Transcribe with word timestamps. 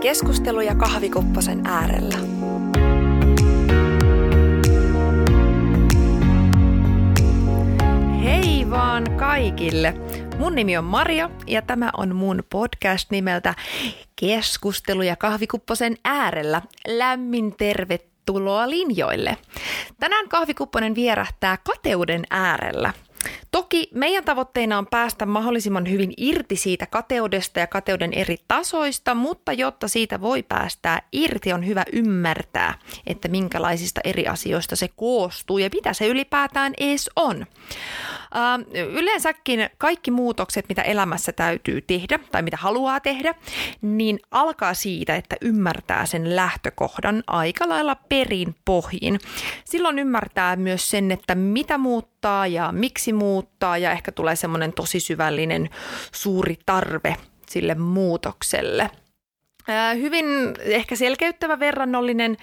Keskusteluja 0.00 0.74
kahvikupposen 0.74 1.66
äärellä. 1.66 2.16
Hei 8.24 8.70
vaan 8.70 9.16
kaikille! 9.16 9.94
Mun 10.38 10.54
nimi 10.54 10.76
on 10.76 10.84
Maria 10.84 11.30
ja 11.46 11.62
tämä 11.62 11.90
on 11.96 12.16
mun 12.16 12.42
podcast 12.50 13.10
nimeltä 13.10 13.54
Keskusteluja 14.16 15.16
kahvikupposen 15.16 15.96
äärellä. 16.04 16.62
Lämmin 16.88 17.56
tervetuloa 17.56 18.70
linjoille. 18.70 19.36
Tänään 19.98 20.28
kahvikupponen 20.28 20.94
vierähtää 20.94 21.58
kateuden 21.64 22.24
äärellä– 22.30 22.92
Toki 23.50 23.88
meidän 23.94 24.24
tavoitteena 24.24 24.78
on 24.78 24.86
päästä 24.86 25.26
mahdollisimman 25.26 25.90
hyvin 25.90 26.12
irti 26.16 26.56
siitä 26.56 26.86
kateudesta 26.86 27.60
ja 27.60 27.66
kateuden 27.66 28.12
eri 28.12 28.36
tasoista, 28.48 29.14
mutta 29.14 29.52
jotta 29.52 29.88
siitä 29.88 30.20
voi 30.20 30.42
päästää 30.42 31.02
irti, 31.12 31.52
on 31.52 31.66
hyvä 31.66 31.84
ymmärtää, 31.92 32.74
että 33.06 33.28
minkälaisista 33.28 34.00
eri 34.04 34.26
asioista 34.26 34.76
se 34.76 34.88
koostuu 34.96 35.58
ja 35.58 35.70
mitä 35.74 35.92
se 35.92 36.06
ylipäätään 36.06 36.72
edes 36.78 37.10
on. 37.16 37.46
Äh, 38.36 38.84
yleensäkin 38.92 39.70
kaikki 39.78 40.10
muutokset, 40.10 40.68
mitä 40.68 40.82
elämässä 40.82 41.32
täytyy 41.32 41.80
tehdä 41.80 42.18
tai 42.32 42.42
mitä 42.42 42.56
haluaa 42.56 43.00
tehdä, 43.00 43.34
niin 43.82 44.20
alkaa 44.30 44.74
siitä, 44.74 45.16
että 45.16 45.36
ymmärtää 45.40 46.06
sen 46.06 46.36
lähtökohdan 46.36 47.22
aika 47.26 47.68
lailla 47.68 47.94
perin 47.94 48.54
pohjin. 48.64 49.20
Silloin 49.64 49.98
ymmärtää 49.98 50.56
myös 50.56 50.90
sen, 50.90 51.10
että 51.10 51.34
mitä 51.34 51.78
muuttaa 51.78 52.46
ja 52.46 52.72
miksi 52.72 53.12
muuttaa 53.12 53.39
ja 53.80 53.92
ehkä 53.92 54.12
tulee 54.12 54.36
semmoinen 54.36 54.72
tosi 54.72 55.00
syvällinen 55.00 55.70
suuri 56.12 56.58
tarve 56.66 57.16
sille 57.48 57.74
muutokselle. 57.74 58.90
Hyvin 59.94 60.26
ehkä 60.60 60.96
selkeyttävä 60.96 61.58
verrannollinen 61.58 62.36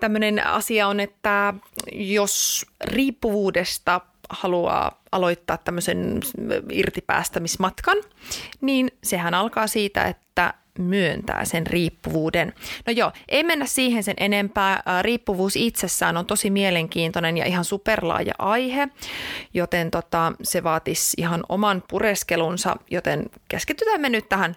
tämmöinen 0.00 0.46
asia 0.46 0.88
on, 0.88 1.00
että 1.00 1.54
jos 1.92 2.66
riippuvuudesta 2.84 4.00
haluaa 4.30 5.02
aloittaa 5.12 5.56
tämmöisen 5.56 6.20
irtipäästämismatkan, 6.72 7.96
niin 8.60 8.90
sehän 9.02 9.34
alkaa 9.34 9.66
siitä, 9.66 10.04
että 10.04 10.54
myöntää 10.78 11.44
sen 11.44 11.66
riippuvuuden. 11.66 12.52
No 12.86 12.92
joo, 12.92 13.12
ei 13.28 13.44
mennä 13.44 13.66
siihen 13.66 14.02
sen 14.02 14.14
enempää. 14.20 14.82
Riippuvuus 15.02 15.56
itsessään 15.56 16.16
on 16.16 16.26
tosi 16.26 16.50
mielenkiintoinen 16.50 17.36
ja 17.36 17.44
ihan 17.44 17.64
superlaaja 17.64 18.34
aihe, 18.38 18.88
joten 19.54 19.90
tota, 19.90 20.32
se 20.42 20.64
vaatisi 20.64 21.16
ihan 21.18 21.44
oman 21.48 21.82
pureskelunsa, 21.88 22.76
joten 22.90 23.26
keskitytään 23.48 24.00
me 24.00 24.08
nyt 24.08 24.28
tähän 24.28 24.56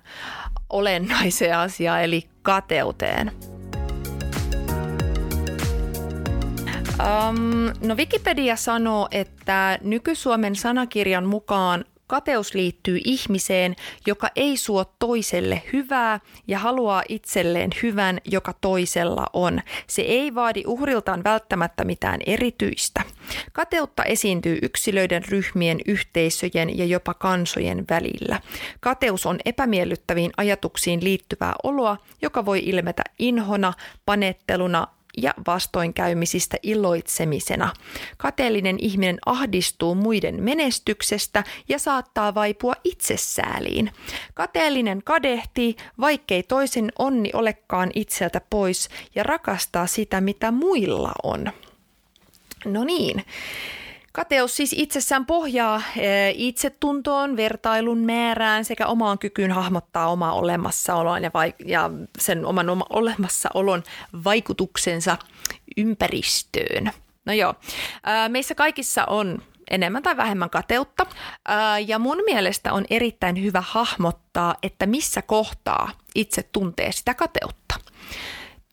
olennaiseen 0.70 1.58
asiaan, 1.58 2.04
eli 2.04 2.28
kateuteen. 2.42 3.32
Um, 7.00 7.88
no 7.88 7.96
Wikipedia 7.96 8.56
sanoo, 8.56 9.08
että 9.12 9.80
nykysuomen 9.82 10.56
sanakirjan 10.56 11.26
mukaan 11.26 11.86
kateus 12.14 12.54
liittyy 12.54 13.00
ihmiseen, 13.06 13.76
joka 14.08 14.30
ei 14.36 14.58
suo 14.58 14.86
toiselle 15.00 15.64
hyvää 15.74 16.20
ja 16.48 16.60
haluaa 16.60 17.04
itselleen 17.10 17.70
hyvän, 17.84 18.20
joka 18.26 18.54
toisella 18.62 19.26
on. 19.34 19.62
Se 19.88 20.02
ei 20.02 20.36
vaadi 20.36 20.64
uhriltaan 20.68 21.24
välttämättä 21.24 21.84
mitään 21.84 22.20
erityistä. 22.26 23.02
Kateutta 23.54 24.04
esiintyy 24.04 24.60
yksilöiden, 24.62 25.24
ryhmien, 25.26 25.80
yhteisöjen 25.86 26.78
ja 26.78 26.86
jopa 26.86 27.14
kansojen 27.14 27.86
välillä. 27.90 28.42
Kateus 28.80 29.26
on 29.26 29.40
epämiellyttäviin 29.46 30.32
ajatuksiin 30.38 31.04
liittyvää 31.04 31.54
oloa, 31.64 31.98
joka 32.22 32.46
voi 32.46 32.60
ilmetä 32.66 33.04
inhona, 33.20 33.74
panetteluna, 34.06 34.88
ja 35.18 35.34
vastoinkäymisistä 35.48 36.58
iloitsemisena. 36.64 37.74
Kateellinen 38.18 38.76
ihminen 38.80 39.18
ahdistuu 39.26 39.96
muiden 39.96 40.44
menestyksestä 40.44 41.44
ja 41.70 41.80
saattaa 41.80 42.36
vaipua 42.36 42.74
itsesääliin. 42.84 43.92
Kateellinen 44.34 45.02
kadehtii, 45.06 45.76
vaikkei 46.00 46.44
toisen 46.44 46.92
onni 47.00 47.30
olekaan 47.34 47.92
itseltä 47.94 48.42
pois 48.50 48.90
ja 49.16 49.24
rakastaa 49.24 49.88
sitä, 49.88 50.22
mitä 50.22 50.52
muilla 50.52 51.12
on. 51.24 51.52
No 52.66 52.84
niin. 52.84 53.26
Kateus 54.16 54.56
siis 54.56 54.74
itsessään 54.78 55.26
pohjaa 55.26 55.82
eh, 55.98 56.34
itsetuntoon, 56.38 57.38
vertailun 57.38 57.98
määrään 57.98 58.66
sekä 58.66 58.88
omaan 58.88 59.20
kykyyn 59.20 59.52
hahmottaa 59.52 60.08
omaa 60.08 60.34
olemassaoloaan 60.34 61.24
ja, 61.24 61.30
vaik- 61.30 61.66
ja 61.66 61.90
sen 62.20 62.46
oman 62.46 62.70
oma 62.70 62.86
olemassaolon 62.90 63.84
vaikutuksensa 64.24 65.18
ympäristöön. 65.78 66.92
No 67.26 67.34
joo, 67.34 67.54
meissä 68.30 68.56
kaikissa 68.56 69.06
on 69.06 69.42
enemmän 69.72 70.04
tai 70.04 70.18
vähemmän 70.18 70.50
kateutta 70.50 71.06
ja 71.88 72.00
mun 72.00 72.18
mielestä 72.26 72.74
on 72.74 72.86
erittäin 72.90 73.44
hyvä 73.44 73.64
hahmottaa, 73.68 74.56
että 74.64 74.86
missä 74.86 75.22
kohtaa 75.22 75.92
itse 76.16 76.44
tuntee 76.44 76.92
sitä 76.92 77.14
kateutta. 77.14 77.76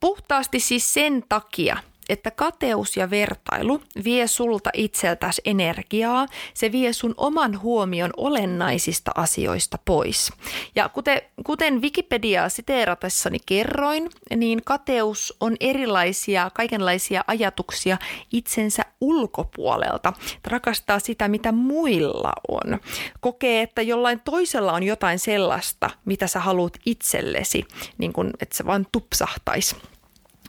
Puhtaasti 0.01 0.61
siis 0.61 0.95
sen 0.95 1.25
takia, 1.29 1.77
että 2.11 2.31
kateus 2.31 2.97
ja 2.97 3.11
vertailu 3.11 3.83
vie 4.05 4.27
sulta 4.27 4.71
itseltäsi 4.75 5.43
energiaa, 5.45 6.27
se 6.55 6.73
vie 6.73 6.93
sun 6.93 7.15
oman 7.17 7.61
huomion 7.61 8.11
olennaisista 8.17 9.11
asioista 9.15 9.79
pois. 9.85 10.33
Ja 10.75 10.89
kuten, 10.89 11.23
kuten 11.47 11.83
Wikipediaa 11.83 12.49
siteeratessani 12.49 13.39
kerroin, 13.47 14.11
niin 14.37 14.63
kateus 14.65 15.37
on 15.41 15.57
erilaisia, 15.61 16.51
kaikenlaisia 16.55 17.25
ajatuksia 17.27 17.99
itsensä 18.33 18.83
ulkopuolelta. 19.01 20.13
Rakastaa 20.47 20.99
sitä, 20.99 21.29
mitä 21.29 21.53
muilla 21.53 22.33
on. 22.49 22.81
Kokee, 23.21 23.63
että 23.63 23.83
jollain 23.83 24.21
toisella 24.21 24.73
on 24.73 24.83
jotain 24.83 25.19
sellaista, 25.19 25.91
mitä 26.05 26.27
sä 26.27 26.41
haluat 26.41 26.73
itsellesi, 26.87 27.65
niin 27.99 28.13
kuin, 28.13 28.31
että 28.41 28.57
se 28.57 28.67
vaan 28.67 28.87
tupsahtaisi 28.93 29.77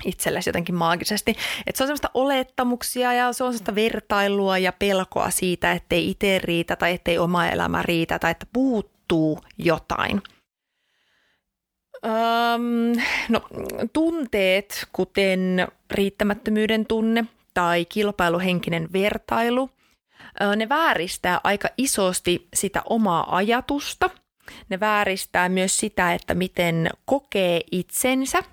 itsellesi 0.05 0.49
jotenkin 0.49 0.75
maagisesti. 0.75 1.31
Että 1.67 1.77
se 1.77 1.83
on 1.83 1.87
semmoista 1.87 2.09
olettamuksia 2.13 3.13
ja 3.13 3.33
se 3.33 3.43
on 3.43 3.53
semmoista 3.53 3.75
vertailua 3.75 4.57
ja 4.57 4.71
pelkoa 4.71 5.29
siitä, 5.29 5.71
ettei 5.71 6.09
itse 6.09 6.39
riitä 6.39 6.75
tai 6.75 6.93
ettei 6.93 7.17
oma 7.17 7.47
elämä 7.47 7.81
riitä 7.81 8.19
tai 8.19 8.31
että 8.31 8.45
puuttuu 8.53 9.39
jotain. 9.57 10.21
Öm, 12.05 13.01
no, 13.29 13.41
tunteet, 13.93 14.87
kuten 14.93 15.67
riittämättömyyden 15.91 16.85
tunne 16.85 17.25
tai 17.53 17.85
kilpailuhenkinen 17.85 18.93
vertailu, 18.93 19.69
ne 20.55 20.69
vääristää 20.69 21.41
aika 21.43 21.69
isosti 21.77 22.47
sitä 22.53 22.81
omaa 22.89 23.35
ajatusta. 23.35 24.09
Ne 24.69 24.79
vääristää 24.79 25.49
myös 25.49 25.77
sitä, 25.77 26.13
että 26.13 26.33
miten 26.33 26.89
kokee 27.05 27.61
itsensä– 27.71 28.43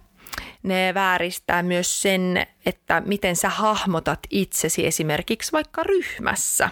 ne 0.63 0.95
vääristää 0.95 1.63
myös 1.63 2.03
sen, 2.03 2.47
että 2.67 3.03
miten 3.07 3.37
sä 3.37 3.49
hahmotat 3.49 4.21
itsesi 4.31 4.87
esimerkiksi 4.87 5.53
vaikka 5.53 5.83
ryhmässä 5.83 6.71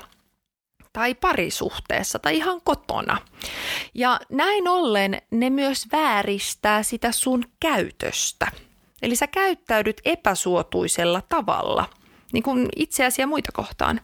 tai 0.92 1.14
parisuhteessa 1.14 2.18
tai 2.18 2.36
ihan 2.36 2.60
kotona. 2.64 3.18
Ja 3.94 4.20
näin 4.30 4.68
ollen 4.68 5.22
ne 5.30 5.50
myös 5.50 5.86
vääristää 5.92 6.82
sitä 6.82 7.12
sun 7.12 7.44
käytöstä. 7.60 8.46
Eli 9.02 9.16
sä 9.16 9.26
käyttäydyt 9.26 10.00
epäsuotuisella 10.04 11.22
tavalla, 11.28 11.88
niin 12.32 12.42
kuin 12.42 12.68
itseäsi 12.76 13.22
ja 13.22 13.26
muita 13.26 13.52
kohtaan. 13.52 14.00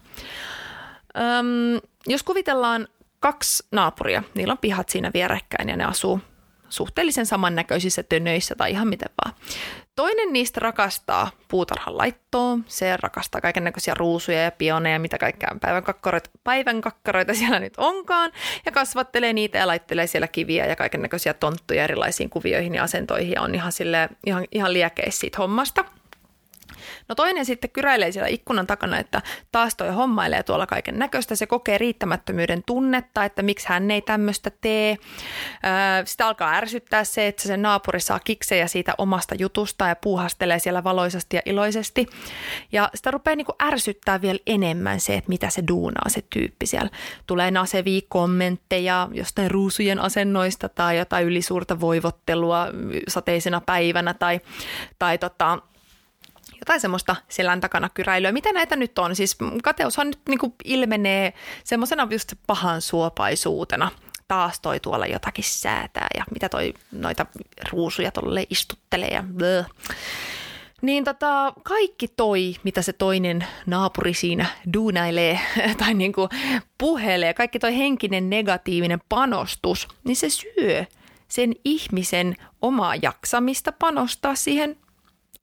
Öm, 1.16 1.80
jos 2.06 2.22
kuvitellaan 2.22 2.88
kaksi 3.20 3.66
naapuria, 3.70 4.22
niillä 4.34 4.52
on 4.52 4.58
pihat 4.58 4.88
siinä 4.88 5.10
vierekkäin 5.14 5.68
ja 5.68 5.76
ne 5.76 5.84
asuu 5.84 6.20
suhteellisen 6.72 7.26
samannäköisissä 7.26 8.02
tönöissä 8.02 8.54
tai 8.54 8.70
ihan 8.70 8.88
miten 8.88 9.10
vaan. 9.24 9.34
Toinen 9.96 10.32
niistä 10.32 10.60
rakastaa 10.60 11.30
puutarhan 11.48 11.98
laittoa, 11.98 12.58
se 12.66 12.96
rakastaa 12.96 13.40
kaiken 13.40 13.64
näköisiä 13.64 13.94
ruusuja 13.94 14.42
ja 14.42 14.50
pioneja, 14.50 14.98
mitä 14.98 15.18
kaikkea 15.18 15.56
päivän 15.60 15.82
kakkaroita, 15.82 16.30
päivän 16.44 16.80
kakkaroita 16.80 17.34
siellä 17.34 17.60
nyt 17.60 17.74
onkaan, 17.76 18.32
ja 18.66 18.72
kasvattelee 18.72 19.32
niitä 19.32 19.58
ja 19.58 19.66
laittelee 19.66 20.06
siellä 20.06 20.28
kiviä 20.28 20.66
ja 20.66 20.76
kaiken 20.76 21.02
näköisiä 21.02 21.34
tonttuja 21.34 21.84
erilaisiin 21.84 22.30
kuvioihin 22.30 22.74
ja 22.74 22.82
asentoihin 22.82 23.32
ja 23.32 23.42
on 23.42 23.54
ihan, 23.54 23.72
sille, 23.72 24.08
ihan, 24.26 24.44
ihan 24.52 24.72
liekeissä 24.72 25.20
siitä 25.20 25.38
hommasta. 25.38 25.84
No 27.08 27.14
toinen 27.14 27.44
sitten 27.44 27.70
kyräilee 27.70 28.12
siellä 28.12 28.28
ikkunan 28.28 28.66
takana, 28.66 28.98
että 28.98 29.22
taas 29.52 29.74
toi 29.74 29.88
hommailee 29.88 30.42
tuolla 30.42 30.66
kaiken 30.66 30.98
näköistä. 30.98 31.36
Se 31.36 31.46
kokee 31.46 31.78
riittämättömyyden 31.78 32.62
tunnetta, 32.66 33.24
että 33.24 33.42
miksi 33.42 33.68
hän 33.68 33.90
ei 33.90 34.02
tämmöistä 34.02 34.50
tee. 34.60 34.96
Sitä 36.04 36.26
alkaa 36.26 36.54
ärsyttää 36.54 37.04
se, 37.04 37.26
että 37.26 37.42
se 37.42 37.56
naapuri 37.56 38.00
saa 38.00 38.20
kiksejä 38.20 38.66
siitä 38.66 38.94
omasta 38.98 39.34
jutusta 39.38 39.86
ja 39.86 39.96
puuhastelee 39.96 40.58
siellä 40.58 40.84
valoisasti 40.84 41.36
ja 41.36 41.42
iloisesti. 41.46 42.06
Ja 42.72 42.90
sitä 42.94 43.10
rupeaa 43.10 43.36
niin 43.36 43.46
ärsyttää 43.62 44.22
vielä 44.22 44.38
enemmän 44.46 45.00
se, 45.00 45.14
että 45.14 45.28
mitä 45.28 45.50
se 45.50 45.62
duunaa 45.68 46.08
se 46.08 46.22
tyyppi 46.30 46.66
siellä. 46.66 46.90
Tulee 47.26 47.50
nasevia 47.50 48.00
kommentteja 48.08 49.08
jostain 49.12 49.50
ruusujen 49.50 49.98
asennoista 49.98 50.68
tai 50.68 50.98
jotain 50.98 51.26
ylisuurta 51.26 51.80
voivottelua 51.80 52.66
sateisena 53.08 53.60
päivänä 53.60 54.14
tai, 54.14 54.40
tai 54.98 55.18
tota, 55.18 55.58
jotain 56.62 56.80
semmoista 56.80 57.16
selän 57.28 57.60
takana 57.60 57.88
kyräilyä. 57.88 58.32
Mitä 58.32 58.52
näitä 58.52 58.76
nyt 58.76 58.98
on? 58.98 59.16
Siis 59.16 59.36
kateushan 59.62 60.06
nyt 60.06 60.20
niin 60.28 60.54
ilmenee 60.64 61.32
semmoisena 61.64 62.08
just 62.10 62.32
pahan 62.46 62.80
suopaisuutena. 62.80 63.90
Taas 64.28 64.60
toi 64.60 64.80
tuolla 64.80 65.06
jotakin 65.06 65.44
säätää 65.44 66.06
ja 66.16 66.24
mitä 66.30 66.48
toi 66.48 66.74
noita 66.92 67.26
ruusuja 67.72 68.10
tolle 68.10 68.46
istuttelee 68.50 69.08
ja 69.08 69.24
bleh. 69.36 69.66
Niin 70.82 71.04
tota, 71.04 71.52
kaikki 71.62 72.08
toi, 72.08 72.54
mitä 72.64 72.82
se 72.82 72.92
toinen 72.92 73.46
naapuri 73.66 74.14
siinä 74.14 74.46
duunailee 74.74 75.40
tai 75.78 75.94
niinku 75.94 76.28
puhelee, 76.78 77.34
kaikki 77.34 77.58
toi 77.58 77.78
henkinen 77.78 78.30
negatiivinen 78.30 79.00
panostus, 79.08 79.88
niin 80.04 80.16
se 80.16 80.30
syö 80.30 80.84
sen 81.28 81.52
ihmisen 81.64 82.36
omaa 82.62 82.94
jaksamista 83.02 83.72
panostaa 83.72 84.34
siihen 84.34 84.76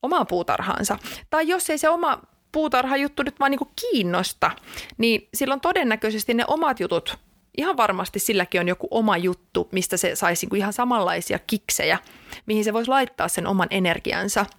omaan 0.02 0.28
puutarhaansa. 0.28 0.98
Tai 1.30 1.48
jos 1.48 1.70
ei 1.70 1.78
se 1.78 1.90
oma 1.90 2.22
puutarhajuttu 2.52 3.24
nyt 3.24 3.40
vaan 3.40 3.52
niinku 3.52 3.72
kiinnosta, 3.82 4.52
niin 4.98 5.28
silloin 5.34 5.62
todennäköisesti 5.62 6.34
ne 6.34 6.44
omat 6.48 6.80
jutut, 6.80 7.18
ihan 7.58 7.78
varmasti 7.78 8.20
silläkin 8.20 8.62
on 8.62 8.68
joku 8.68 8.88
oma 8.92 9.18
juttu, 9.18 9.70
mistä 9.72 9.98
se 9.98 10.16
saisi 10.16 10.46
niinku 10.46 10.56
ihan 10.56 10.74
samanlaisia 10.74 11.40
kiksejä, 11.40 11.98
mihin 12.46 12.64
se 12.64 12.74
voisi 12.74 12.90
laittaa 12.90 13.28
sen 13.28 13.48
oman 13.48 13.68
energiansa– 13.72 14.46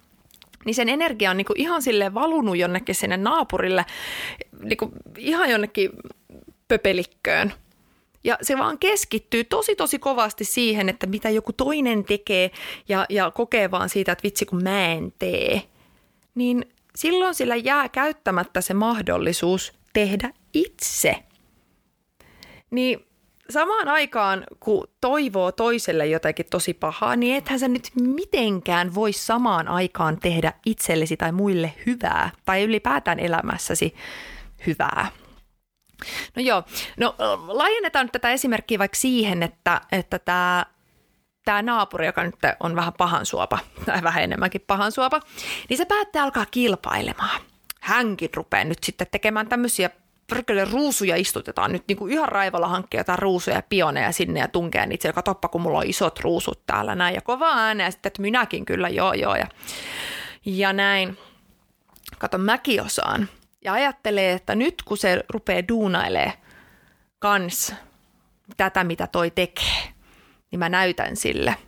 niin 0.65 0.75
sen 0.75 0.89
energia 0.89 1.31
on 1.31 1.37
niinku 1.37 1.53
ihan 1.55 1.81
sille 1.81 2.13
valunut 2.13 2.57
jonnekin 2.57 2.95
sinne 2.95 3.17
naapurille, 3.17 3.85
niinku 4.63 4.91
ihan 5.17 5.49
jonnekin 5.49 5.89
pöpelikköön. 6.67 7.53
Ja 8.23 8.37
se 8.41 8.57
vaan 8.57 8.79
keskittyy 8.79 9.43
tosi 9.43 9.75
tosi 9.75 9.99
kovasti 9.99 10.43
siihen, 10.43 10.89
että 10.89 11.07
mitä 11.07 11.29
joku 11.29 11.53
toinen 11.53 12.03
tekee 12.03 12.51
ja, 12.89 13.05
ja 13.09 13.31
kokee 13.31 13.71
vaan 13.71 13.89
siitä, 13.89 14.11
että 14.11 14.23
vitsi 14.23 14.45
kun 14.45 14.63
mä 14.63 14.85
en 14.85 15.13
tee. 15.19 15.61
Niin 16.35 16.65
silloin 16.95 17.35
sillä 17.35 17.55
jää 17.55 17.89
käyttämättä 17.89 18.61
se 18.61 18.73
mahdollisuus 18.73 19.73
tehdä 19.93 20.33
itse. 20.53 21.15
Niin 22.71 23.05
samaan 23.49 23.87
aikaan, 23.87 24.43
kun 24.59 24.87
toivoo 25.01 25.51
toiselle 25.51 26.07
jotakin 26.07 26.45
tosi 26.49 26.73
pahaa, 26.73 27.15
niin 27.15 27.35
ethän 27.35 27.59
sä 27.59 27.67
nyt 27.67 27.89
mitenkään 28.01 28.95
voi 28.95 29.13
samaan 29.13 29.67
aikaan 29.67 30.17
tehdä 30.19 30.53
itsellesi 30.65 31.17
tai 31.17 31.31
muille 31.31 31.73
hyvää 31.85 32.29
tai 32.45 32.63
ylipäätään 32.63 33.19
elämässäsi 33.19 33.95
hyvää. 34.67 35.07
No 36.35 36.41
joo, 36.41 36.63
no 36.97 37.15
laajennetaan 37.47 38.05
nyt 38.05 38.11
tätä 38.11 38.31
esimerkkiä 38.31 38.79
vaikka 38.79 38.97
siihen, 38.97 39.43
että, 39.43 39.81
että 39.91 40.19
tämä 40.19 40.65
tämä 41.45 41.61
naapuri, 41.61 42.05
joka 42.05 42.23
nyt 42.23 42.35
on 42.59 42.75
vähän 42.75 42.93
pahan 42.97 43.25
suopa, 43.25 43.59
tai 43.85 44.03
vähän 44.03 44.23
enemmänkin 44.23 44.61
pahan 44.67 44.91
suopa, 44.91 45.19
niin 45.69 45.77
se 45.77 45.85
päättää 45.85 46.23
alkaa 46.23 46.45
kilpailemaan. 46.51 47.41
Hänkin 47.81 48.29
rupeaa 48.35 48.63
nyt 48.63 48.83
sitten 48.83 49.07
tekemään 49.11 49.47
tämmöisiä 49.47 49.89
perkele 50.29 50.65
ruusuja 50.65 51.15
istutetaan 51.15 51.71
nyt 51.71 51.83
niin 51.87 51.97
kuin 51.97 52.13
ihan 52.13 52.29
raivalla 52.29 52.67
hankkia 52.67 52.99
jotain 52.99 53.19
ruusuja 53.19 53.55
ja 53.55 53.63
pioneja 53.69 54.11
sinne 54.11 54.39
ja 54.39 54.47
tunkea 54.47 54.85
niitä 54.85 55.01
siellä, 55.01 55.15
katoppa 55.15 55.47
kun 55.47 55.61
mulla 55.61 55.77
on 55.79 55.87
isot 55.87 56.19
ruusut 56.19 56.65
täällä 56.65 56.95
näin 56.95 57.15
ja 57.15 57.21
kova 57.21 57.53
ääneen 57.53 57.91
sitten, 57.91 58.09
että 58.09 58.21
minäkin 58.21 58.65
kyllä 58.65 58.89
joo 58.89 59.13
joo 59.13 59.35
ja, 59.35 59.47
ja 60.45 60.73
näin. 60.73 61.17
Kato, 62.17 62.37
mäkin 62.37 62.81
osaan. 62.81 63.29
Ja 63.61 63.73
ajattelee, 63.73 64.33
että 64.33 64.55
nyt 64.55 64.81
kun 64.85 64.97
se 64.97 65.23
rupeaa 65.29 65.67
duunailee 65.67 66.33
kans 67.19 67.73
tätä, 68.57 68.83
mitä 68.83 69.07
toi 69.07 69.31
tekee, 69.31 69.93
niin 70.51 70.59
mä 70.59 70.69
näytän 70.69 71.15
sille– 71.15 71.55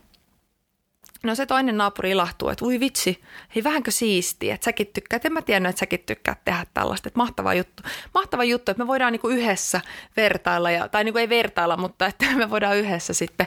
No 1.24 1.34
se 1.34 1.46
toinen 1.46 1.76
naapuri 1.76 2.10
ilahtuu, 2.10 2.48
että 2.48 2.64
ui 2.64 2.80
vitsi, 2.80 3.22
hei 3.54 3.64
vähänkö 3.64 3.90
siistiä, 3.90 4.54
että 4.54 4.64
säkin 4.64 4.86
tykkäät. 4.86 5.24
En 5.24 5.32
mä 5.32 5.42
tiennyt, 5.42 5.70
että 5.70 5.80
säkin 5.80 6.00
tykkäät 6.06 6.44
tehdä 6.44 6.66
tällaista. 6.74 7.08
Että 7.08 7.18
mahtava 7.18 7.54
juttu. 7.54 7.82
Mahtava 8.14 8.44
juttu, 8.44 8.70
että 8.70 8.82
me 8.82 8.86
voidaan 8.86 9.12
niinku 9.12 9.28
yhdessä 9.28 9.80
vertailla, 10.16 10.70
ja, 10.70 10.88
tai 10.88 11.04
niinku 11.04 11.18
ei 11.18 11.28
vertailla, 11.28 11.76
mutta 11.76 12.06
että 12.06 12.26
me 12.36 12.50
voidaan 12.50 12.76
yhdessä 12.76 13.14
sitten 13.14 13.46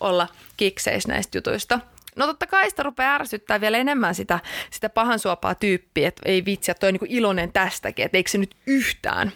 olla 0.00 0.28
kikseis 0.56 1.06
näistä 1.06 1.38
jutuista. 1.38 1.80
No 2.18 2.26
totta 2.26 2.46
kai 2.46 2.70
sitä 2.70 2.82
rupeaa 2.82 3.14
ärsyttää 3.14 3.60
vielä 3.60 3.78
enemmän 3.78 4.14
sitä, 4.14 4.40
sitä 4.70 4.88
pahansuopaa 4.88 5.54
tyyppiä, 5.54 6.08
että 6.08 6.22
ei 6.24 6.44
vitsi, 6.44 6.70
että 6.70 6.80
toi 6.80 6.88
on 6.88 6.94
niinku 6.94 7.06
iloinen 7.08 7.52
tästäkin, 7.52 8.04
että 8.04 8.16
eikö 8.16 8.30
se 8.30 8.38
nyt 8.38 8.54
yhtään, 8.66 9.32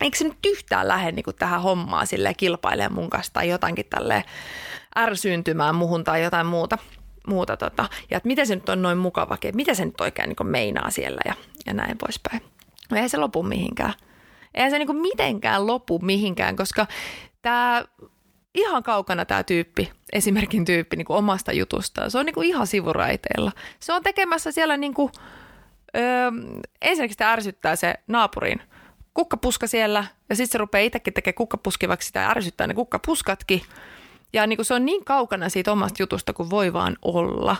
eikö 0.00 0.16
se 0.16 0.24
nyt 0.24 0.46
yhtään 0.46 0.88
lähde 0.88 1.12
niinku 1.12 1.32
tähän 1.32 1.62
hommaan 1.62 2.06
silleen 2.06 2.36
kilpailemaan 2.36 2.94
mun 2.94 3.10
kanssa 3.10 3.32
tai 3.32 3.48
jotakin 3.48 3.86
tälleen 3.90 4.24
ärsyyntymään 4.98 5.74
muhun 5.74 6.04
tai 6.04 6.22
jotain 6.22 6.46
muuta 6.46 6.78
muuta. 7.26 7.56
Tota, 7.56 7.88
ja 8.10 8.16
että 8.16 8.26
miten 8.26 8.46
se 8.46 8.54
nyt 8.54 8.68
on 8.68 8.82
noin 8.82 8.98
mukava, 8.98 9.34
että 9.34 9.56
mitä 9.56 9.74
se 9.74 9.84
nyt 9.84 10.00
oikein 10.00 10.28
niin 10.28 10.50
meinaa 10.50 10.90
siellä 10.90 11.20
ja, 11.24 11.34
ja 11.66 11.74
näin 11.74 11.98
poispäin. 11.98 12.42
No 12.90 12.96
eihän 12.96 13.10
se 13.10 13.16
lopu 13.16 13.42
mihinkään. 13.42 13.94
Eihän 14.54 14.70
se 14.70 14.78
niin 14.78 14.96
mitenkään 14.96 15.66
lopu 15.66 15.98
mihinkään, 15.98 16.56
koska 16.56 16.86
tämä 17.42 17.84
ihan 18.54 18.82
kaukana 18.82 19.24
tämä 19.24 19.42
tyyppi, 19.42 19.92
esimerkin 20.12 20.64
tyyppi 20.64 20.96
niin 20.96 21.06
omasta 21.08 21.52
jutustaan. 21.52 22.10
Se 22.10 22.18
on 22.18 22.26
niin 22.26 22.44
ihan 22.44 22.66
sivuraiteella. 22.66 23.52
Se 23.80 23.92
on 23.92 24.02
tekemässä 24.02 24.52
siellä 24.52 24.76
niin 24.76 24.94
kuin, 24.94 25.12
öö, 25.96 26.30
ensinnäkin 26.82 27.14
sitä 27.14 27.32
ärsyttää 27.32 27.76
se 27.76 27.94
naapurin 28.06 28.62
kukkapuska 29.14 29.66
siellä 29.66 30.04
ja 30.28 30.36
sitten 30.36 30.52
se 30.52 30.58
rupeaa 30.58 30.86
itsekin 30.86 31.14
tekemään 31.14 31.34
kukkapuskivaksi 31.34 32.06
sitä 32.06 32.20
ja 32.20 32.30
ärsyttää 32.30 32.66
ne 32.66 32.74
kukkapuskatkin. 32.74 33.62
Ja 34.32 34.46
niin 34.46 34.56
kuin 34.56 34.66
se 34.66 34.74
on 34.74 34.86
niin 34.86 35.04
kaukana 35.04 35.48
siitä 35.48 35.72
omasta 35.72 36.02
jutusta 36.02 36.32
kuin 36.32 36.50
voi 36.50 36.72
vaan 36.72 36.96
olla. 37.02 37.56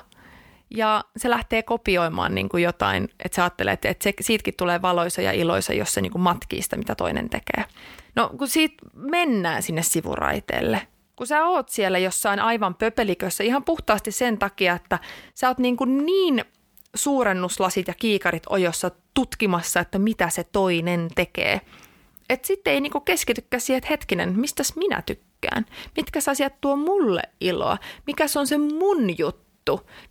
Ja 0.70 1.04
se 1.16 1.30
lähtee 1.30 1.62
kopioimaan 1.62 2.34
niin 2.34 2.48
kuin 2.48 2.62
jotain, 2.62 3.08
että 3.24 3.36
sä 3.36 3.42
ajattelet, 3.42 3.84
että 3.84 4.04
se, 4.04 4.12
siitäkin 4.20 4.54
tulee 4.56 4.82
valoisa 4.82 5.22
ja 5.22 5.32
iloisa, 5.32 5.72
jos 5.72 5.94
se 5.94 6.00
niin 6.00 6.12
kuin 6.12 6.22
matkii 6.22 6.62
sitä, 6.62 6.76
mitä 6.76 6.94
toinen 6.94 7.30
tekee. 7.30 7.64
No 8.16 8.30
kun 8.38 8.48
siitä 8.48 8.74
mennään 8.94 9.62
sinne 9.62 9.82
sivuraiteelle, 9.82 10.86
kun 11.16 11.26
sä 11.26 11.46
oot 11.46 11.68
siellä 11.68 11.98
jossain 11.98 12.40
aivan 12.40 12.74
pöpelikössä 12.74 13.44
ihan 13.44 13.64
puhtaasti 13.64 14.12
sen 14.12 14.38
takia, 14.38 14.74
että 14.74 14.98
sä 15.34 15.48
oot 15.48 15.58
niin, 15.58 15.76
kuin 15.76 16.06
niin 16.06 16.44
suurennuslasit 16.94 17.88
ja 17.88 17.94
kiikarit 17.94 18.42
ojossa 18.48 18.90
tutkimassa, 19.14 19.80
että 19.80 19.98
mitä 19.98 20.28
se 20.28 20.44
toinen 20.44 21.08
tekee. 21.14 21.60
Että 22.28 22.46
sitten 22.46 22.72
ei 22.72 22.80
niinku 22.80 23.00
keskitykään 23.00 23.60
siihen, 23.60 23.78
että 23.78 23.90
hetkinen, 23.90 24.40
mistäs 24.40 24.76
minä 24.76 25.02
tykkään? 25.02 25.66
Mitkä 25.96 26.20
asiat 26.30 26.60
tuo 26.60 26.76
mulle 26.76 27.22
iloa? 27.40 27.78
Mikä 28.06 28.24
on 28.38 28.46
se 28.46 28.58
mun 28.58 29.18
juttu? 29.18 29.49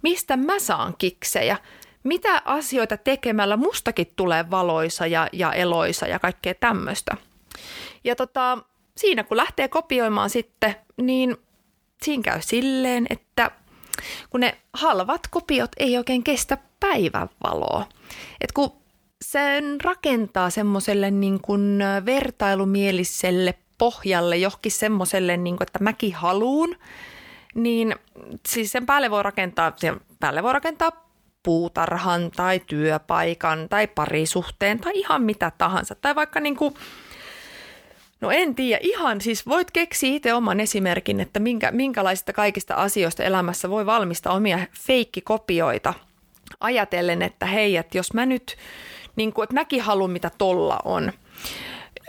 Mistä 0.01 0.37
mä 0.37 0.59
saan 0.59 0.95
kiksejä? 0.97 1.57
Mitä 2.03 2.41
asioita 2.45 2.97
tekemällä 2.97 3.57
mustakin 3.57 4.13
tulee 4.15 4.51
valoisa 4.51 5.07
ja, 5.07 5.27
ja 5.33 5.53
eloisa 5.53 6.07
ja 6.07 6.19
kaikkea 6.19 6.53
tämmöistä? 6.53 7.17
Ja 8.03 8.15
tota, 8.15 8.57
siinä 8.97 9.23
kun 9.23 9.37
lähtee 9.37 9.67
kopioimaan 9.67 10.29
sitten, 10.29 10.75
niin 10.97 11.37
siinä 12.01 12.23
käy 12.23 12.41
silleen, 12.41 13.05
että 13.09 13.51
kun 14.29 14.39
ne 14.39 14.57
halvat 14.73 15.27
kopiot 15.29 15.71
ei 15.77 15.97
oikein 15.97 16.23
kestä 16.23 16.57
päivänvaloa. 16.79 17.85
Et 18.41 18.51
kun 18.51 18.71
sen 19.21 19.81
rakentaa 19.81 20.49
semmoiselle 20.49 21.11
niin 21.11 21.41
kuin 21.41 21.79
vertailumieliselle 22.05 23.53
pohjalle 23.77 24.37
johonkin 24.37 24.71
semmoiselle, 24.71 25.37
niin 25.37 25.57
kuin, 25.57 25.67
että 25.67 25.83
mäkin 25.83 26.13
haluun, 26.13 26.75
niin 27.63 27.95
siis 28.47 28.71
sen 28.71 28.85
päälle 28.85 29.11
voi 29.11 29.23
rakentaa, 29.23 29.73
sen 29.75 30.01
päälle 30.19 30.43
voi 30.43 30.53
rakentaa 30.53 31.09
puutarhan 31.43 32.31
tai 32.31 32.61
työpaikan 32.67 33.69
tai 33.69 33.87
parisuhteen 33.87 34.79
tai 34.79 34.91
ihan 34.95 35.23
mitä 35.23 35.51
tahansa. 35.57 35.95
Tai 35.95 36.15
vaikka 36.15 36.39
niin 36.39 36.55
kuin, 36.55 36.73
no 38.21 38.31
en 38.31 38.55
tiedä, 38.55 38.79
ihan 38.83 39.21
siis 39.21 39.47
voit 39.47 39.71
keksiä 39.71 40.15
itse 40.15 40.33
oman 40.33 40.59
esimerkin, 40.59 41.19
että 41.19 41.39
minkä, 41.39 41.71
minkälaisista 41.71 42.33
kaikista 42.33 42.75
asioista 42.75 43.23
elämässä 43.23 43.69
voi 43.69 43.85
valmistaa 43.85 44.33
omia 44.33 44.59
feikkikopioita 44.79 45.93
ajatellen, 46.59 47.21
että 47.21 47.45
hei, 47.45 47.77
että 47.77 47.97
jos 47.97 48.13
mä 48.13 48.25
nyt, 48.25 48.57
niin 49.15 49.33
kuin, 49.33 49.43
että 49.43 49.53
mäkin 49.53 49.81
haluan 49.81 50.11
mitä 50.11 50.31
tolla 50.37 50.79
on 50.85 51.11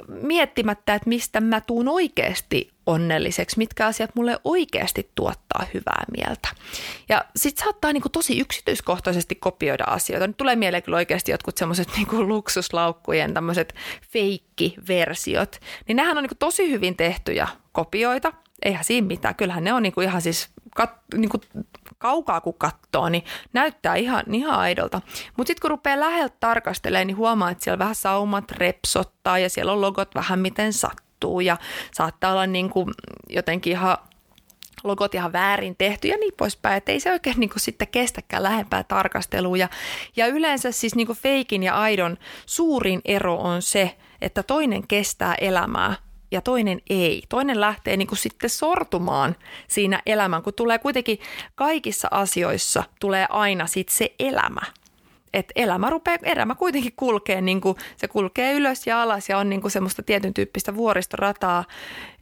miettimättä, 0.08 0.94
että 0.94 1.08
mistä 1.08 1.40
mä 1.40 1.60
tuun 1.60 1.88
oikeasti 1.88 2.70
onnelliseksi, 2.86 3.58
mitkä 3.58 3.86
asiat 3.86 4.10
mulle 4.14 4.38
oikeasti 4.44 5.10
tuottaa 5.14 5.66
hyvää 5.74 6.04
mieltä. 6.16 6.48
Ja 7.08 7.24
sit 7.36 7.58
saattaa 7.58 7.92
niinku 7.92 8.08
tosi 8.08 8.38
yksityiskohtaisesti 8.40 9.34
kopioida 9.34 9.84
asioita. 9.84 10.26
Nyt 10.26 10.36
tulee 10.36 10.56
mieleen 10.56 10.82
kyllä 10.82 10.96
oikeasti 10.96 11.30
jotkut 11.30 11.58
semmoiset 11.58 11.88
niinku 11.96 12.28
luksuslaukkujen 12.28 13.34
tämmöiset 13.34 13.74
feikkiversiot. 14.12 15.60
Niin 15.88 15.96
nehän 15.96 16.16
on 16.18 16.22
niinku 16.22 16.36
tosi 16.38 16.70
hyvin 16.70 16.96
tehtyjä 16.96 17.48
kopioita. 17.72 18.32
Eihän 18.64 18.84
siinä 18.84 19.06
mitään. 19.06 19.34
Kyllähän 19.34 19.64
ne 19.64 19.72
on 19.72 19.82
niinku 19.82 20.00
ihan 20.00 20.22
siis 20.22 20.48
kat, 20.76 20.90
niinku 21.14 21.40
kaukaa 22.00 22.40
kun 22.40 22.54
katsoo, 22.54 23.08
niin 23.08 23.24
näyttää 23.52 23.94
ihan, 23.94 24.34
ihan 24.34 24.58
aidolta. 24.58 25.00
Mutta 25.36 25.48
sitten 25.50 25.60
kun 25.60 25.70
rupeaa 25.70 26.00
läheltä 26.00 26.36
tarkastelemaan, 26.40 27.06
niin 27.06 27.16
huomaa, 27.16 27.50
että 27.50 27.64
siellä 27.64 27.78
vähän 27.78 27.94
saumat 27.94 28.50
repsottaa 28.50 29.38
ja 29.38 29.50
siellä 29.50 29.72
on 29.72 29.80
logot 29.80 30.14
vähän 30.14 30.38
miten 30.38 30.72
sattuu 30.72 31.40
ja 31.40 31.56
saattaa 31.92 32.32
olla 32.32 32.46
niin 32.46 32.70
kuin 32.70 32.94
jotenkin 33.28 33.70
ihan 33.70 33.96
logot 34.84 35.14
ihan 35.14 35.32
väärin 35.32 35.76
tehty 35.76 36.08
ja 36.08 36.16
niin 36.16 36.34
poispäin, 36.36 36.76
että 36.76 36.92
ei 36.92 37.00
se 37.00 37.12
oikein 37.12 37.40
niin 37.40 37.50
kuin 37.50 37.60
sitten 37.60 37.88
kestäkään 37.88 38.42
lähempää 38.42 38.84
tarkastelua. 38.84 39.56
Ja, 39.56 39.68
ja 40.16 40.26
yleensä 40.26 40.72
siis 40.72 40.94
niin 40.94 41.06
kuin 41.06 41.18
feikin 41.18 41.62
ja 41.62 41.80
aidon 41.80 42.16
suurin 42.46 43.00
ero 43.04 43.36
on 43.36 43.62
se, 43.62 43.96
että 44.20 44.42
toinen 44.42 44.86
kestää 44.88 45.34
elämää 45.34 45.94
ja 46.30 46.40
toinen 46.40 46.80
ei. 46.90 47.22
Toinen 47.28 47.60
lähtee 47.60 47.96
niin 47.96 48.08
kuin 48.08 48.18
sitten 48.18 48.50
sortumaan 48.50 49.36
siinä 49.68 50.02
elämän, 50.06 50.42
kun 50.42 50.54
tulee 50.54 50.78
kuitenkin 50.78 51.18
kaikissa 51.54 52.08
asioissa 52.10 52.84
tulee 53.00 53.26
aina 53.30 53.66
sitten 53.66 53.96
se 53.96 54.14
elämä. 54.18 54.60
Et 55.34 55.52
elämä, 55.56 55.90
rupeaa, 55.90 56.18
elämä 56.22 56.54
kuitenkin 56.54 56.92
kulkee, 56.96 57.40
niin 57.40 57.60
kuin, 57.60 57.76
se 57.96 58.08
kulkee 58.08 58.52
ylös 58.52 58.86
ja 58.86 59.02
alas 59.02 59.28
ja 59.28 59.38
on 59.38 59.50
niin 59.50 59.60
kuin 59.60 59.70
semmoista 59.70 60.02
tietyn 60.02 60.34
tyyppistä 60.34 60.76
vuoristorataa 60.76 61.64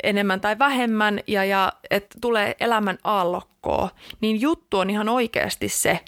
enemmän 0.03 0.41
tai 0.41 0.59
vähemmän 0.59 1.21
ja, 1.27 1.45
ja 1.45 1.73
että 1.91 2.19
tulee 2.21 2.57
elämän 2.61 2.99
aallokkoa. 3.05 3.89
Niin 4.21 4.41
juttu 4.41 4.79
on 4.79 4.91
ihan 4.91 5.09
oikeasti 5.09 5.69
se, 5.69 6.01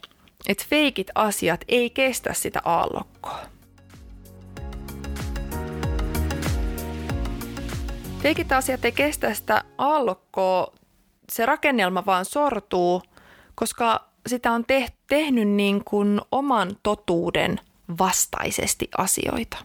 että 0.47 0.65
feikit 0.69 1.11
asiat 1.15 1.65
ei 1.69 1.91
kestä 1.91 2.35
sitä 2.35 2.61
aallokkoa. 2.65 3.41
Feikit 8.23 8.53
asiat 8.53 8.85
ei 8.85 8.93
kestä 8.93 9.35
sitä 9.35 9.65
aallokkoa, 9.79 10.73
se 11.33 11.47
rakennelma 11.47 12.07
vaan 12.07 12.25
sortuu, 12.25 13.03
koska 13.55 14.09
sitä 14.27 14.53
on 14.53 14.65
te- 14.65 14.93
tehnyt 15.07 15.49
niin 15.49 15.85
kuin 15.85 16.21
oman 16.33 16.77
totuuden 16.83 17.61
vastaisesti 17.99 18.89
asioita. 18.99 19.57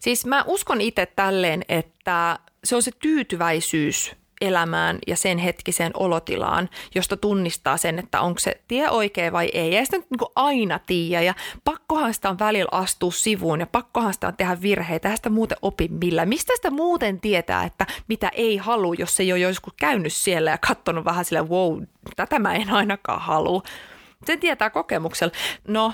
Siis 0.00 0.26
mä 0.26 0.44
uskon 0.46 0.80
itse 0.80 1.06
tälleen, 1.06 1.62
että 1.68 2.38
se 2.64 2.76
on 2.76 2.82
se 2.82 2.90
tyytyväisyys 2.98 4.16
elämään 4.40 4.98
ja 5.06 5.16
sen 5.16 5.38
hetkiseen 5.38 5.92
olotilaan, 5.94 6.68
josta 6.94 7.16
tunnistaa 7.16 7.76
sen, 7.76 7.98
että 7.98 8.20
onko 8.20 8.38
se 8.38 8.60
tie 8.68 8.90
oikea 8.90 9.32
vai 9.32 9.50
ei. 9.52 9.74
Ja 9.74 9.84
sitä 9.84 9.96
nyt 9.96 10.06
niin 10.10 10.30
aina 10.34 10.78
tiedä 10.78 11.22
ja 11.22 11.34
pakkohan 11.64 12.14
sitä 12.14 12.30
on 12.30 12.38
välillä 12.38 12.68
astua 12.72 13.10
sivuun 13.10 13.60
ja 13.60 13.66
pakkohan 13.66 14.14
sitä 14.14 14.26
on 14.26 14.36
tehdä 14.36 14.62
virheitä 14.62 15.08
ja 15.08 15.16
sitä 15.16 15.30
muuten 15.30 15.58
opi 15.62 15.88
millä. 15.88 16.26
Mistä 16.26 16.52
sitä 16.56 16.70
muuten 16.70 17.20
tietää, 17.20 17.64
että 17.64 17.86
mitä 18.08 18.30
ei 18.34 18.56
halua, 18.56 18.94
jos 18.98 19.20
ei 19.20 19.32
ole 19.32 19.40
joskus 19.40 19.74
käynyt 19.76 20.12
siellä 20.12 20.50
ja 20.50 20.58
katsonut 20.58 21.04
vähän 21.04 21.24
sille, 21.24 21.48
wow, 21.48 21.82
tätä 22.16 22.38
mä 22.38 22.54
en 22.54 22.70
ainakaan 22.70 23.20
halua. 23.20 23.62
Sen 24.26 24.40
tietää 24.40 24.70
kokemuksella. 24.70 25.32
No, 25.68 25.92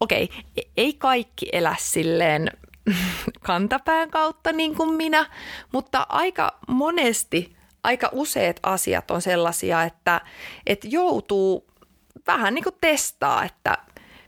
okei, 0.00 0.24
okay, 0.24 0.70
ei 0.76 0.92
kaikki 0.92 1.48
elä 1.52 1.76
silleen 1.78 2.50
kantapään 3.46 4.10
kautta 4.10 4.52
niin 4.52 4.74
kuin 4.74 4.94
minä, 4.94 5.26
mutta 5.72 6.06
aika 6.08 6.58
monesti 6.68 7.56
aika 7.84 8.08
useat 8.12 8.60
asiat 8.62 9.10
on 9.10 9.22
sellaisia, 9.22 9.82
että, 9.82 10.20
että 10.66 10.88
joutuu 10.90 11.66
vähän 12.26 12.54
niin 12.54 12.64
kuin 12.64 12.76
testaa, 12.80 13.44
että 13.44 13.78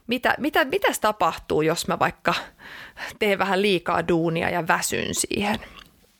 mitä, 0.07 0.35
mitä, 0.37 0.65
mitäs 0.65 0.99
tapahtuu, 0.99 1.61
jos 1.61 1.87
mä 1.87 1.99
vaikka 1.99 2.33
teen 3.19 3.39
vähän 3.39 3.61
liikaa 3.61 4.07
duunia 4.07 4.49
ja 4.49 4.67
väsyn 4.67 5.15
siihen. 5.15 5.59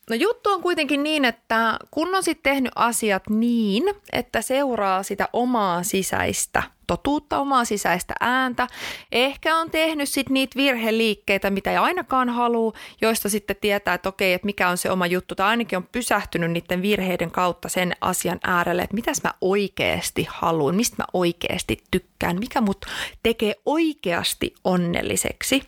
No 0.09 0.15
juttu 0.15 0.49
on 0.49 0.61
kuitenkin 0.61 1.03
niin, 1.03 1.25
että 1.25 1.79
kun 1.91 2.15
on 2.15 2.23
sitten 2.23 2.53
tehnyt 2.53 2.71
asiat 2.75 3.23
niin, 3.29 3.83
että 4.13 4.41
seuraa 4.41 5.03
sitä 5.03 5.29
omaa 5.33 5.83
sisäistä 5.83 6.63
totuutta, 6.87 7.39
omaa 7.39 7.65
sisäistä 7.65 8.13
ääntä. 8.19 8.67
Ehkä 9.11 9.57
on 9.57 9.71
tehnyt 9.71 10.09
sitten 10.09 10.33
niitä 10.33 10.55
virheliikkeitä, 10.57 11.49
mitä 11.49 11.71
ei 11.71 11.77
ainakaan 11.77 12.29
halua, 12.29 12.73
joista 13.01 13.29
sitten 13.29 13.55
tietää, 13.61 13.93
että 13.93 14.09
okei, 14.09 14.33
että 14.33 14.45
mikä 14.45 14.69
on 14.69 14.77
se 14.77 14.91
oma 14.91 15.07
juttu, 15.07 15.35
tai 15.35 15.47
ainakin 15.47 15.77
on 15.77 15.87
pysähtynyt 15.91 16.51
niiden 16.51 16.81
virheiden 16.81 17.31
kautta 17.31 17.69
sen 17.69 17.95
asian 18.01 18.39
äärelle, 18.43 18.81
että 18.81 18.95
mitäs 18.95 19.23
mä 19.23 19.33
oikeasti 19.41 20.27
haluan, 20.29 20.75
mistä 20.75 20.95
mä 20.99 21.05
oikeasti 21.13 21.77
tykkään, 21.91 22.39
mikä 22.39 22.61
mut 22.61 22.85
tekee 23.23 23.55
oikeasti 23.65 24.53
onnelliseksi 24.63 25.63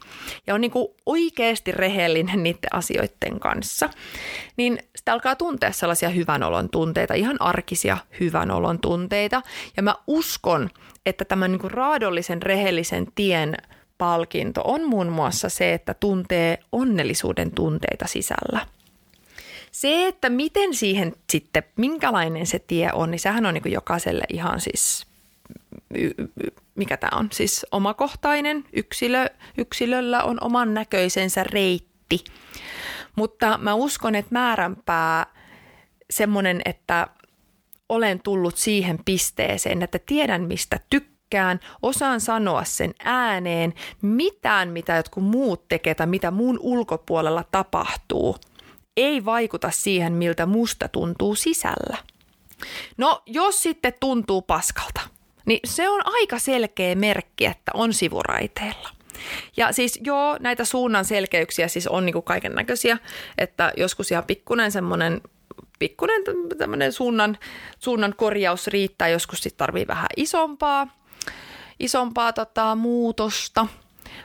ja 0.47 0.55
on 0.55 0.61
niin 0.61 0.71
kuin 0.71 0.87
oikeasti 1.05 1.71
rehellinen 1.71 2.43
niiden 2.43 2.69
asioiden 2.73 3.39
kanssa, 3.39 3.89
niin 4.57 4.79
sitä 4.95 5.13
alkaa 5.13 5.35
tuntea 5.35 5.71
sellaisia 5.71 6.09
hyvän 6.09 6.43
olon 6.43 6.69
tunteita, 6.69 7.13
ihan 7.13 7.37
arkisia 7.39 7.97
hyvän 8.19 8.51
olon 8.51 8.79
tunteita. 8.79 9.41
Ja 9.77 9.83
mä 9.83 9.95
uskon, 10.07 10.69
että 11.05 11.25
tämän 11.25 11.51
niin 11.51 11.59
kuin 11.59 11.71
raadollisen 11.71 12.41
rehellisen 12.41 13.07
tien 13.15 13.57
palkinto 13.97 14.61
on 14.63 14.83
muun 14.83 15.07
muassa 15.07 15.49
se, 15.49 15.73
että 15.73 15.93
tuntee 15.93 16.59
onnellisuuden 16.71 17.51
tunteita 17.51 18.07
sisällä. 18.07 18.67
Se, 19.71 20.07
että 20.07 20.29
miten 20.29 20.73
siihen 20.73 21.13
sitten, 21.29 21.63
minkälainen 21.75 22.45
se 22.45 22.59
tie 22.59 22.89
on, 22.93 23.11
niin 23.11 23.19
sehän 23.19 23.45
on 23.45 23.53
niin 23.53 23.61
kuin 23.61 23.73
jokaiselle 23.73 24.23
ihan 24.29 24.61
siis, 24.61 25.07
mikä 26.75 26.97
tämä 26.97 27.19
on, 27.19 27.29
siis 27.31 27.65
omakohtainen. 27.71 28.65
Yksilö, 28.73 29.25
yksilöllä 29.57 30.23
on 30.23 30.37
oman 30.43 30.73
näköisensä 30.73 31.43
reitti. 31.43 32.23
Mutta 33.15 33.57
mä 33.57 33.73
uskon, 33.73 34.15
että 34.15 34.31
määränpää 34.31 35.25
semmoinen, 36.09 36.61
että 36.65 37.07
olen 37.89 38.21
tullut 38.23 38.57
siihen 38.57 38.99
pisteeseen, 39.05 39.81
että 39.81 39.99
tiedän 40.05 40.41
mistä 40.41 40.79
tykkään, 40.89 41.59
osaan 41.81 42.21
sanoa 42.21 42.63
sen 42.63 42.93
ääneen, 43.03 43.73
mitään 44.01 44.69
mitä 44.69 44.95
jotkut 44.95 45.23
muut 45.23 45.67
tekee 45.67 45.95
tai 45.95 46.07
mitä 46.07 46.31
muun 46.31 46.59
ulkopuolella 46.61 47.43
tapahtuu, 47.51 48.37
ei 48.97 49.25
vaikuta 49.25 49.71
siihen, 49.71 50.13
miltä 50.13 50.45
musta 50.45 50.87
tuntuu 50.87 51.35
sisällä. 51.35 51.97
No, 52.97 53.21
jos 53.25 53.63
sitten 53.63 53.93
tuntuu 53.99 54.41
paskalta, 54.41 55.01
niin 55.45 55.59
se 55.65 55.89
on 55.89 56.01
aika 56.05 56.39
selkeä 56.39 56.95
merkki, 56.95 57.45
että 57.45 57.71
on 57.73 57.93
sivuraiteella. 57.93 58.89
Ja 59.57 59.71
siis 59.71 59.99
joo, 60.03 60.37
näitä 60.39 60.65
suunnan 60.65 61.05
selkeyksiä 61.05 61.67
siis 61.67 61.87
on 61.87 62.05
niin 62.05 62.23
kaiken 62.23 62.55
näköisiä, 62.55 62.97
että 63.37 63.73
joskus 63.77 64.11
ihan 64.11 64.23
pikkunen 64.23 64.71
semmoinen 64.71 65.21
pikkuinen 65.79 66.23
tämmöinen 66.57 66.93
suunnan, 66.93 67.37
suunnan 67.79 68.13
korjaus 68.17 68.67
riittää, 68.67 69.07
joskus 69.07 69.39
sitten 69.39 69.57
tarvii 69.57 69.87
vähän 69.87 70.07
isompaa, 70.17 70.87
isompaa 71.79 72.33
tota, 72.33 72.75
muutosta. 72.75 73.67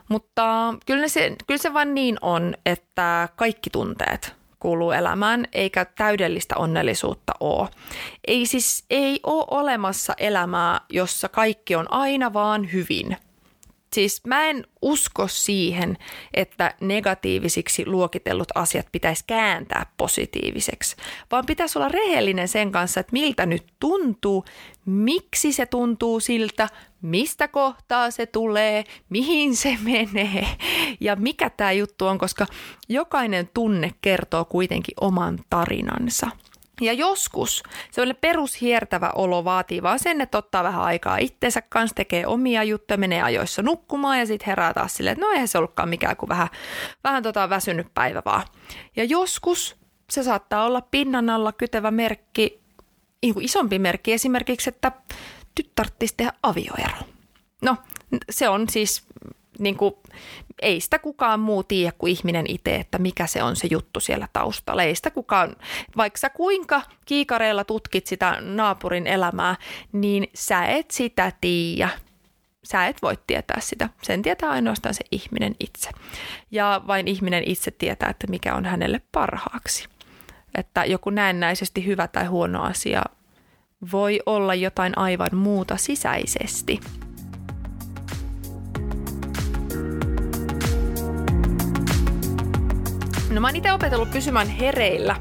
Mutta 0.08 0.74
kyllä 0.86 1.08
se, 1.08 1.36
kyllä 1.46 1.58
se 1.58 1.74
vaan 1.74 1.94
niin 1.94 2.18
on, 2.20 2.54
että 2.66 3.28
kaikki 3.36 3.70
tunteet 3.70 4.34
kuuluu 4.60 4.90
elämään, 4.90 5.46
eikä 5.52 5.84
täydellistä 5.84 6.56
onnellisuutta 6.56 7.32
ole. 7.40 7.68
Ei 8.26 8.46
siis 8.46 8.84
ei 8.90 9.20
ole 9.22 9.44
olemassa 9.50 10.14
elämää, 10.18 10.80
jossa 10.90 11.28
kaikki 11.28 11.76
on 11.76 11.92
aina 11.92 12.32
vaan 12.32 12.72
hyvin– 12.72 13.16
Siis 13.94 14.20
mä 14.26 14.44
en 14.44 14.66
usko 14.82 15.28
siihen, 15.28 15.98
että 16.34 16.74
negatiivisiksi 16.80 17.86
luokitellut 17.86 18.48
asiat 18.54 18.86
pitäisi 18.92 19.24
kääntää 19.26 19.86
positiiviseksi, 19.96 20.96
vaan 21.30 21.46
pitäisi 21.46 21.78
olla 21.78 21.88
rehellinen 21.88 22.48
sen 22.48 22.72
kanssa, 22.72 23.00
että 23.00 23.12
miltä 23.12 23.46
nyt 23.46 23.64
tuntuu, 23.80 24.44
miksi 24.86 25.52
se 25.52 25.66
tuntuu 25.66 26.20
siltä, 26.20 26.68
mistä 27.02 27.48
kohtaa 27.48 28.10
se 28.10 28.26
tulee, 28.26 28.84
mihin 29.08 29.56
se 29.56 29.78
menee 29.82 30.46
ja 31.00 31.16
mikä 31.16 31.50
tämä 31.50 31.72
juttu 31.72 32.06
on, 32.06 32.18
koska 32.18 32.46
jokainen 32.88 33.50
tunne 33.54 33.94
kertoo 34.02 34.44
kuitenkin 34.44 34.94
oman 35.00 35.38
tarinansa. 35.50 36.30
Ja 36.80 36.92
joskus 36.92 37.62
sellainen 37.90 38.20
perushiertävä 38.20 39.10
olo 39.14 39.44
vaatii 39.44 39.82
vaan 39.82 39.98
sen, 39.98 40.20
että 40.20 40.38
ottaa 40.38 40.64
vähän 40.64 40.82
aikaa 40.82 41.16
itteensä 41.16 41.62
kanssa, 41.62 41.94
tekee 41.94 42.26
omia 42.26 42.64
juttuja, 42.64 42.98
menee 42.98 43.22
ajoissa 43.22 43.62
nukkumaan 43.62 44.18
ja 44.18 44.26
sitten 44.26 44.46
herää 44.46 44.74
taas 44.74 44.94
silleen, 44.94 45.12
että 45.12 45.26
no 45.26 45.32
eihän 45.32 45.48
se 45.48 45.58
ollutkaan 45.58 45.88
mikään 45.88 46.16
kuin 46.16 46.28
vähän, 46.28 46.48
vähän 47.04 47.22
tota 47.22 47.50
väsynyt 47.50 47.86
päivä 47.94 48.22
vaan. 48.24 48.42
Ja 48.96 49.04
joskus 49.04 49.76
se 50.10 50.22
saattaa 50.22 50.64
olla 50.64 50.80
pinnan 50.80 51.30
alla 51.30 51.52
kytevä 51.52 51.90
merkki, 51.90 52.60
niin 53.22 53.34
isompi 53.40 53.78
merkki 53.78 54.12
esimerkiksi, 54.12 54.68
että 54.68 54.92
tyttärttis 55.54 56.14
tehdä 56.14 56.32
avioero. 56.42 56.96
No, 57.62 57.76
se 58.30 58.48
on 58.48 58.68
siis 58.68 59.06
niin 59.58 59.76
kuin, 59.76 59.94
ei 60.62 60.80
sitä 60.80 60.98
kukaan 60.98 61.40
muu 61.40 61.62
tiedä 61.62 61.92
kuin 61.98 62.12
ihminen 62.12 62.46
itse, 62.48 62.76
että 62.76 62.98
mikä 62.98 63.26
se 63.26 63.42
on 63.42 63.56
se 63.56 63.68
juttu 63.70 64.00
siellä 64.00 64.28
taustalla. 64.32 64.82
Ei 64.82 64.94
sitä 64.94 65.10
kukaan, 65.10 65.56
vaikka 65.96 66.18
sä 66.18 66.30
kuinka 66.30 66.82
kiikareilla 67.06 67.64
tutkit 67.64 68.06
sitä 68.06 68.38
naapurin 68.40 69.06
elämää, 69.06 69.56
niin 69.92 70.26
sä 70.34 70.66
et 70.66 70.90
sitä 70.90 71.32
tiedä. 71.40 71.88
Sä 72.64 72.86
et 72.86 72.96
voi 73.02 73.18
tietää 73.26 73.60
sitä. 73.60 73.88
Sen 74.02 74.22
tietää 74.22 74.50
ainoastaan 74.50 74.94
se 74.94 75.04
ihminen 75.10 75.54
itse. 75.60 75.90
Ja 76.50 76.80
vain 76.86 77.08
ihminen 77.08 77.42
itse 77.46 77.70
tietää, 77.70 78.08
että 78.08 78.26
mikä 78.26 78.54
on 78.54 78.64
hänelle 78.64 79.00
parhaaksi. 79.12 79.88
Että 80.54 80.84
joku 80.84 81.10
näennäisesti 81.10 81.86
hyvä 81.86 82.08
tai 82.08 82.24
huono 82.24 82.62
asia 82.62 83.02
voi 83.92 84.20
olla 84.26 84.54
jotain 84.54 84.98
aivan 84.98 85.36
muuta 85.36 85.76
sisäisesti. 85.76 86.80
No 93.34 93.40
mä 93.40 93.48
oon 93.48 93.56
itse 93.56 93.72
opetellut 93.72 94.10
pysymään 94.10 94.48
hereillä 94.48 95.16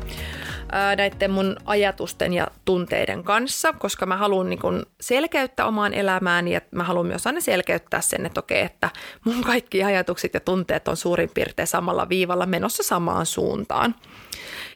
näiden 0.98 1.32
mun 1.32 1.58
ajatusten 1.65 2.34
ja 2.34 2.48
tunteiden 2.65 3.24
kanssa, 3.24 3.74
koska 3.74 4.05
mä 4.05 4.17
haluan 4.17 4.50
niin 4.50 4.60
kun 4.60 4.86
selkeyttää 5.01 5.65
omaan 5.65 5.93
elämään 5.93 6.48
ja 6.48 6.62
mä 6.72 6.84
haluan 6.84 7.05
myös 7.05 7.27
aina 7.27 7.41
selkeyttää 7.41 8.01
sen, 8.01 8.25
että 8.25 8.39
okei, 8.39 8.62
että 8.62 8.89
mun 9.25 9.43
kaikki 9.43 9.84
ajatukset 9.84 10.34
ja 10.34 10.39
tunteet 10.39 10.88
on 10.88 10.98
suurin 10.98 11.29
piirtein 11.34 11.67
samalla 11.67 12.10
viivalla 12.10 12.46
menossa 12.46 12.84
samaan 12.84 13.25
suuntaan. 13.25 13.96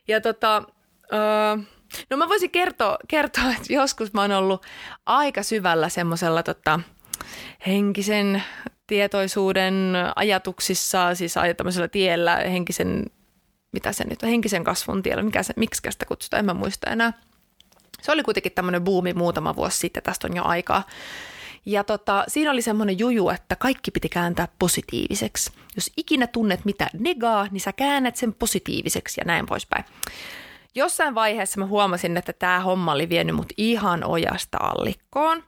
Ja 0.07 0.21
tota, 0.21 0.63
no 2.09 2.17
mä 2.17 2.29
voisin 2.29 2.51
kertoa, 2.51 2.97
kertoa, 3.07 3.51
että 3.51 3.73
joskus 3.73 4.13
mä 4.13 4.21
oon 4.21 4.31
ollut 4.31 4.65
aika 5.05 5.43
syvällä 5.43 5.89
semmoisella 5.89 6.43
tota, 6.43 6.79
henkisen 7.67 8.43
tietoisuuden 8.87 9.93
ajatuksissa, 10.15 11.15
siis 11.15 11.35
tämmöisellä 11.57 11.87
tiellä, 11.87 12.35
henkisen 12.35 13.05
mitä 13.71 13.91
se 13.91 14.03
nyt 14.03 14.23
on, 14.23 14.29
henkisen 14.29 14.63
kasvun 14.63 15.03
tiellä, 15.03 15.23
mikä 15.23 15.43
se, 15.43 15.53
miksi 15.57 15.81
sitä 15.89 16.05
kutsutaan, 16.05 16.39
en 16.39 16.45
mä 16.45 16.53
muista 16.53 16.91
enää. 16.91 17.13
Se 18.01 18.11
oli 18.11 18.23
kuitenkin 18.23 18.51
tämmöinen 18.51 18.83
buumi 18.83 19.13
muutama 19.13 19.55
vuosi 19.55 19.77
sitten, 19.77 20.03
tästä 20.03 20.27
on 20.27 20.35
jo 20.35 20.43
aikaa. 20.43 20.83
Ja 21.65 21.83
tota, 21.83 22.23
siinä 22.27 22.51
oli 22.51 22.61
semmoinen 22.61 22.99
juju, 22.99 23.29
että 23.29 23.55
kaikki 23.55 23.91
piti 23.91 24.09
kääntää 24.09 24.47
positiiviseksi. 24.59 25.51
Jos 25.75 25.91
ikinä 25.97 26.27
tunnet 26.27 26.65
mitä 26.65 26.89
negaa, 26.93 27.47
niin 27.51 27.61
sä 27.61 27.73
käännät 27.73 28.15
sen 28.15 28.33
positiiviseksi 28.33 29.21
ja 29.21 29.25
näin 29.25 29.45
poispäin 29.45 29.85
jossain 30.77 31.15
vaiheessa 31.15 31.59
mä 31.59 31.65
huomasin, 31.65 32.17
että 32.17 32.33
tämä 32.33 32.59
homma 32.59 32.91
oli 32.91 33.09
vienyt 33.09 33.35
mut 33.35 33.53
ihan 33.57 34.03
ojasta 34.03 34.57
allikkoon. 34.57 35.43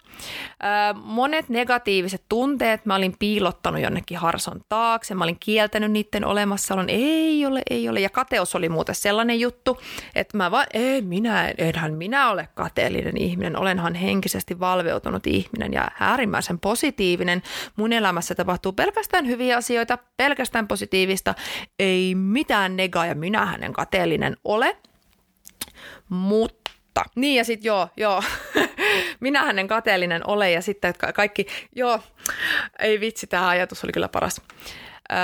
Monet 1.03 1.49
negatiiviset 1.49 2.23
tunteet 2.29 2.85
mä 2.85 2.95
olin 2.95 3.15
piilottanut 3.19 3.81
jonnekin 3.81 4.17
harson 4.17 4.61
taakse, 4.69 5.15
mä 5.15 5.23
olin 5.23 5.37
kieltänyt 5.39 5.91
niiden 5.91 6.25
olemassaolon, 6.25 6.89
ei 6.89 7.45
ole, 7.45 7.61
ei 7.69 7.89
ole. 7.89 7.99
Ja 7.99 8.09
kateus 8.09 8.55
oli 8.55 8.69
muuten 8.69 8.95
sellainen 8.95 9.39
juttu, 9.39 9.77
että 10.15 10.37
mä 10.37 10.51
vaan, 10.51 10.67
ei 10.73 11.01
minä, 11.01 11.53
enhän 11.57 11.93
minä 11.93 12.29
ole 12.29 12.49
kateellinen 12.53 13.17
ihminen, 13.17 13.57
olenhan 13.57 13.95
henkisesti 13.95 14.59
valveutunut 14.59 15.27
ihminen 15.27 15.73
ja 15.73 15.87
äärimmäisen 15.99 16.59
positiivinen. 16.59 17.43
Mun 17.75 17.93
elämässä 17.93 18.35
tapahtuu 18.35 18.71
pelkästään 18.71 19.27
hyviä 19.27 19.57
asioita, 19.57 19.97
pelkästään 20.17 20.67
positiivista, 20.67 21.35
ei 21.79 22.15
mitään 22.15 22.77
negaa 22.77 23.05
ja 23.05 23.15
minä 23.15 23.45
hänen 23.45 23.73
kateellinen 23.73 24.37
ole– 24.43 24.75
mutta, 26.09 27.03
niin 27.15 27.35
ja 27.35 27.43
sitten 27.43 27.67
joo, 27.67 27.87
joo, 27.97 28.23
minä 29.19 29.43
hänen 29.43 29.67
kateellinen 29.67 30.27
ole 30.27 30.51
ja 30.51 30.61
sitten 30.61 30.89
että 30.89 31.13
kaikki, 31.13 31.47
joo, 31.75 31.99
ei 32.79 32.99
vitsi, 32.99 33.27
tämä 33.27 33.49
ajatus 33.49 33.83
oli 33.83 33.91
kyllä 33.91 34.09
paras. 34.09 34.41
Öö, 35.11 35.17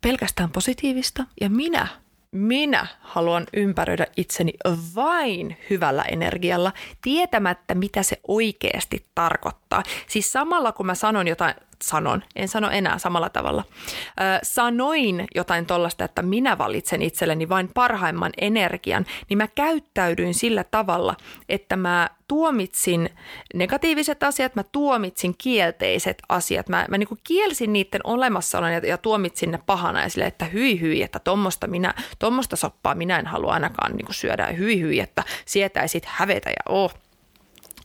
pelkästään 0.00 0.50
positiivista 0.50 1.24
ja 1.40 1.50
minä 1.50 1.88
minä 2.32 2.86
haluan 3.00 3.46
ympäröidä 3.52 4.06
itseni 4.16 4.52
vain 4.94 5.56
hyvällä 5.70 6.02
energialla, 6.02 6.72
tietämättä 7.02 7.74
mitä 7.74 8.02
se 8.02 8.20
oikeasti 8.28 9.06
tarkoittaa. 9.14 9.82
Siis 10.08 10.32
samalla 10.32 10.72
kun 10.72 10.86
mä 10.86 10.94
sanon 10.94 11.28
jotain 11.28 11.54
sanon, 11.82 12.22
en 12.36 12.48
sano 12.48 12.70
enää 12.70 12.98
samalla 12.98 13.28
tavalla. 13.28 13.64
Ö, 13.70 14.38
sanoin 14.42 15.26
jotain 15.34 15.66
tollasta, 15.66 16.04
että 16.04 16.22
minä 16.22 16.58
valitsen 16.58 17.02
itselleni 17.02 17.48
vain 17.48 17.70
parhaimman 17.74 18.32
energian, 18.40 19.06
niin 19.28 19.38
mä 19.38 19.48
käyttäydyin 19.54 20.34
sillä 20.34 20.64
tavalla, 20.64 21.16
että 21.48 21.76
mä 21.76 22.10
tuomitsin 22.28 23.10
negatiiviset 23.54 24.22
asiat, 24.22 24.54
mä 24.54 24.62
tuomitsin 24.62 25.34
kielteiset 25.38 26.22
asiat. 26.28 26.68
Mä, 26.68 26.86
mä 26.90 26.98
niin 26.98 27.08
kielsin 27.24 27.72
niiden 27.72 28.00
olemassaolon 28.04 28.72
ja, 28.72 28.78
ja 28.78 28.98
tuomitsin 28.98 29.50
ne 29.50 29.58
pahana 29.66 30.02
ja 30.02 30.08
sille, 30.08 30.26
että 30.26 30.44
hyi 30.44 30.80
hyi, 30.80 31.02
että 31.02 31.18
tuommoista 31.18 31.66
minä, 31.66 31.94
tuommoista 32.18 32.56
soppaa 32.56 32.94
minä 32.94 33.18
en 33.18 33.26
halua 33.26 33.52
ainakaan 33.52 33.96
niin 33.96 34.06
syödä 34.14 34.46
hyi 34.46 34.80
hyi, 34.80 35.00
että 35.00 35.24
sietäisit 35.44 36.04
hävetä 36.04 36.50
ja 36.50 36.62
oh, 36.68 36.94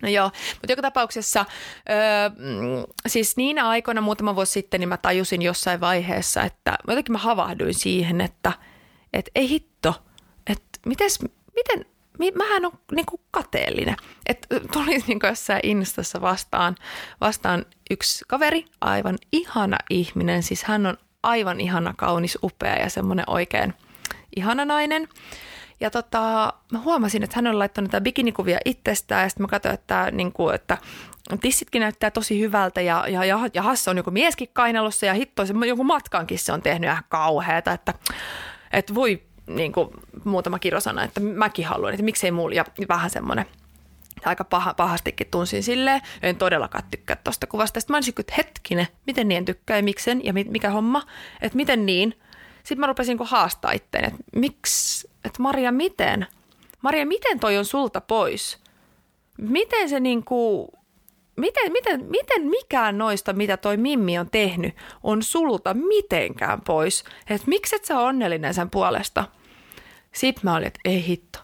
No 0.01 0.09
joo, 0.09 0.31
mutta 0.51 0.71
joka 0.71 0.81
tapauksessa, 0.81 1.45
öö, 1.89 2.29
siis 3.07 3.37
niinä 3.37 3.69
aikoina 3.69 4.01
muutama 4.01 4.35
vuosi 4.35 4.51
sitten, 4.51 4.79
niin 4.79 4.89
mä 4.89 4.97
tajusin 4.97 5.41
jossain 5.41 5.79
vaiheessa, 5.79 6.43
että 6.43 6.77
jotenkin 6.87 7.11
mä 7.11 7.17
havahduin 7.17 7.73
siihen, 7.73 8.21
että 8.21 8.51
et 9.13 9.29
ei 9.35 9.49
hitto, 9.49 9.95
että 10.47 10.79
mites, 10.85 11.19
miten, 11.55 11.85
mähän 12.37 12.65
on 12.65 12.71
niin 12.91 13.05
kuin 13.05 13.21
kateellinen. 13.31 13.95
Että 14.25 14.47
tuli 14.73 14.97
niin 15.07 15.19
kuin 15.19 15.29
jossain 15.29 15.59
Instassa 15.63 16.21
vastaan, 16.21 16.75
vastaan 17.21 17.65
yksi 17.91 18.25
kaveri, 18.27 18.65
aivan 18.81 19.17
ihana 19.31 19.77
ihminen, 19.89 20.43
siis 20.43 20.63
hän 20.63 20.85
on 20.85 20.97
aivan 21.23 21.61
ihana, 21.61 21.93
kaunis, 21.97 22.37
upea 22.43 22.75
ja 22.75 22.89
semmoinen 22.89 23.25
oikein 23.27 23.73
ihana 24.35 24.65
nainen. 24.65 25.07
Ja 25.79 25.91
tota, 25.91 26.53
mä 26.71 26.79
huomasin, 26.79 27.23
että 27.23 27.35
hän 27.35 27.47
on 27.47 27.59
laittanut 27.59 27.91
näitä 27.91 28.03
bikinikuvia 28.03 28.57
itsestään 28.65 29.23
ja 29.23 29.29
sitten 29.29 29.43
mä 29.43 29.47
katsoin, 29.47 29.73
että, 29.73 30.11
niin 30.11 30.31
kuin, 30.31 30.55
että 30.55 30.77
tissitkin 31.41 31.79
näyttää 31.79 32.11
tosi 32.11 32.39
hyvältä 32.39 32.81
ja, 32.81 33.05
ja, 33.07 33.25
ja, 33.25 33.39
ja 33.53 33.61
Hasse 33.61 33.89
on 33.89 33.97
joku 33.97 34.11
mieskin 34.11 34.49
kainalossa 34.53 35.05
ja 35.05 35.13
hitto, 35.13 35.45
se, 35.45 35.53
joku 35.67 35.83
matkankin 35.83 36.39
se 36.39 36.51
on 36.51 36.61
tehnyt 36.61 36.89
ihan 36.89 37.03
kauheata, 37.09 37.71
että, 37.71 37.93
että 38.73 38.95
voi 38.95 39.23
niin 39.47 39.71
kuin, 39.71 39.89
muutama 40.23 40.59
kirosana, 40.59 41.03
että 41.03 41.19
mäkin 41.19 41.65
haluan, 41.65 41.93
että 41.93 42.03
miksei 42.03 42.31
mulla 42.31 42.55
ja 42.55 42.65
vähän 42.89 43.09
semmoinen 43.09 43.45
aika 44.25 44.43
paha, 44.43 44.73
pahastikin 44.73 45.27
tunsin 45.31 45.63
silleen. 45.63 46.01
En 46.21 46.35
todellakaan 46.35 46.83
tykkää 46.91 47.17
tuosta 47.23 47.47
kuvasta. 47.47 47.79
Sitten 47.79 47.93
mä 47.93 47.97
olisin, 47.97 48.13
että 48.19 48.33
hetkinen, 48.37 48.87
miten 49.07 49.27
niin 49.27 49.45
tykkää 49.45 49.77
ja 49.77 49.83
miksen 49.83 50.25
ja 50.25 50.33
mikä 50.33 50.69
homma, 50.69 51.03
että 51.41 51.55
miten 51.55 51.85
niin. 51.85 52.19
Sitten 52.65 52.79
mä 52.79 52.87
rupesin 52.87 53.17
niin 53.17 53.27
haastaa 53.27 53.71
itteen, 53.71 54.05
että 54.05 54.23
miksi, 54.35 55.09
että 55.25 55.41
Maria, 55.41 55.71
miten? 55.71 56.27
Maria, 56.81 57.05
miten 57.05 57.39
toi 57.39 57.57
on 57.57 57.65
sulta 57.65 58.01
pois? 58.01 58.57
Miten 59.37 59.89
se 59.89 59.99
niin 59.99 60.23
kuin, 60.23 60.67
miten, 61.37 61.71
miten, 61.71 62.05
miten 62.05 62.41
mikään 62.41 62.97
noista, 62.97 63.33
mitä 63.33 63.57
toi 63.57 63.77
Mimmi 63.77 64.19
on 64.19 64.29
tehnyt, 64.31 64.75
on 65.03 65.23
sulta 65.23 65.73
mitenkään 65.73 66.61
pois? 66.61 67.03
Että 67.29 67.47
miksi 67.47 67.75
et 67.75 67.85
sä 67.85 67.99
onnellinen 67.99 68.53
sen 68.53 68.69
puolesta? 68.69 69.25
Sitten 70.13 70.41
mä 70.43 70.55
olin, 70.55 70.67
että 70.67 70.79
ei 70.85 71.07
hitto, 71.07 71.39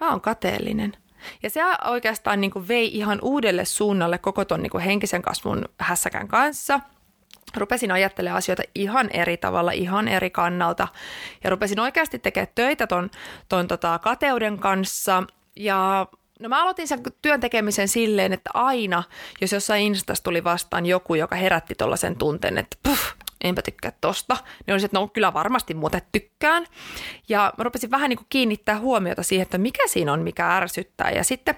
mä 0.00 0.10
oon 0.10 0.20
kateellinen. 0.20 0.92
Ja 1.42 1.50
se 1.50 1.60
oikeastaan 1.90 2.40
niin 2.40 2.50
kuin 2.50 2.68
vei 2.68 2.96
ihan 2.96 3.18
uudelle 3.22 3.64
suunnalle 3.64 4.18
koko 4.18 4.44
ton 4.44 4.62
niin 4.62 4.70
kuin 4.70 4.84
henkisen 4.84 5.22
kasvun 5.22 5.64
hässäkän 5.78 6.28
kanssa– 6.28 6.80
rupesin 7.56 7.90
ajattelemaan 7.90 8.38
asioita 8.38 8.62
ihan 8.74 9.10
eri 9.12 9.36
tavalla, 9.36 9.70
ihan 9.70 10.08
eri 10.08 10.30
kannalta. 10.30 10.88
Ja 11.44 11.50
rupesin 11.50 11.80
oikeasti 11.80 12.18
tekemään 12.18 12.52
töitä 12.54 12.86
ton, 12.86 13.10
ton 13.48 13.68
tota 13.68 13.98
kateuden 13.98 14.58
kanssa. 14.58 15.22
Ja 15.56 16.06
No 16.40 16.48
mä 16.48 16.62
aloitin 16.62 16.88
sen 16.88 17.02
työn 17.22 17.40
tekemisen 17.40 17.88
silleen, 17.88 18.32
että 18.32 18.50
aina, 18.54 19.02
jos 19.40 19.52
jossain 19.52 19.82
Instassa 19.82 20.24
tuli 20.24 20.44
vastaan 20.44 20.86
joku, 20.86 21.14
joka 21.14 21.36
herätti 21.36 21.74
tuollaisen 21.74 22.16
tunteen, 22.16 22.58
että 22.58 22.76
puh, 22.82 22.98
enpä 23.44 23.62
tykkää 23.62 23.92
tosta, 24.00 24.36
niin 24.66 24.72
olisin, 24.72 24.84
että 24.86 24.98
no 24.98 25.08
kyllä 25.08 25.34
varmasti 25.34 25.74
muuten 25.74 26.02
tykkään. 26.12 26.66
Ja 27.28 27.52
mä 27.58 27.64
rupesin 27.64 27.90
vähän 27.90 28.08
niin 28.08 28.16
kuin 28.16 28.26
kiinnittää 28.28 28.78
huomiota 28.78 29.22
siihen, 29.22 29.42
että 29.42 29.58
mikä 29.58 29.86
siinä 29.86 30.12
on, 30.12 30.20
mikä 30.20 30.56
ärsyttää. 30.56 31.10
Ja 31.10 31.24
sitten 31.24 31.54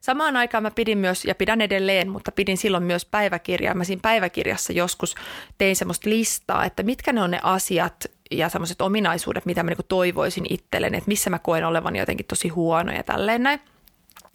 samaan 0.00 0.36
aikaan 0.36 0.62
mä 0.62 0.70
pidin 0.70 0.98
myös, 0.98 1.24
ja 1.24 1.34
pidän 1.34 1.60
edelleen, 1.60 2.10
mutta 2.10 2.32
pidin 2.32 2.56
silloin 2.56 2.84
myös 2.84 3.04
päiväkirjaa. 3.04 3.74
Mä 3.74 3.84
siinä 3.84 4.00
päiväkirjassa 4.02 4.72
joskus 4.72 5.14
tein 5.58 5.76
semmoista 5.76 6.10
listaa, 6.10 6.64
että 6.64 6.82
mitkä 6.82 7.12
ne 7.12 7.22
on 7.22 7.30
ne 7.30 7.40
asiat, 7.42 8.04
ja 8.30 8.48
semmoiset 8.48 8.80
ominaisuudet, 8.80 9.46
mitä 9.46 9.62
mä 9.62 9.70
niin 9.70 9.78
toivoisin 9.88 10.46
itselleni, 10.50 10.98
että 10.98 11.08
missä 11.08 11.30
mä 11.30 11.38
koen 11.38 11.64
olevan 11.64 11.96
jotenkin 11.96 12.26
tosi 12.26 12.48
huono 12.48 12.92
ja 12.92 13.02
tälleen 13.02 13.42
näin. 13.42 13.60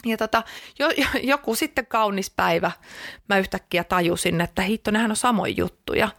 Ja 0.06 0.18
tota, 0.18 0.44
jo, 0.80 0.90
jo, 0.98 1.06
joku 1.24 1.56
sitten 1.56 1.86
kaunis 1.86 2.30
päivä 2.30 2.72
mä 3.30 3.38
yhtäkkiä 3.38 3.84
tajusin, 3.84 4.42
että 4.42 4.62
hitto, 4.62 4.92
nehän 4.92 5.12
on 5.12 5.16
samoja 5.16 5.54
juttuja. 5.58 6.10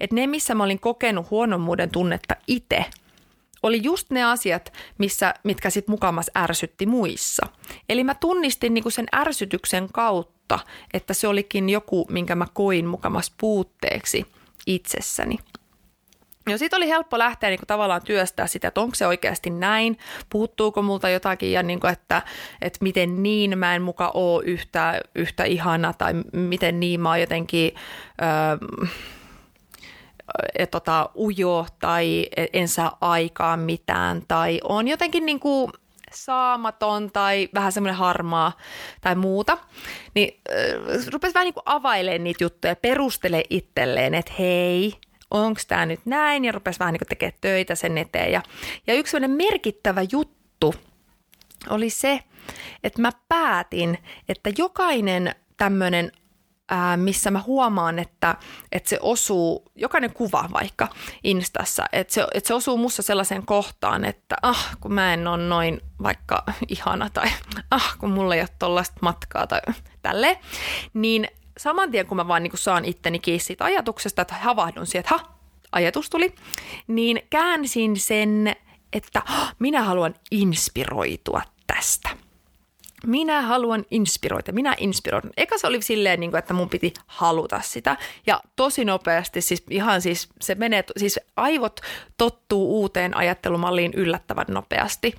Että 0.00 0.14
ne, 0.14 0.26
missä 0.26 0.54
mä 0.54 0.64
olin 0.64 0.80
kokenut 0.80 1.30
huonommuuden 1.30 1.90
tunnetta 1.90 2.36
itse, 2.46 2.84
oli 3.62 3.80
just 3.82 4.10
ne 4.10 4.24
asiat, 4.24 4.72
missä, 4.98 5.34
mitkä 5.44 5.70
sitten 5.70 5.92
mukamas 5.92 6.30
ärsytti 6.38 6.86
muissa. 6.86 7.46
Eli 7.88 8.04
mä 8.04 8.14
tunnistin 8.14 8.74
niinku 8.74 8.90
sen 8.90 9.06
ärsytyksen 9.14 9.88
kautta, 9.92 10.58
että 10.94 11.14
se 11.14 11.28
olikin 11.28 11.68
joku, 11.70 12.06
minkä 12.10 12.34
mä 12.34 12.46
koin 12.52 12.86
mukamas 12.86 13.32
puutteeksi 13.40 14.26
itsessäni. 14.66 15.38
Ja 16.48 16.58
sitten 16.58 16.76
oli 16.76 16.88
helppo 16.88 17.18
lähteä 17.18 17.50
niin 17.50 17.58
kuin, 17.58 17.66
tavallaan 17.66 18.02
työstää 18.04 18.46
sitä, 18.46 18.68
että 18.68 18.80
onko 18.80 18.94
se 18.94 19.06
oikeasti 19.06 19.50
näin, 19.50 19.98
puuttuuko 20.30 20.82
multa 20.82 21.08
jotakin 21.08 21.52
ja 21.52 21.62
niin 21.62 21.80
kuin, 21.80 21.92
että, 21.92 22.22
että 22.62 22.78
miten 22.82 23.22
niin 23.22 23.58
mä 23.58 23.74
en 23.74 23.82
muka 23.82 24.10
ole 24.14 24.44
yhtä, 24.44 25.00
yhtä 25.14 25.44
ihana 25.44 25.92
tai 25.92 26.12
miten 26.32 26.80
niin 26.80 27.00
mä 27.00 27.08
oon 27.08 27.20
jotenkin 27.20 27.74
öö, 28.22 28.88
et, 30.58 30.70
tota, 30.70 31.10
ujo 31.16 31.66
tai 31.78 32.26
en 32.52 32.68
saa 32.68 32.98
aikaan 33.00 33.60
mitään 33.60 34.22
tai 34.28 34.60
on 34.64 34.88
jotenkin 34.88 35.26
niin 35.26 35.40
kuin 35.40 35.72
saamaton 36.12 37.10
tai 37.12 37.48
vähän 37.54 37.72
semmoinen 37.72 37.96
harmaa 37.96 38.52
tai 39.00 39.14
muuta, 39.14 39.58
niin 40.14 40.40
äh, 40.50 41.06
rupesi 41.12 41.34
vähän 41.34 41.44
niin 41.44 41.54
kuin 41.54 41.62
availemaan 41.66 42.24
niitä 42.24 42.44
juttuja, 42.44 42.76
perustele 42.76 43.44
itselleen, 43.50 44.14
että 44.14 44.32
hei, 44.38 44.92
onko 45.32 45.60
tämä 45.68 45.86
nyt 45.86 46.00
näin, 46.04 46.44
ja 46.44 46.52
rupesi 46.52 46.78
vähän 46.78 46.92
niin 46.92 47.08
tekemään 47.08 47.38
töitä 47.40 47.74
sen 47.74 47.98
eteen. 47.98 48.32
Ja, 48.32 48.42
ja 48.86 48.94
yksi 48.94 49.28
merkittävä 49.28 50.02
juttu 50.12 50.74
oli 51.70 51.90
se, 51.90 52.20
että 52.84 53.02
mä 53.02 53.10
päätin, 53.28 53.98
että 54.28 54.50
jokainen 54.58 55.34
tämmöinen 55.56 56.12
missä 56.96 57.30
mä 57.30 57.42
huomaan, 57.46 57.98
että, 57.98 58.36
että 58.72 58.88
se 58.88 58.98
osuu, 59.02 59.64
jokainen 59.74 60.12
kuva 60.12 60.48
vaikka 60.52 60.88
Instassa, 61.24 61.84
että 61.92 62.14
se, 62.14 62.26
että 62.34 62.48
se 62.48 62.54
osuu 62.54 62.76
mussa 62.76 63.02
sellaiseen 63.02 63.46
kohtaan, 63.46 64.04
että 64.04 64.36
ah, 64.42 64.76
kun 64.80 64.94
mä 64.94 65.14
en 65.14 65.28
ole 65.28 65.42
noin 65.42 65.80
vaikka 66.02 66.44
ihana 66.68 67.10
tai 67.10 67.30
ah, 67.70 67.96
kun 67.98 68.10
mulla 68.10 68.34
ei 68.34 68.40
ole 68.40 68.48
tollaista 68.58 68.96
matkaa 69.02 69.46
tai 69.46 69.60
tälle, 70.02 70.38
niin 70.94 71.28
saman 71.58 71.90
tien 71.90 72.06
kun 72.06 72.16
mä 72.16 72.28
vaan 72.28 72.42
niin 72.42 72.52
saan 72.54 72.84
itteni 72.84 73.18
kiinni 73.18 73.40
siitä 73.40 73.64
ajatuksesta, 73.64 74.22
että 74.22 74.34
havahdun 74.34 74.86
siihen, 74.86 75.00
että 75.00 75.14
ha, 75.14 75.32
ajatus 75.72 76.10
tuli, 76.10 76.34
niin 76.86 77.22
käänsin 77.30 77.96
sen, 77.96 78.56
että 78.92 79.22
minä 79.58 79.82
haluan 79.82 80.14
inspiroitua 80.30 81.42
tästä. 81.66 82.08
Minä 83.06 83.42
haluan 83.42 83.84
inspiroida, 83.90 84.52
minä 84.52 84.74
inspiroidun. 84.78 85.30
Eka 85.36 85.58
se 85.58 85.66
oli 85.66 85.82
silleen, 85.82 86.20
niin 86.20 86.30
kuin, 86.30 86.38
että 86.38 86.54
mun 86.54 86.68
piti 86.68 86.94
haluta 87.06 87.60
sitä. 87.60 87.96
Ja 88.26 88.40
tosi 88.56 88.84
nopeasti, 88.84 89.40
siis 89.40 89.64
ihan 89.70 90.02
siis 90.02 90.28
se 90.40 90.54
menee, 90.54 90.84
siis 90.96 91.20
aivot 91.36 91.80
tottuu 92.16 92.80
uuteen 92.80 93.16
ajattelumalliin 93.16 93.92
yllättävän 93.94 94.46
nopeasti. 94.48 95.14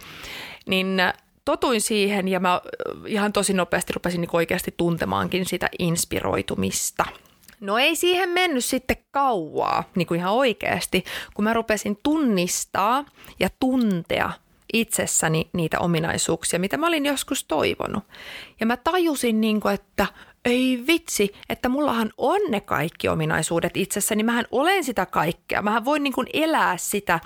Niin 0.66 0.98
totuin 1.46 1.82
siihen 1.82 2.28
ja 2.28 2.40
mä 2.40 2.62
ihan 3.08 3.34
tosi 3.34 3.54
nopeasti 3.54 3.94
rupesin 3.94 4.22
niin 4.22 4.30
oikeasti 4.34 4.74
tuntemaankin 4.78 5.46
sitä 5.46 5.70
inspiroitumista. 5.80 7.06
No 7.60 7.78
ei 7.78 7.96
siihen 7.96 8.30
mennyt 8.30 8.66
sitten 8.66 8.98
kauaa, 9.12 9.84
niin 9.96 10.08
kuin 10.08 10.20
ihan 10.20 10.34
oikeasti, 10.34 11.04
kun 11.34 11.44
mä 11.44 11.54
rupesin 11.54 12.00
tunnistaa 12.04 13.06
ja 13.40 13.50
tuntea 13.60 14.32
itsessäni 14.74 15.50
niitä 15.54 15.80
ominaisuuksia, 15.80 16.60
mitä 16.60 16.78
mä 16.78 16.88
olin 16.88 17.06
joskus 17.06 17.44
toivonut. 17.44 18.04
Ja 18.60 18.66
mä 18.66 18.78
tajusin, 18.78 19.42
niin 19.42 19.62
kuin, 19.62 19.74
että 19.74 20.08
ei 20.46 20.84
vitsi, 20.88 21.32
että 21.50 21.70
mullahan 21.70 22.12
on 22.18 22.40
ne 22.50 22.62
kaikki 22.62 23.08
ominaisuudet 23.10 23.78
itsessäni, 23.78 24.18
niin 24.18 24.26
mähän 24.26 24.46
olen 24.52 24.84
sitä 24.84 25.06
kaikkea. 25.06 25.62
Mähän 25.62 25.86
voin 25.86 26.04
niin 26.04 26.14
kuin 26.14 26.28
elää 26.34 26.78
sitä, 26.78 27.20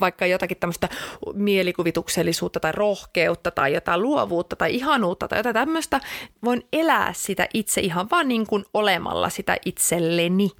vaikka 0.00 0.26
jotakin 0.26 0.56
tämmöistä 0.56 0.88
mielikuvituksellisuutta 1.34 2.60
tai 2.60 2.72
rohkeutta 2.72 3.50
tai 3.50 3.74
jotain 3.74 4.02
luovuutta 4.02 4.56
tai 4.56 4.74
ihanuutta 4.74 5.28
tai 5.28 5.38
jotain 5.38 5.54
tämmöistä. 5.54 6.00
Voin 6.44 6.62
elää 6.72 7.12
sitä 7.12 7.48
itse 7.54 7.80
ihan 7.80 8.10
vaan 8.10 8.28
niin 8.28 8.46
kuin 8.46 8.64
olemalla 8.74 9.28
sitä 9.28 9.56
itselleni. 9.64 10.50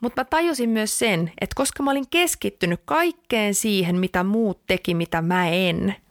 Mutta 0.00 0.20
mä 0.20 0.24
tajusin 0.24 0.70
myös 0.70 0.98
sen, 0.98 1.32
että 1.40 1.54
koska 1.56 1.82
mä 1.82 1.90
olin 1.90 2.08
keskittynyt 2.10 2.80
kaikkeen 2.84 3.54
siihen, 3.54 3.96
mitä 3.96 4.24
muut 4.24 4.66
teki, 4.66 4.94
mitä 4.94 5.22
mä 5.22 5.48
en– 5.48 5.94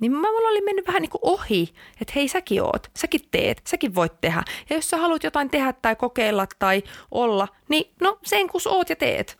niin 0.00 0.12
mä 0.12 0.32
mulla 0.32 0.48
oli 0.48 0.60
mennyt 0.60 0.86
vähän 0.86 1.02
niin 1.02 1.10
kuin 1.10 1.20
ohi, 1.22 1.74
että 2.00 2.12
hei 2.16 2.28
säkin 2.28 2.62
oot, 2.62 2.90
säkin 2.96 3.20
teet, 3.30 3.60
säkin 3.66 3.94
voit 3.94 4.20
tehdä. 4.20 4.42
Ja 4.70 4.76
jos 4.76 4.90
sä 4.90 4.96
haluat 4.96 5.24
jotain 5.24 5.50
tehdä 5.50 5.72
tai 5.72 5.96
kokeilla 5.96 6.46
tai 6.58 6.82
olla, 7.10 7.48
niin 7.68 7.92
no 8.00 8.18
sen 8.24 8.48
kun 8.48 8.60
oot 8.66 8.90
ja 8.90 8.96
teet. 8.96 9.38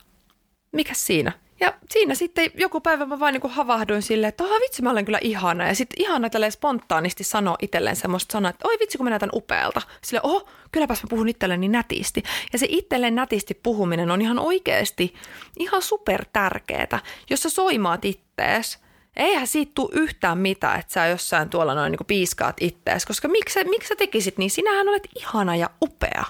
Mikäs 0.72 1.06
siinä? 1.06 1.32
Ja 1.60 1.74
siinä 1.90 2.14
sitten 2.14 2.50
joku 2.54 2.80
päivä 2.80 3.06
mä 3.06 3.20
vaan 3.20 3.32
niin 3.32 3.50
havahduin 3.50 4.02
silleen, 4.02 4.28
että 4.28 4.44
vitsi 4.44 4.82
mä 4.82 4.90
olen 4.90 5.04
kyllä 5.04 5.18
ihana. 5.22 5.68
Ja 5.68 5.74
sitten 5.74 6.02
ihana 6.02 6.30
tälleen 6.30 6.52
spontaanisti 6.52 7.24
sanoa 7.24 7.56
itselleen 7.62 7.96
semmoista 7.96 8.32
sanaa, 8.32 8.50
että 8.50 8.68
oi 8.68 8.76
vitsi 8.80 8.98
kun 8.98 9.06
mä 9.06 9.10
näytän 9.10 9.30
upealta. 9.34 9.82
Sille 10.04 10.20
oho, 10.22 10.48
kylläpäs 10.72 11.02
mä 11.02 11.06
puhun 11.10 11.28
itselleni 11.28 11.68
nätisti. 11.68 12.22
Ja 12.52 12.58
se 12.58 12.66
itselleen 12.68 13.14
nätisti 13.14 13.54
puhuminen 13.54 14.10
on 14.10 14.22
ihan 14.22 14.38
oikeasti 14.38 15.14
ihan 15.58 15.82
super 15.82 16.24
tärkeetä, 16.32 16.98
jos 17.30 17.42
sä 17.42 17.50
soimaat 17.50 18.04
ittees– 18.04 18.78
eihän 19.16 19.46
siitä 19.46 19.72
tule 19.74 19.90
yhtään 19.92 20.38
mitään, 20.38 20.80
että 20.80 20.92
sä 20.92 21.06
jossain 21.06 21.48
tuolla 21.48 21.74
noin 21.74 21.92
niin 21.92 22.06
piiskaat 22.06 22.56
ittees, 22.60 23.06
koska 23.06 23.28
miksi, 23.28 23.64
miksi 23.64 23.88
sä 23.88 23.96
tekisit 23.96 24.38
niin? 24.38 24.50
Sinähän 24.50 24.88
olet 24.88 25.08
ihana 25.16 25.56
ja 25.56 25.70
upea. 25.82 26.24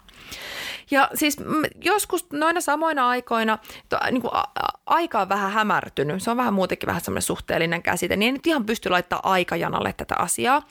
Ja 0.90 1.11
siis 1.14 1.37
joskus 1.85 2.26
noina 2.33 2.61
samoina 2.61 3.09
aikoina 3.09 3.59
to, 3.88 3.98
niin 4.11 4.22
kuin 4.22 4.35
a, 4.35 4.44
aika 4.87 5.20
on 5.20 5.29
vähän 5.29 5.53
hämärtynyt. 5.53 6.22
Se 6.22 6.31
on 6.31 6.37
vähän 6.37 6.55
muutenkin 6.55 6.87
vähän 6.87 7.00
semmoinen 7.00 7.22
suhteellinen 7.22 7.83
käsite. 7.83 8.16
Niin 8.16 8.26
ei 8.26 8.33
nyt 8.33 8.46
ihan 8.46 8.66
pysty 8.66 8.90
laittaa 8.90 9.20
aikajanalle 9.22 9.92
tätä 9.92 10.14
asiaa. 10.18 10.62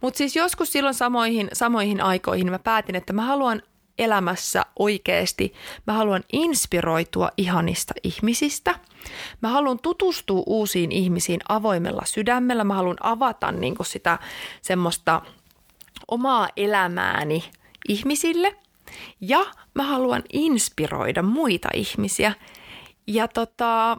Mutta 0.00 0.18
siis 0.18 0.36
joskus 0.36 0.72
silloin 0.72 0.94
samoihin, 0.94 1.48
samoihin 1.52 2.00
aikoihin 2.00 2.50
mä 2.50 2.58
päätin, 2.58 2.96
että 2.96 3.12
mä 3.12 3.22
haluan 3.22 3.62
elämässä 3.98 4.66
oikeasti. 4.78 5.54
Mä 5.86 5.92
haluan 5.92 6.24
inspiroitua 6.32 7.30
ihanista 7.36 7.94
ihmisistä. 8.02 8.74
Mä 9.40 9.48
haluan 9.48 9.78
tutustua 9.78 10.42
uusiin 10.46 10.92
ihmisiin 10.92 11.40
avoimella 11.48 12.02
sydämellä. 12.04 12.64
Mä 12.64 12.74
haluan 12.74 12.96
avata 13.00 13.52
niin 13.52 13.74
sitä 13.82 14.18
semmoista 14.62 15.22
omaa 16.08 16.48
elämääni 16.56 17.44
ihmisille. 17.88 18.56
Ja 19.20 19.46
mä 19.74 19.82
haluan 19.82 20.22
inspiroida 20.32 21.22
muita 21.22 21.68
ihmisiä. 21.74 22.32
Ja 23.06 23.28
tota, 23.28 23.96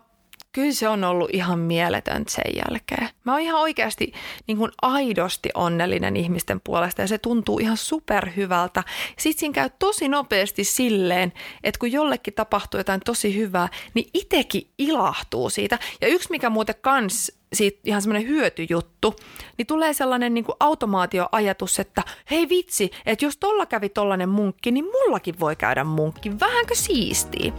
kyllä 0.51 0.71
se 0.71 0.89
on 0.89 1.03
ollut 1.03 1.29
ihan 1.33 1.59
mieletön 1.59 2.23
sen 2.27 2.55
jälkeen. 2.55 3.09
Mä 3.23 3.31
oon 3.31 3.41
ihan 3.41 3.61
oikeasti 3.61 4.13
niin 4.47 4.57
kuin 4.57 4.71
aidosti 4.81 5.49
onnellinen 5.53 6.15
ihmisten 6.15 6.61
puolesta 6.63 7.01
ja 7.01 7.07
se 7.07 7.17
tuntuu 7.17 7.59
ihan 7.59 7.77
superhyvältä. 7.77 8.83
Sitten 9.17 9.39
siinä 9.39 9.53
käy 9.53 9.69
tosi 9.79 10.07
nopeasti 10.07 10.63
silleen, 10.63 11.33
että 11.63 11.79
kun 11.79 11.91
jollekin 11.91 12.33
tapahtuu 12.33 12.79
jotain 12.79 13.01
tosi 13.05 13.37
hyvää, 13.37 13.69
niin 13.93 14.09
itekin 14.13 14.69
ilahtuu 14.77 15.49
siitä. 15.49 15.79
Ja 16.01 16.07
yksi 16.07 16.29
mikä 16.29 16.49
muuten 16.49 16.75
kans 16.81 17.31
siitä 17.53 17.79
ihan 17.83 18.01
semmoinen 18.01 18.29
hyötyjuttu, 18.29 19.15
niin 19.57 19.67
tulee 19.67 19.93
sellainen 19.93 20.33
niin 20.33 20.43
kuin 20.43 20.55
automaatioajatus, 20.59 21.79
että 21.79 22.03
hei 22.31 22.49
vitsi, 22.49 22.91
että 23.05 23.25
jos 23.25 23.37
tolla 23.37 23.65
kävi 23.65 23.89
tollanen 23.89 24.29
munkki, 24.29 24.71
niin 24.71 24.85
mullakin 24.85 25.39
voi 25.39 25.55
käydä 25.55 25.83
munkki. 25.83 26.39
Vähänkö 26.39 26.75
siistiä? 26.75 27.53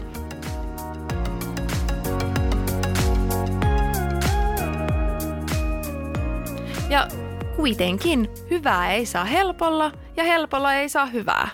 Ja 6.90 7.08
kuitenkin 7.56 8.30
hyvää 8.50 8.92
ei 8.92 9.06
saa 9.06 9.24
helpolla 9.24 9.92
ja 10.16 10.24
helpolla 10.24 10.74
ei 10.74 10.88
saa 10.88 11.06
hyvää. 11.06 11.48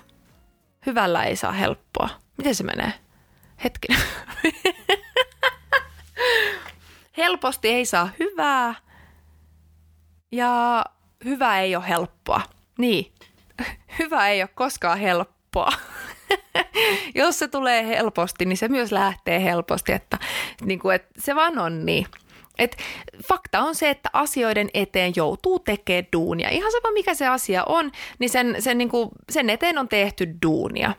Hyvällä 0.87 1.25
ei 1.25 1.37
saa 1.37 1.53
helppoa. 1.53 2.09
Miten 2.39 2.55
se 2.55 2.65
menee? 2.65 2.93
Hetken. 3.65 3.97
Helposti 7.21 7.69
ei 7.69 7.87
saa 7.87 8.11
hyvää 8.19 8.75
ja 10.33 10.85
hyvä 11.25 11.61
ei 11.61 11.77
ole 11.77 11.89
helppoa. 11.89 12.41
Niin, 12.79 13.13
hyvä 13.99 14.29
ei 14.29 14.43
ole 14.43 14.51
koskaan 14.55 14.99
helppoa. 14.99 15.73
Jos 17.15 17.39
se 17.39 17.49
tulee 17.49 17.87
helposti, 17.87 18.45
niin 18.45 18.57
se 18.57 18.69
myös 18.69 18.93
lähtee 18.93 19.45
helposti, 19.45 19.93
että, 19.93 20.19
niin 20.65 20.79
kuin, 20.79 20.95
että 20.95 21.11
se 21.19 21.35
vaan 21.35 21.59
on 21.59 21.87
niin. 21.87 22.07
Et 22.59 22.77
fakta 23.29 23.61
on 23.61 23.75
se, 23.75 23.91
että 23.91 24.09
asioiden 24.13 24.71
eteen 24.75 25.13
joutuu 25.17 25.59
tekemään 25.59 26.07
duunia. 26.13 26.51
Ihan 26.51 26.73
sama 26.73 26.93
mikä 26.93 27.15
se 27.15 27.27
asia 27.27 27.65
on, 27.67 27.93
niin 28.19 28.31
sen, 28.31 28.57
sen, 28.59 28.79
niin 28.79 28.89
kuin, 28.89 29.09
sen 29.31 29.51
eteen 29.51 29.79
on 29.79 29.89
tehty 29.89 30.29
duunia. 30.47 30.95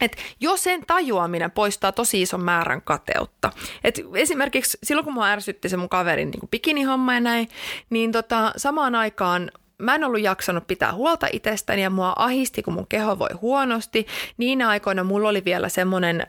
Et 0.00 0.16
jos 0.40 0.62
sen 0.62 0.86
tajuaminen 0.86 1.50
poistaa 1.50 1.92
tosi 1.92 2.22
ison 2.22 2.44
määrän 2.44 2.82
kateutta. 2.82 3.52
Et 3.84 4.00
esimerkiksi 4.14 4.78
silloin, 4.82 5.04
kun 5.04 5.14
mua 5.14 5.28
ärsytti 5.28 5.68
se 5.68 5.76
mun 5.76 5.88
kaverin 5.88 6.30
niin 6.30 6.48
bikinihomma 6.50 7.14
ja 7.14 7.20
näin, 7.20 7.48
niin 7.90 8.12
tota, 8.12 8.52
samaan 8.56 8.94
aikaan 8.94 9.50
mä 9.78 9.94
en 9.94 10.04
ollut 10.04 10.20
jaksanut 10.20 10.66
pitää 10.66 10.92
huolta 10.92 11.26
itsestäni 11.32 11.82
ja 11.82 11.90
mua 11.90 12.12
ahisti, 12.16 12.62
kun 12.62 12.74
mun 12.74 12.86
keho 12.86 13.18
voi 13.18 13.28
huonosti. 13.40 14.06
Niin 14.36 14.62
aikoina 14.62 15.04
mulla 15.04 15.28
oli 15.28 15.44
vielä 15.44 15.68
semmoinen 15.68 16.26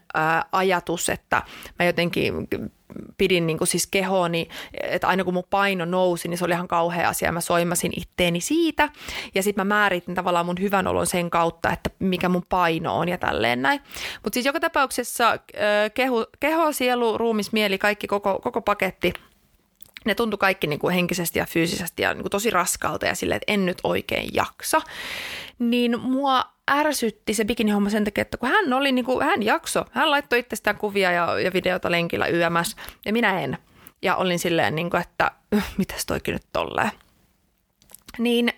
ajatus, 0.51 1.09
että 1.09 1.43
mä 1.79 1.85
jotenkin 1.85 2.47
pidin 3.17 3.47
niin 3.47 3.57
kuin 3.57 3.67
siis 3.67 3.87
kehooni, 3.87 4.47
että 4.83 5.07
aina 5.07 5.23
kun 5.23 5.33
mun 5.33 5.43
paino 5.49 5.85
nousi, 5.85 6.27
niin 6.27 6.37
se 6.37 6.45
oli 6.45 6.53
ihan 6.53 6.67
kauhea 6.67 7.09
asia. 7.09 7.31
Mä 7.31 7.41
soimasin 7.41 7.91
itteeni 7.95 8.41
siitä 8.41 8.89
ja 9.35 9.43
sitten 9.43 9.67
mä 9.67 9.75
määritin 9.75 10.15
tavallaan 10.15 10.45
mun 10.45 10.61
hyvän 10.61 10.87
olon 10.87 11.07
sen 11.07 11.29
kautta, 11.29 11.71
että 11.71 11.89
mikä 11.99 12.29
mun 12.29 12.45
paino 12.49 12.97
on 12.97 13.09
ja 13.09 13.17
tälleen 13.17 13.61
näin. 13.61 13.81
Mutta 14.23 14.33
siis 14.33 14.45
joka 14.45 14.59
tapauksessa 14.59 15.39
keho, 15.93 16.25
keho, 16.39 16.71
sielu, 16.71 17.17
ruumis, 17.17 17.51
mieli, 17.51 17.77
kaikki 17.77 18.07
koko, 18.07 18.39
koko 18.43 18.61
paketti– 18.61 19.13
ne 20.07 20.15
tuntui 20.15 20.37
kaikki 20.37 20.67
niin 20.67 20.79
kuin 20.79 20.93
henkisesti 20.93 21.39
ja 21.39 21.45
fyysisesti 21.45 22.03
ja 22.03 22.13
niin 22.13 22.23
kuin 22.23 22.31
tosi 22.31 22.49
raskalta 22.49 23.05
ja 23.05 23.15
silleen, 23.15 23.35
että 23.37 23.53
en 23.53 23.65
nyt 23.65 23.77
oikein 23.83 24.29
jaksa. 24.33 24.81
Niin 25.59 25.99
mua 25.99 26.45
ärsytti 26.71 27.33
se 27.33 27.45
bikinihomma 27.45 27.89
sen 27.89 28.03
takia, 28.03 28.21
että 28.21 28.37
kun 28.37 28.49
hän 28.49 28.73
oli 28.73 28.91
niin 28.91 29.05
kuin, 29.05 29.25
hän 29.25 29.43
jakso, 29.43 29.85
hän 29.91 30.11
laittoi 30.11 30.39
itsestään 30.39 30.77
kuvia 30.77 31.11
ja, 31.11 31.39
ja 31.39 31.53
videota 31.53 31.91
lenkillä 31.91 32.27
YMS 32.27 32.75
ja 33.05 33.13
minä 33.13 33.39
en. 33.39 33.57
Ja 34.01 34.15
olin 34.15 34.39
silleen, 34.39 34.75
niin 34.75 34.89
kuin, 34.89 35.01
että 35.01 35.31
mitäs 35.77 36.05
toikin 36.05 36.33
nyt 36.33 36.45
tolleen. 36.53 36.91
Niin, 38.17 38.53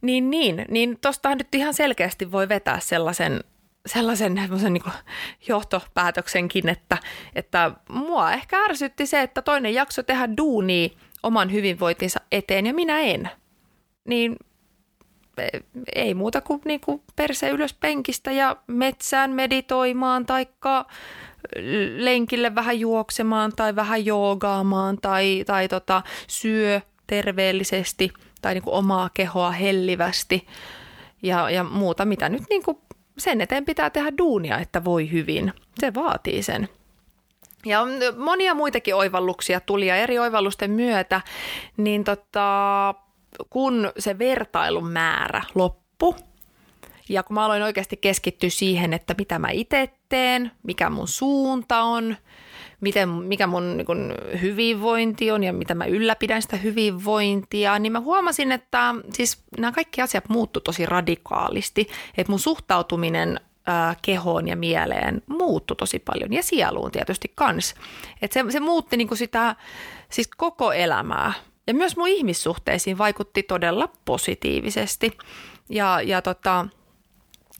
niin, 0.00 0.30
niin, 0.30 0.64
niin 0.68 0.98
tostahan 1.00 1.38
nyt 1.38 1.54
ihan 1.54 1.74
selkeästi 1.74 2.32
voi 2.32 2.48
vetää 2.48 2.80
sellaisen 2.80 3.44
sellaisen 3.86 4.34
niin 4.70 4.82
johtopäätöksenkin, 5.48 6.68
että, 6.68 6.98
että 7.34 7.70
mua 7.88 8.32
ehkä 8.32 8.64
ärsytti 8.64 9.06
se, 9.06 9.22
että 9.22 9.42
toinen 9.42 9.74
jakso 9.74 10.02
tehdä 10.02 10.28
duunia 10.36 10.88
oman 11.22 11.52
hyvinvointinsa 11.52 12.20
eteen 12.32 12.66
ja 12.66 12.74
minä 12.74 13.00
en. 13.00 13.30
Niin 14.04 14.36
e, 15.38 15.48
ei 15.94 16.14
muuta 16.14 16.40
kuin, 16.40 16.60
niin 16.64 16.80
kuin 16.80 17.02
perse 17.16 17.48
ylös 17.50 17.74
penkistä 17.74 18.32
ja 18.32 18.56
metsään 18.66 19.30
meditoimaan 19.30 20.26
tai 20.26 20.46
lenkille 21.96 22.54
vähän 22.54 22.80
juoksemaan 22.80 23.52
tai 23.56 23.76
vähän 23.76 24.06
joogaamaan 24.06 24.98
tai, 25.02 25.44
tai 25.46 25.68
tota, 25.68 26.02
syö 26.26 26.80
terveellisesti 27.06 28.12
tai 28.42 28.54
niin 28.54 28.62
kuin 28.62 28.74
omaa 28.74 29.10
kehoa 29.14 29.50
hellivästi 29.50 30.46
ja, 31.22 31.50
ja 31.50 31.64
muuta, 31.64 32.04
mitä 32.04 32.28
nyt 32.28 32.42
niin 32.50 32.62
kuin 32.62 32.78
sen 33.18 33.40
eteen 33.40 33.64
pitää 33.64 33.90
tehdä 33.90 34.12
duunia, 34.18 34.58
että 34.58 34.84
voi 34.84 35.10
hyvin. 35.12 35.52
Se 35.78 35.94
vaatii 35.94 36.42
sen. 36.42 36.68
Ja 37.66 37.80
monia 38.16 38.54
muitakin 38.54 38.94
oivalluksia 38.94 39.60
tuli 39.60 39.86
ja 39.86 39.96
eri 39.96 40.18
oivallusten 40.18 40.70
myötä, 40.70 41.20
niin 41.76 42.04
tota, 42.04 42.94
kun 43.50 43.92
se 43.98 44.18
vertailun 44.18 44.88
määrä 44.88 45.42
loppui, 45.54 46.14
ja 47.08 47.22
kun 47.22 47.34
mä 47.34 47.44
aloin 47.44 47.62
oikeasti 47.62 47.96
keskittyä 47.96 48.50
siihen, 48.50 48.92
että 48.92 49.14
mitä 49.18 49.38
mä 49.38 49.50
itse 49.50 49.90
teen, 50.08 50.50
mikä 50.62 50.90
mun 50.90 51.08
suunta 51.08 51.82
on, 51.82 52.16
miten, 52.80 53.08
mikä 53.08 53.46
mun 53.46 53.76
niin 53.76 53.86
kun, 53.86 54.14
hyvinvointi 54.42 55.30
on 55.30 55.44
ja 55.44 55.52
mitä 55.52 55.74
mä 55.74 55.84
ylläpidän 55.84 56.42
sitä 56.42 56.56
hyvinvointia, 56.56 57.78
niin 57.78 57.92
mä 57.92 58.00
huomasin, 58.00 58.52
että 58.52 58.94
siis 59.12 59.42
nämä 59.58 59.72
kaikki 59.72 60.02
asiat 60.02 60.28
muuttu 60.28 60.60
tosi 60.60 60.86
radikaalisti, 60.86 61.88
että 62.16 62.32
mun 62.32 62.40
suhtautuminen 62.40 63.40
kehoon 64.02 64.48
ja 64.48 64.56
mieleen 64.56 65.22
muuttui 65.26 65.76
tosi 65.76 65.98
paljon 65.98 66.32
ja 66.32 66.42
sieluun 66.42 66.90
tietysti 66.90 67.32
kans. 67.34 67.74
Et 68.22 68.32
se, 68.32 68.44
se 68.48 68.60
muutti 68.60 68.96
niin 68.96 69.16
sitä 69.16 69.56
siis 70.08 70.28
koko 70.36 70.72
elämää 70.72 71.32
ja 71.66 71.74
myös 71.74 71.96
mun 71.96 72.08
ihmissuhteisiin 72.08 72.98
vaikutti 72.98 73.42
todella 73.42 73.88
positiivisesti. 74.04 75.18
Ja, 75.68 76.00
ja 76.02 76.22
tota, 76.22 76.66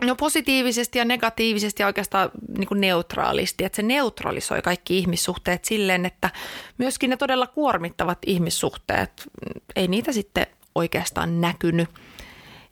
No 0.04 0.16
positiivisesti 0.16 0.98
ja 0.98 1.04
negatiivisesti 1.04 1.82
ja 1.82 1.86
oikeastaan 1.86 2.30
niin 2.58 2.68
kuin 2.68 2.80
neutraalisti, 2.80 3.64
että 3.64 3.76
se 3.76 3.82
neutralisoi 3.82 4.62
kaikki 4.62 4.98
ihmissuhteet 4.98 5.64
silleen, 5.64 6.06
että 6.06 6.30
myöskin 6.78 7.10
ne 7.10 7.16
todella 7.16 7.46
kuormittavat 7.46 8.18
ihmissuhteet, 8.26 9.28
ei 9.76 9.88
niitä 9.88 10.12
sitten 10.12 10.46
oikeastaan 10.74 11.40
näkynyt 11.40 11.88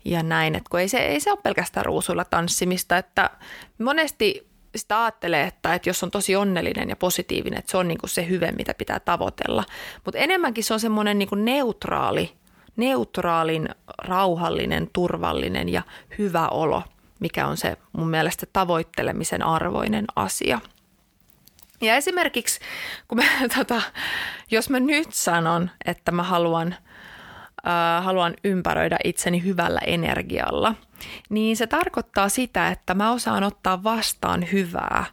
ja 0.05 0.23
näin, 0.23 0.55
että 0.55 0.71
kun 0.71 0.81
ei 0.81 0.89
se, 0.89 0.99
ei 0.99 1.21
se 1.21 1.31
ole 1.31 1.39
pelkästään 1.43 1.87
ruusuilla 1.87 2.25
tanssimista, 2.25 2.99
että 2.99 3.31
monesti 3.79 4.49
sitä 4.77 5.03
ajattelee, 5.03 5.47
että, 5.47 5.75
että 5.75 5.89
jos 5.89 6.03
on 6.03 6.11
tosi 6.11 6.37
onnellinen 6.37 6.89
ja 6.89 6.97
positiivinen, 6.97 7.59
että 7.59 7.71
se 7.71 7.77
on 7.77 7.89
niin 7.89 7.99
kuin 7.99 8.11
se 8.11 8.29
hyve, 8.29 8.53
mitä 8.53 8.75
pitää 8.75 9.01
tavoitella, 9.01 9.65
mutta 10.05 10.19
enemmänkin 10.19 10.65
se 10.65 10.75
on 10.75 10.81
semmoinen 10.81 11.19
niin 11.19 11.29
kuin 11.29 11.45
neutraali, 11.45 12.33
neutraalin, 12.77 13.69
rauhallinen, 13.99 14.91
turvallinen 14.93 15.69
ja 15.69 15.83
hyvä 16.19 16.49
olo– 16.49 16.83
mikä 17.21 17.47
on 17.47 17.57
se 17.57 17.77
mun 17.93 18.11
mielestä 18.11 18.47
tavoittelemisen 18.53 19.43
arvoinen 19.43 20.05
asia. 20.17 20.61
Ja 21.81 21.97
esimerkiksi, 21.97 22.61
kun 23.09 23.19
mä, 23.19 23.25
tota, 23.59 23.83
jos 24.51 24.71
mä 24.71 24.81
nyt 24.81 25.13
sanon, 25.13 25.71
että 25.85 26.13
mä 26.13 26.23
haluan, 26.23 26.75
äh, 27.67 28.05
haluan 28.05 28.35
ympäröidä 28.45 28.99
itseni 29.05 29.45
hyvällä 29.45 29.81
energialla, 29.87 30.75
niin 31.31 31.57
se 31.57 31.67
tarkoittaa 31.67 32.29
sitä, 32.29 32.69
että 32.69 32.95
mä 32.95 33.13
osaan 33.13 33.45
ottaa 33.45 33.83
vastaan 33.83 34.47
hyvää, 34.53 35.05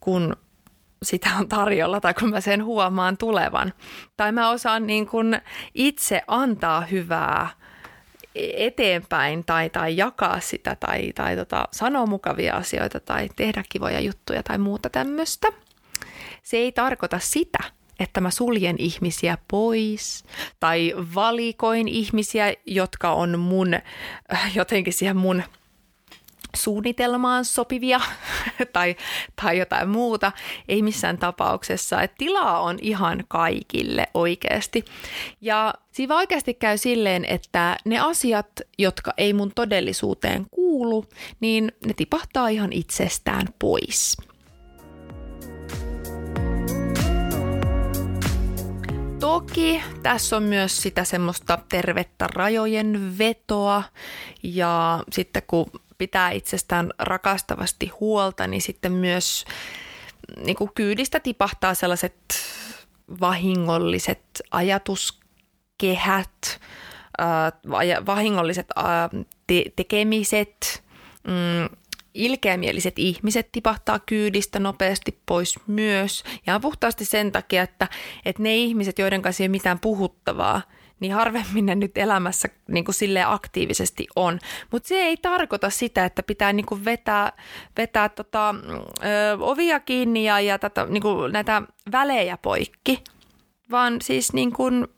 kun 0.00 0.36
sitä 1.02 1.28
on 1.38 1.48
tarjolla 1.48 2.00
tai 2.00 2.14
kun 2.14 2.30
mä 2.30 2.40
sen 2.40 2.64
huomaan 2.64 3.16
tulevan. 3.16 3.72
Tai 4.16 4.32
mä 4.32 4.50
osaan 4.50 4.86
niin 4.86 5.06
kun 5.06 5.36
itse 5.74 6.22
antaa 6.26 6.80
hyvää– 6.80 7.48
eteenpäin 8.56 9.44
tai, 9.44 9.70
tai 9.70 9.96
jakaa 9.96 10.40
sitä 10.40 10.76
tai, 10.80 11.12
tai 11.14 11.36
tota, 11.36 11.68
sanoa 11.72 12.06
mukavia 12.06 12.54
asioita 12.54 13.00
tai 13.00 13.28
tehdä 13.36 13.64
kivoja 13.68 14.00
juttuja 14.00 14.42
tai 14.42 14.58
muuta 14.58 14.90
tämmöistä. 14.90 15.48
Se 16.42 16.56
ei 16.56 16.72
tarkoita 16.72 17.18
sitä, 17.18 17.58
että 18.00 18.20
mä 18.20 18.30
suljen 18.30 18.76
ihmisiä 18.78 19.38
pois 19.50 20.24
tai 20.60 20.94
valikoin 21.14 21.88
ihmisiä, 21.88 22.54
jotka 22.66 23.12
on 23.12 23.38
mun 23.38 23.74
jotenkin 24.54 24.92
siihen 24.92 25.16
mun 25.16 25.42
suunnitelmaan 26.56 27.44
sopivia 27.44 28.00
tai, 28.72 28.96
tai 29.42 29.58
jotain 29.58 29.88
muuta. 29.88 30.32
Ei 30.68 30.82
missään 30.82 31.18
tapauksessa. 31.18 32.02
Et 32.02 32.14
tilaa 32.18 32.60
on 32.60 32.78
ihan 32.82 33.24
kaikille 33.28 34.06
oikeasti. 34.14 34.84
Ja 35.40 35.74
siinä 35.92 36.16
oikeasti 36.16 36.54
käy 36.54 36.78
silleen, 36.78 37.24
että 37.24 37.76
ne 37.84 37.98
asiat, 37.98 38.60
jotka 38.78 39.14
ei 39.16 39.32
mun 39.32 39.52
todellisuuteen 39.54 40.46
kuulu, 40.50 41.04
niin 41.40 41.72
ne 41.86 41.94
tipahtaa 41.94 42.48
ihan 42.48 42.72
itsestään 42.72 43.46
pois. 43.58 44.16
Toki 49.20 49.82
tässä 50.02 50.36
on 50.36 50.42
myös 50.42 50.82
sitä 50.82 51.04
semmoista 51.04 51.58
tervettä 51.68 52.26
rajojen 52.34 53.18
vetoa 53.18 53.82
ja 54.42 55.02
sitten 55.12 55.42
kun 55.46 55.66
pitää 55.98 56.30
itsestään 56.30 56.92
rakastavasti 56.98 57.90
huolta, 58.00 58.46
niin 58.46 58.62
sitten 58.62 58.92
myös 58.92 59.44
niin 60.44 60.56
kuin 60.56 60.70
kyydistä 60.74 61.20
tipahtaa 61.20 61.74
sellaiset 61.74 62.14
vahingolliset 63.20 64.22
ajatuskehät, 64.50 66.60
äh, 67.20 67.52
vahingolliset 68.06 68.66
äh, 68.78 68.84
te- 69.46 69.72
tekemiset, 69.76 70.82
mm, 71.26 71.76
ilkeämieliset 72.14 72.98
ihmiset 72.98 73.52
tipahtaa 73.52 73.98
kyydistä 73.98 74.58
nopeasti 74.58 75.20
pois 75.26 75.54
myös. 75.66 76.24
Ja 76.46 76.60
puhtaasti 76.60 77.04
sen 77.04 77.32
takia, 77.32 77.62
että, 77.62 77.88
että 78.24 78.42
ne 78.42 78.56
ihmiset, 78.56 78.98
joiden 78.98 79.22
kanssa 79.22 79.42
ei 79.42 79.46
ole 79.46 79.50
mitään 79.50 79.78
puhuttavaa, 79.78 80.62
niin 81.00 81.12
harvemmin 81.12 81.66
ne 81.66 81.74
nyt 81.74 81.98
elämässä 81.98 82.48
niin 82.68 82.84
kuin 82.84 82.94
silleen 82.94 83.28
aktiivisesti 83.28 84.06
on. 84.16 84.38
Mutta 84.70 84.88
se 84.88 84.94
ei 84.94 85.16
tarkoita 85.16 85.70
sitä, 85.70 86.04
että 86.04 86.22
pitää 86.22 86.52
niin 86.52 86.66
kuin 86.66 86.84
vetää, 86.84 87.32
vetää 87.76 88.08
tota, 88.08 88.50
ö, 88.50 89.04
ovia 89.40 89.80
kiinni 89.80 90.24
ja, 90.24 90.40
ja 90.40 90.58
tätä, 90.58 90.86
niin 90.86 91.02
kuin 91.02 91.32
näitä 91.32 91.62
välejä 91.92 92.36
poikki, 92.36 93.04
vaan 93.70 93.96
siis 94.02 94.32
niin 94.32 94.52
kuin, 94.52 94.88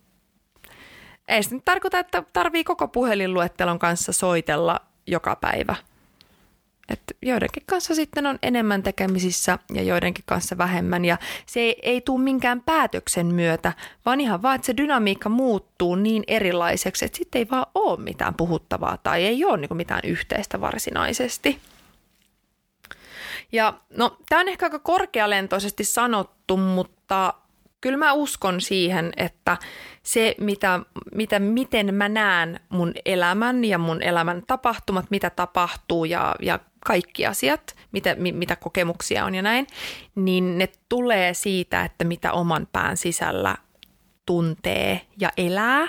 ei 1.29 1.43
se 1.43 1.55
nyt 1.55 1.65
tarkoita, 1.65 1.99
että 1.99 2.23
tarvii 2.33 2.65
koko 2.65 2.89
puhelinluettelon 2.89 3.79
kanssa 3.79 4.13
soitella 4.13 4.81
joka 5.07 5.37
päivä– 5.37 5.77
että 6.88 7.14
joidenkin 7.22 7.62
kanssa 7.66 7.94
sitten 7.94 8.27
on 8.27 8.38
enemmän 8.42 8.83
tekemisissä 8.83 9.59
ja 9.74 9.83
joidenkin 9.83 10.24
kanssa 10.27 10.59
vähemmän 10.59 11.05
ja 11.05 11.18
se 11.46 11.61
ei, 11.61 11.79
ei 11.83 12.01
tule 12.01 12.20
minkään 12.20 12.61
päätöksen 12.61 13.27
myötä, 13.27 13.72
vaan 14.07 14.20
ihan 14.20 14.42
vaan, 14.42 14.55
että 14.55 14.66
se 14.66 14.77
dynamiikka 14.77 15.29
muuttuu 15.29 15.94
niin 15.94 16.24
erilaiseksi, 16.27 17.05
että 17.05 17.18
sitten 17.18 17.38
ei 17.38 17.46
vaan 17.51 17.66
ole 17.74 18.01
mitään 18.01 18.35
puhuttavaa 18.35 18.96
tai 18.96 19.24
ei 19.24 19.44
ole 19.44 19.57
niin 19.57 19.77
mitään 19.77 20.03
yhteistä 20.05 20.61
varsinaisesti. 20.61 21.61
Ja 23.53 23.74
no, 23.96 24.16
tämä 24.29 24.40
on 24.40 24.48
ehkä 24.48 24.66
aika 24.66 24.79
korkealentoisesti 24.79 25.85
sanottu, 25.85 26.57
mutta 26.57 27.35
kyllä 27.81 27.96
mä 27.96 28.12
uskon 28.12 28.61
siihen, 28.61 29.12
että 29.16 29.57
se, 30.03 30.35
mitä, 30.40 30.81
mitä, 31.14 31.38
miten 31.38 31.94
mä 31.94 32.09
näen 32.09 32.61
mun 32.68 32.92
elämän 33.05 33.64
ja 33.64 33.79
mun 33.79 34.03
elämän 34.03 34.42
tapahtumat, 34.46 35.07
mitä 35.11 35.31
tapahtuu 35.31 36.05
ja, 36.05 36.35
ja 36.42 36.59
kaikki 36.87 37.27
asiat, 37.27 37.77
mitä, 37.93 38.17
mitä 38.33 38.57
kokemuksia 38.57 39.25
on 39.25 39.35
ja 39.35 39.43
näin, 39.43 39.67
niin 40.14 40.59
ne 40.59 40.69
tulee 40.88 41.35
siitä, 41.35 41.85
että 41.85 42.05
mitä 42.05 42.33
oman 42.33 42.69
pään 42.73 42.97
sisällä 42.97 43.57
tuntee 44.27 45.01
ja 45.21 45.31
elää. 45.37 45.88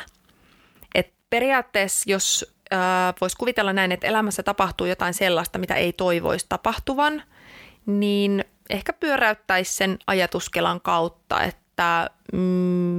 Et 0.95 1.13
periaatteessa, 1.30 2.12
jos 2.12 2.56
äh, 2.73 2.80
voisi 3.21 3.38
kuvitella 3.38 3.73
näin, 3.73 3.91
että 3.91 4.08
elämässä 4.08 4.43
tapahtuu 4.43 4.88
jotain 4.88 5.13
sellaista, 5.13 5.60
mitä 5.60 5.75
ei 5.75 5.93
toivoisi 5.93 6.45
tapahtuvan, 6.49 7.23
niin 7.86 8.45
ehkä 8.69 8.93
pyöräyttäisi 8.93 9.73
sen 9.73 9.99
ajatuskelan 10.08 10.82
kautta, 10.82 11.43
että 11.43 12.10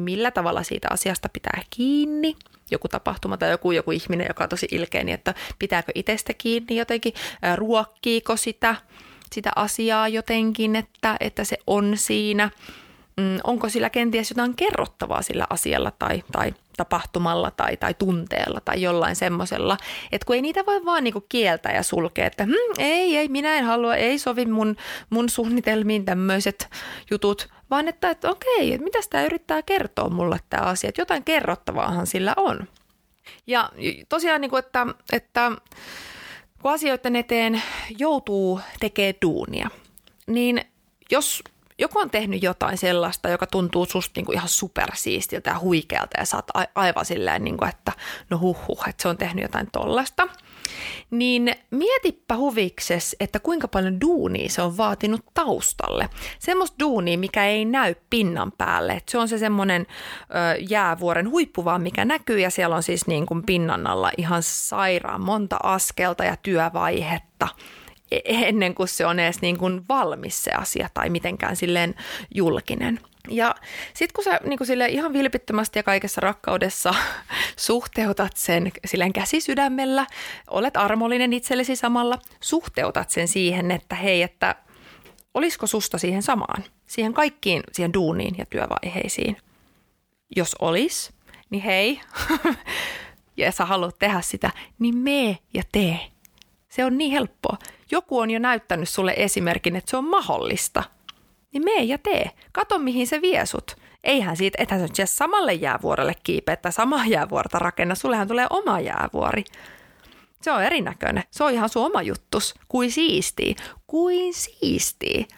millä 0.05 0.31
tavalla 0.31 0.63
siitä 0.63 0.89
asiasta 0.91 1.29
pitää 1.29 1.63
kiinni, 1.71 2.37
joku 2.71 2.89
tapahtuma 2.89 3.37
tai 3.37 3.51
joku, 3.51 3.73
joku 3.73 3.91
ihminen, 3.91 4.27
joka 4.29 4.45
on 4.45 4.51
tosi 4.51 4.69
ilkeä, 4.71 5.05
niin 5.05 5.15
että 5.15 5.35
pitääkö 5.59 5.93
itsestä 5.95 6.35
kiinni 6.35 6.77
jotenkin, 6.77 7.13
ruokkiiko 7.57 8.37
sitä, 8.37 8.77
sitä 9.33 9.51
asiaa 9.57 10.09
jotenkin, 10.09 10.77
että, 10.77 11.17
että 11.21 11.45
se 11.45 11.59
on 11.67 11.93
siinä, 11.97 12.51
mm, 13.17 13.39
onko 13.45 13.69
sillä 13.69 13.91
kenties 13.91 14.31
jotain 14.31 14.57
kerrottavaa 14.57 15.23
sillä 15.23 15.47
asialla 15.51 15.91
tai, 15.99 16.23
tai 16.33 16.55
tapahtumalla 16.81 17.51
tai, 17.51 17.77
tai 17.77 17.95
tunteella 17.95 18.61
tai 18.61 18.83
jollain 18.83 19.17
semmoisella, 19.17 19.77
että 20.13 20.27
kun 20.27 20.37
ei 20.37 20.43
niitä 20.43 20.67
voi 20.67 20.85
vaan 20.85 21.05
niinku 21.05 21.21
kieltää 21.29 21.75
ja 21.75 21.83
sulkea, 21.83 22.27
että 22.27 22.45
hm, 22.45 22.79
ei, 22.79 23.17
ei, 23.17 23.29
minä 23.29 23.55
en 23.55 23.65
halua, 23.65 23.97
ei 23.97 24.19
sovi 24.19 24.47
mun, 24.47 24.77
mun 25.11 25.29
suunnitelmiin 25.29 26.05
tämmöiset 26.05 26.69
jutut, 27.11 27.49
vaan 27.71 27.89
että, 27.89 28.11
että 28.11 28.31
okei, 28.31 28.73
että 28.73 28.85
mitä 28.85 29.03
sitä 29.03 29.25
yrittää 29.25 29.63
kertoa 29.63 30.09
mulle 30.09 30.39
tämä 30.51 30.63
asia, 30.63 30.89
että 30.89 31.01
jotain 31.01 31.25
kerrottavaahan 31.25 32.07
sillä 32.07 32.35
on. 32.37 32.69
Ja 33.47 33.71
tosiaan, 34.09 34.41
niin 34.41 34.51
kuin, 34.51 34.65
että, 34.65 34.87
että 35.13 35.53
kun 36.63 36.73
asioiden 36.73 37.17
eteen 37.17 37.63
joutuu 37.99 38.61
tekemään 38.81 39.15
duunia, 39.23 39.71
niin 40.27 40.61
jos 41.11 41.43
joku 41.81 41.99
on 41.99 42.11
tehnyt 42.11 42.43
jotain 42.43 42.79
sellaista, 42.79 43.29
joka 43.29 43.47
tuntuu 43.47 43.87
susta 43.87 44.13
niin 44.17 44.27
kuin 44.27 44.37
ihan 44.37 44.49
supersiistiltä 44.49 45.51
ja 45.51 45.59
huikealta 45.59 46.21
ja 46.21 46.27
sä 46.27 46.37
oot 46.37 46.69
aivan 46.75 47.05
silleen, 47.05 47.45
niin 47.45 47.57
kuin, 47.57 47.69
että 47.69 47.93
no 48.31 48.39
huh, 48.39 48.89
että 48.89 49.03
se 49.03 49.09
on 49.09 49.17
tehnyt 49.17 49.43
jotain 49.43 49.69
tollasta– 49.73 50.29
niin 51.11 51.55
mietipä 51.71 52.37
huvikses, 52.37 53.17
että 53.21 53.41
kuinka 53.41 53.69
paljon 53.69 54.01
duunia 54.01 54.49
se 54.49 54.63
on 54.63 54.77
vaatinut 54.77 55.25
taustalle. 55.35 56.09
Semmoista 56.39 56.77
duunia, 56.81 57.19
mikä 57.19 57.47
ei 57.47 57.65
näy 57.65 57.95
pinnan 58.11 58.53
päälle. 58.53 58.93
Et 58.93 59.09
se 59.09 59.19
on 59.19 59.29
se 59.29 59.39
semmoinen 59.39 59.87
jäävuoren 60.69 61.31
huippu 61.31 61.65
vaan, 61.65 61.83
mikä 61.83 62.05
näkyy 62.05 62.41
ja 62.41 62.51
siellä 62.51 62.77
on 62.77 62.83
siis 62.83 63.07
niin 63.07 63.27
kuin 63.27 63.43
pinnan 63.43 63.87
alla 63.87 64.11
ihan 64.17 64.43
sairaan 64.43 65.21
monta 65.21 65.57
askelta 65.63 66.25
ja 66.25 66.37
työvaihetta 66.37 67.49
ennen 68.25 68.75
kuin 68.75 68.89
se 68.89 69.07
on 69.07 69.19
edes 69.19 69.43
niin 69.43 69.59
kuin 69.59 69.85
valmis 69.89 70.43
se 70.43 70.51
asia 70.51 70.89
tai 70.95 71.11
mitenkään 71.11 71.57
silleen 71.57 71.95
julkinen. 72.35 73.01
Ja 73.29 73.55
sitten 73.95 74.15
kun 74.15 74.25
sä 74.25 74.41
niin 74.45 74.67
sille 74.67 74.87
ihan 74.87 75.13
vilpittömästi 75.13 75.79
ja 75.79 75.83
kaikessa 75.83 76.21
rakkaudessa 76.21 76.95
suhteutat 77.57 78.37
sen 78.37 78.73
silleen 78.85 79.13
käsisydämellä, 79.13 80.07
olet 80.51 80.77
armollinen 80.77 81.33
itsellesi 81.33 81.77
samalla, 81.77 82.19
suhteutat 82.41 83.11
sen 83.11 83.29
siihen, 83.29 83.71
että 83.71 83.95
hei, 83.95 84.23
että 84.23 84.55
olisiko 85.35 85.67
susta 85.67 85.99
siihen 85.99 86.23
samaan, 86.23 86.65
siihen 86.87 87.15
kaikkiin, 87.15 87.63
siihen 87.73 87.93
duuniin 87.93 88.35
ja 88.39 88.47
työvaiheisiin. 88.47 89.37
Jos 90.37 90.57
olis, 90.59 91.13
niin 91.51 91.63
hei, 91.63 92.01
ja 93.37 93.53
sä 93.53 93.65
haluat 93.65 93.99
tehdä 93.99 94.21
sitä, 94.21 94.51
niin 94.79 94.97
mee 94.97 95.39
ja 95.55 95.63
tee. 95.73 96.01
Se 96.71 96.85
on 96.85 96.99
niin 96.99 97.13
helppoa. 97.13 97.57
Joku 97.91 98.19
on 98.19 98.31
jo 98.31 98.39
näyttänyt 98.39 98.89
sulle 98.89 99.15
esimerkin, 99.17 99.77
että 99.77 99.91
se 99.91 99.97
on 99.97 100.05
mahdollista– 100.05 100.83
niin 101.53 101.65
mee 101.65 101.83
ja 101.83 101.99
tee. 101.99 102.31
Kato, 102.53 102.79
mihin 102.79 103.07
se 103.07 103.23
vie 103.23 103.47
sut. 103.47 103.77
Eihän 104.05 104.37
siitä, 104.37 104.63
ethän 104.63 104.89
sä 104.97 105.07
samalle 105.07 105.53
jäävuorelle 105.53 106.15
kiipeä 106.23 106.57
tai 106.57 106.73
samaa 106.73 107.07
jäävuorta 107.07 107.59
rakenna. 107.59 107.95
Sullehan 107.95 108.29
tulee 108.29 108.47
oma 108.51 108.81
jäävuori. 108.81 109.45
Se 110.43 110.53
on 110.53 110.63
erinäköinen. 110.63 111.25
Se 111.31 111.45
on 111.45 111.53
ihan 111.53 111.69
sun 111.69 111.87
oma 111.87 112.03
juttus. 112.03 112.55
Kuin 112.69 112.93
siisti. 112.93 113.57
Kuin 113.87 114.35
siisti. 114.35 115.29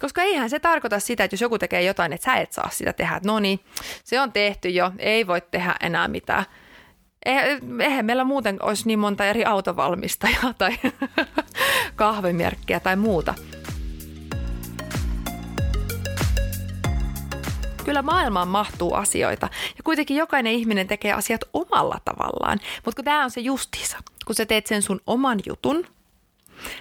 Koska 0.00 0.22
eihän 0.22 0.50
se 0.50 0.58
tarkoita 0.58 1.00
sitä, 1.00 1.24
että 1.24 1.34
jos 1.34 1.40
joku 1.40 1.58
tekee 1.58 1.82
jotain, 1.82 2.12
että 2.12 2.24
sä 2.24 2.34
et 2.34 2.52
saa 2.52 2.70
sitä 2.72 2.92
tehdä. 2.92 3.20
No 3.24 3.38
niin, 3.38 3.60
se 4.04 4.20
on 4.20 4.32
tehty 4.32 4.68
jo, 4.68 4.92
ei 4.98 5.26
voi 5.26 5.40
tehdä 5.40 5.74
enää 5.80 6.08
mitään. 6.08 6.44
Eihän 7.24 8.04
meillä 8.04 8.24
muuten 8.24 8.56
olisi 8.62 8.86
niin 8.86 8.98
monta 8.98 9.26
eri 9.26 9.44
autovalmistajaa 9.44 10.54
tai 10.58 10.78
kahvimerkkiä 11.96 12.80
tai 12.80 12.96
muuta. 12.96 13.34
Kyllä 17.84 18.02
maailmaan 18.02 18.48
mahtuu 18.48 18.94
asioita 18.94 19.48
ja 19.76 19.82
kuitenkin 19.84 20.16
jokainen 20.16 20.52
ihminen 20.52 20.88
tekee 20.88 21.12
asiat 21.12 21.40
omalla 21.52 21.98
tavallaan. 22.04 22.60
Mutta 22.84 22.96
kun 22.96 23.04
tämä 23.04 23.24
on 23.24 23.30
se 23.30 23.40
justiisa, 23.40 23.98
kun 24.26 24.34
sä 24.34 24.46
teet 24.46 24.66
sen 24.66 24.82
sun 24.82 25.00
oman 25.06 25.40
jutun, 25.46 25.86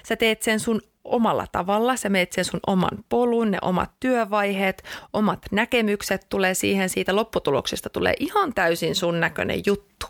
sä 0.04 0.16
teet 0.16 0.42
sen 0.42 0.60
sun 0.60 0.82
omalla 1.04 1.48
tavalla, 1.52 1.96
sä 1.96 2.10
meet 2.10 2.32
sen 2.32 2.46
sun 2.46 2.60
oman 2.68 3.04
polun, 3.10 3.52
ne 3.52 3.58
omat 3.62 3.92
työvaiheet, 4.00 4.84
omat 5.14 5.40
näkemykset 5.52 6.26
tulee 6.30 6.54
siihen, 6.54 6.90
siitä 6.90 7.16
lopputuloksesta 7.16 7.90
tulee 7.90 8.14
ihan 8.20 8.54
täysin 8.54 8.96
sun 8.96 9.20
näköinen 9.20 9.62
juttu. 9.66 10.08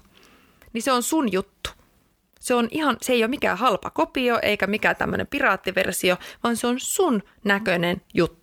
Niin 0.73 0.81
se 0.81 0.91
on 0.91 1.03
sun 1.03 1.31
juttu. 1.31 1.69
Se, 2.39 2.53
on 2.55 2.67
ihan, 2.71 2.97
se 3.01 3.13
ei 3.13 3.23
ole 3.23 3.27
mikään 3.29 3.57
halpa 3.57 3.89
kopio 3.89 4.39
eikä 4.41 4.67
mikään 4.67 4.95
tämmöinen 4.95 5.27
piraattiversio, 5.27 6.17
vaan 6.43 6.57
se 6.57 6.67
on 6.67 6.79
sun 6.79 7.23
näköinen 7.43 8.01
juttu 8.13 8.41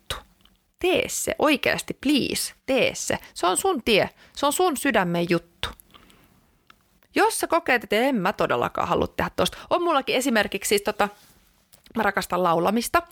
tee 0.79 1.09
se 1.09 1.35
oikeasti, 1.39 1.95
please, 1.95 2.55
tee 2.67 2.95
se. 2.95 3.19
Se 3.35 3.47
on 3.47 3.57
sun 3.57 3.83
tie, 3.83 4.11
se 4.37 4.47
on 4.47 4.53
sun 4.53 4.77
sydämen 4.77 5.27
juttu. 5.31 5.69
Jos 7.15 7.41
sä 7.41 7.47
kokeet, 7.47 7.85
että 7.85 7.97
en 7.97 8.15
mä 8.15 8.33
todellakaan 8.33 8.89
halua 8.89 9.07
tehdä 9.07 9.31
tosta. 9.37 9.59
On 9.71 9.83
mullakin 9.83 10.17
esimerkiksi 10.17 10.69
siis 10.69 10.83
tota, 10.83 11.09
mä 11.97 12.03
rakastan 12.03 12.43
laulamista. 12.43 13.03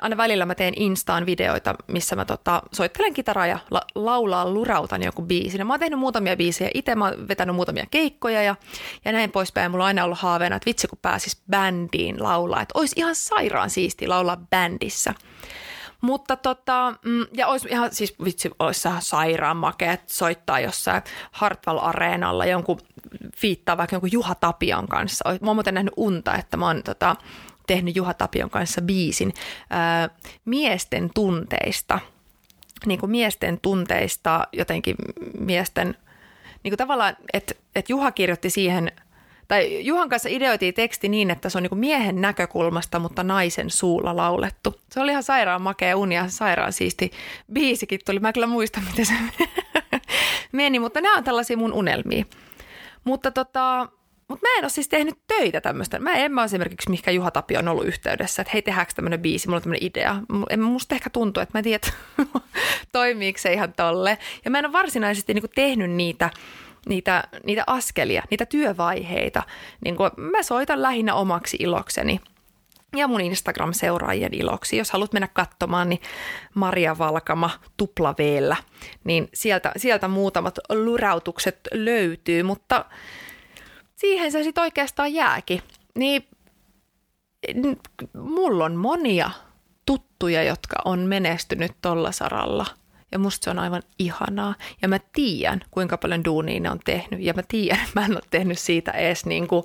Aina 0.00 0.16
välillä 0.16 0.46
mä 0.46 0.54
teen 0.54 0.74
Instaan 0.76 1.26
videoita, 1.26 1.74
missä 1.86 2.16
mä 2.16 2.24
tota, 2.24 2.62
soittelen 2.72 3.14
kitaraa 3.14 3.46
ja 3.46 3.58
la- 3.70 3.86
laulaa, 3.94 4.50
lurautan 4.50 5.02
joku 5.02 5.22
biisin. 5.22 5.66
Mä 5.66 5.72
oon 5.72 5.80
tehnyt 5.80 5.98
muutamia 5.98 6.36
biisejä 6.36 6.70
itse, 6.74 6.94
mä 6.94 7.04
oon 7.04 7.28
vetänyt 7.28 7.56
muutamia 7.56 7.84
keikkoja 7.90 8.42
ja, 8.42 8.56
ja 9.04 9.12
näin 9.12 9.30
poispäin. 9.30 9.70
Mulla 9.70 9.84
on 9.84 9.88
aina 9.88 10.04
ollut 10.04 10.18
haaveena, 10.18 10.56
että 10.56 10.66
vitsi 10.66 10.88
kun 10.88 10.98
pääsis 11.02 11.42
bändiin 11.50 12.22
laulaa, 12.22 12.62
että 12.62 12.78
olisi 12.78 12.94
ihan 12.98 13.14
sairaan 13.14 13.70
siisti 13.70 14.06
laulaa 14.06 14.36
bändissä. 14.50 15.14
Mutta 16.00 16.36
tota, 16.36 16.94
mm, 17.04 17.26
ja 17.32 17.46
olisi 17.46 17.68
ihan 17.70 17.94
siis 17.94 18.14
vitsi, 18.24 18.50
olisi 18.58 18.88
sairaan 19.00 19.56
makea 19.56 19.96
soittaa 20.06 20.60
jossain 20.60 21.02
Hartwall-areenalla 21.32 22.46
jonkun 22.46 22.78
fiittaa 23.36 23.76
vaikka 23.76 23.94
jonkun 23.94 24.12
Juha 24.12 24.34
Tapion 24.34 24.88
kanssa. 24.88 25.24
Mä 25.28 25.46
oon 25.46 25.56
muuten 25.56 25.74
nähnyt 25.74 25.94
unta, 25.96 26.34
että 26.34 26.56
mä 26.56 26.66
oon 26.66 26.82
tota, 26.82 27.16
tehnyt 27.68 27.96
Juha 27.96 28.14
Tapion 28.14 28.50
kanssa 28.50 28.82
biisin 28.82 29.34
ää, 29.70 30.10
miesten 30.44 31.10
tunteista. 31.14 32.00
Niin 32.86 33.00
kuin 33.00 33.10
miesten 33.10 33.60
tunteista 33.60 34.46
jotenkin 34.52 34.96
miesten, 35.40 35.94
niin 36.64 36.70
kuin 36.70 36.78
tavallaan, 36.78 37.16
että, 37.32 37.54
että 37.74 37.92
Juha 37.92 38.12
kirjoitti 38.12 38.50
siihen– 38.50 38.92
tai 39.48 39.86
Juhan 39.86 40.08
kanssa 40.08 40.28
ideoitiin 40.28 40.74
teksti 40.74 41.08
niin, 41.08 41.30
että 41.30 41.48
se 41.48 41.58
on 41.58 41.62
niin 41.62 41.78
miehen 41.78 42.20
näkökulmasta, 42.20 42.98
mutta 42.98 43.24
naisen 43.24 43.70
suulla 43.70 44.16
laulettu. 44.16 44.80
Se 44.90 45.00
oli 45.00 45.10
ihan 45.10 45.22
sairaan 45.22 45.62
makea 45.62 45.96
uni 45.96 46.14
ja 46.14 46.28
sairaan 46.28 46.72
siisti 46.72 47.10
biisikin 47.52 48.00
tuli. 48.06 48.20
Mä 48.20 48.32
kyllä 48.32 48.46
muistan, 48.46 48.84
miten 48.84 49.06
se 49.06 49.14
meni, 50.52 50.78
mutta 50.78 51.00
nämä 51.00 51.16
on 51.16 51.24
tällaisia 51.24 51.56
mun 51.56 51.72
unelmia. 51.72 52.24
Mutta 53.04 53.30
tota, 53.30 53.88
mutta 54.28 54.46
mä 54.46 54.58
en 54.58 54.64
ole 54.64 54.70
siis 54.70 54.88
tehnyt 54.88 55.18
töitä 55.26 55.60
tämmöistä. 55.60 55.98
Mä 55.98 56.12
en 56.12 56.32
mä 56.32 56.44
esimerkiksi 56.44 56.90
mihinkä 56.90 57.10
Juha 57.10 57.30
Tapio 57.30 57.58
on 57.58 57.68
ollut 57.68 57.86
yhteydessä, 57.86 58.42
että 58.42 58.52
hei 58.52 58.62
tehdäänkö 58.62 58.92
tämmöinen 58.96 59.20
biisi, 59.20 59.48
mulla 59.48 59.56
on 59.56 59.62
tämmöinen 59.62 59.86
idea. 59.86 60.16
En 60.50 60.60
musta 60.60 60.94
ehkä 60.94 61.10
tuntuu, 61.10 61.40
että 61.40 61.58
mä 61.58 61.58
en 61.58 61.64
tiedä, 61.64 61.86
toimiiko 62.92 63.38
se 63.38 63.52
ihan 63.52 63.72
tolle. 63.72 64.18
Ja 64.44 64.50
mä 64.50 64.58
en 64.58 64.66
ole 64.66 64.72
varsinaisesti 64.72 65.34
niinku 65.34 65.48
tehnyt 65.54 65.90
niitä 65.90 66.30
niitä, 66.88 67.24
niitä 67.46 67.64
askelia, 67.66 68.22
niitä 68.30 68.46
työvaiheita. 68.46 69.42
Niin 69.84 69.96
kuin 69.96 70.10
mä 70.16 70.42
soitan 70.42 70.82
lähinnä 70.82 71.14
omaksi 71.14 71.56
ilokseni 71.60 72.20
ja 72.96 73.08
mun 73.08 73.20
Instagram-seuraajien 73.20 74.34
iloksi. 74.34 74.76
Jos 74.76 74.90
haluat 74.90 75.12
mennä 75.12 75.28
katsomaan, 75.32 75.88
niin 75.88 76.00
Maria 76.54 76.98
Valkama 76.98 77.50
tuplaveellä, 77.76 78.56
niin 79.04 79.28
sieltä, 79.34 79.72
sieltä 79.76 80.08
muutamat 80.08 80.58
lurautukset 80.68 81.58
löytyy, 81.72 82.42
mutta 82.42 82.84
siihen 83.98 84.32
se 84.32 84.42
sitten 84.42 84.62
oikeastaan 84.62 85.14
jääkin. 85.14 85.62
Niin 85.94 86.28
mulla 88.14 88.64
on 88.64 88.76
monia 88.76 89.30
tuttuja, 89.86 90.42
jotka 90.42 90.76
on 90.84 90.98
menestynyt 90.98 91.72
tolla 91.82 92.12
saralla 92.12 92.66
Ja 93.12 93.18
musta 93.18 93.44
se 93.44 93.50
on 93.50 93.58
aivan 93.58 93.82
ihanaa. 93.98 94.54
Ja 94.82 94.88
mä 94.88 94.98
tiedän, 95.12 95.60
kuinka 95.70 95.98
paljon 95.98 96.24
duunia 96.24 96.60
ne 96.60 96.70
on 96.70 96.80
tehnyt. 96.84 97.20
Ja 97.20 97.34
mä 97.34 97.42
tiedän, 97.48 97.86
mä 97.94 98.04
en 98.04 98.12
ole 98.12 98.20
tehnyt 98.30 98.58
siitä 98.58 98.90
edes 98.90 99.26
niin 99.26 99.48
kuin, 99.48 99.64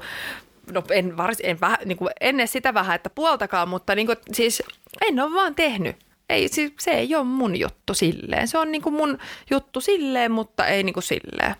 no 0.71 0.83
en, 0.91 1.17
vars, 1.17 1.37
en, 1.43 1.61
väh, 1.61 1.77
niin 1.85 1.97
kuin, 1.97 2.09
ennen 2.21 2.47
sitä 2.47 2.73
vähän, 2.73 2.95
että 2.95 3.09
puoltakaan, 3.09 3.69
mutta 3.69 3.95
niin 3.95 4.07
kuin, 4.07 4.17
siis 4.31 4.63
en 5.01 5.19
ole 5.19 5.33
vaan 5.33 5.55
tehnyt. 5.55 5.95
Ei, 6.29 6.47
siis, 6.47 6.73
se 6.79 6.91
ei 6.91 7.15
ole 7.15 7.23
mun 7.23 7.59
juttu 7.59 7.93
silleen. 7.93 8.47
Se 8.47 8.57
on 8.57 8.71
niin 8.71 8.81
kuin 8.81 8.95
mun 8.95 9.17
juttu 9.51 9.81
silleen, 9.81 10.31
mutta 10.31 10.67
ei 10.67 10.83
niin 10.83 10.93
kuin 10.93 11.03
silleen. 11.03 11.55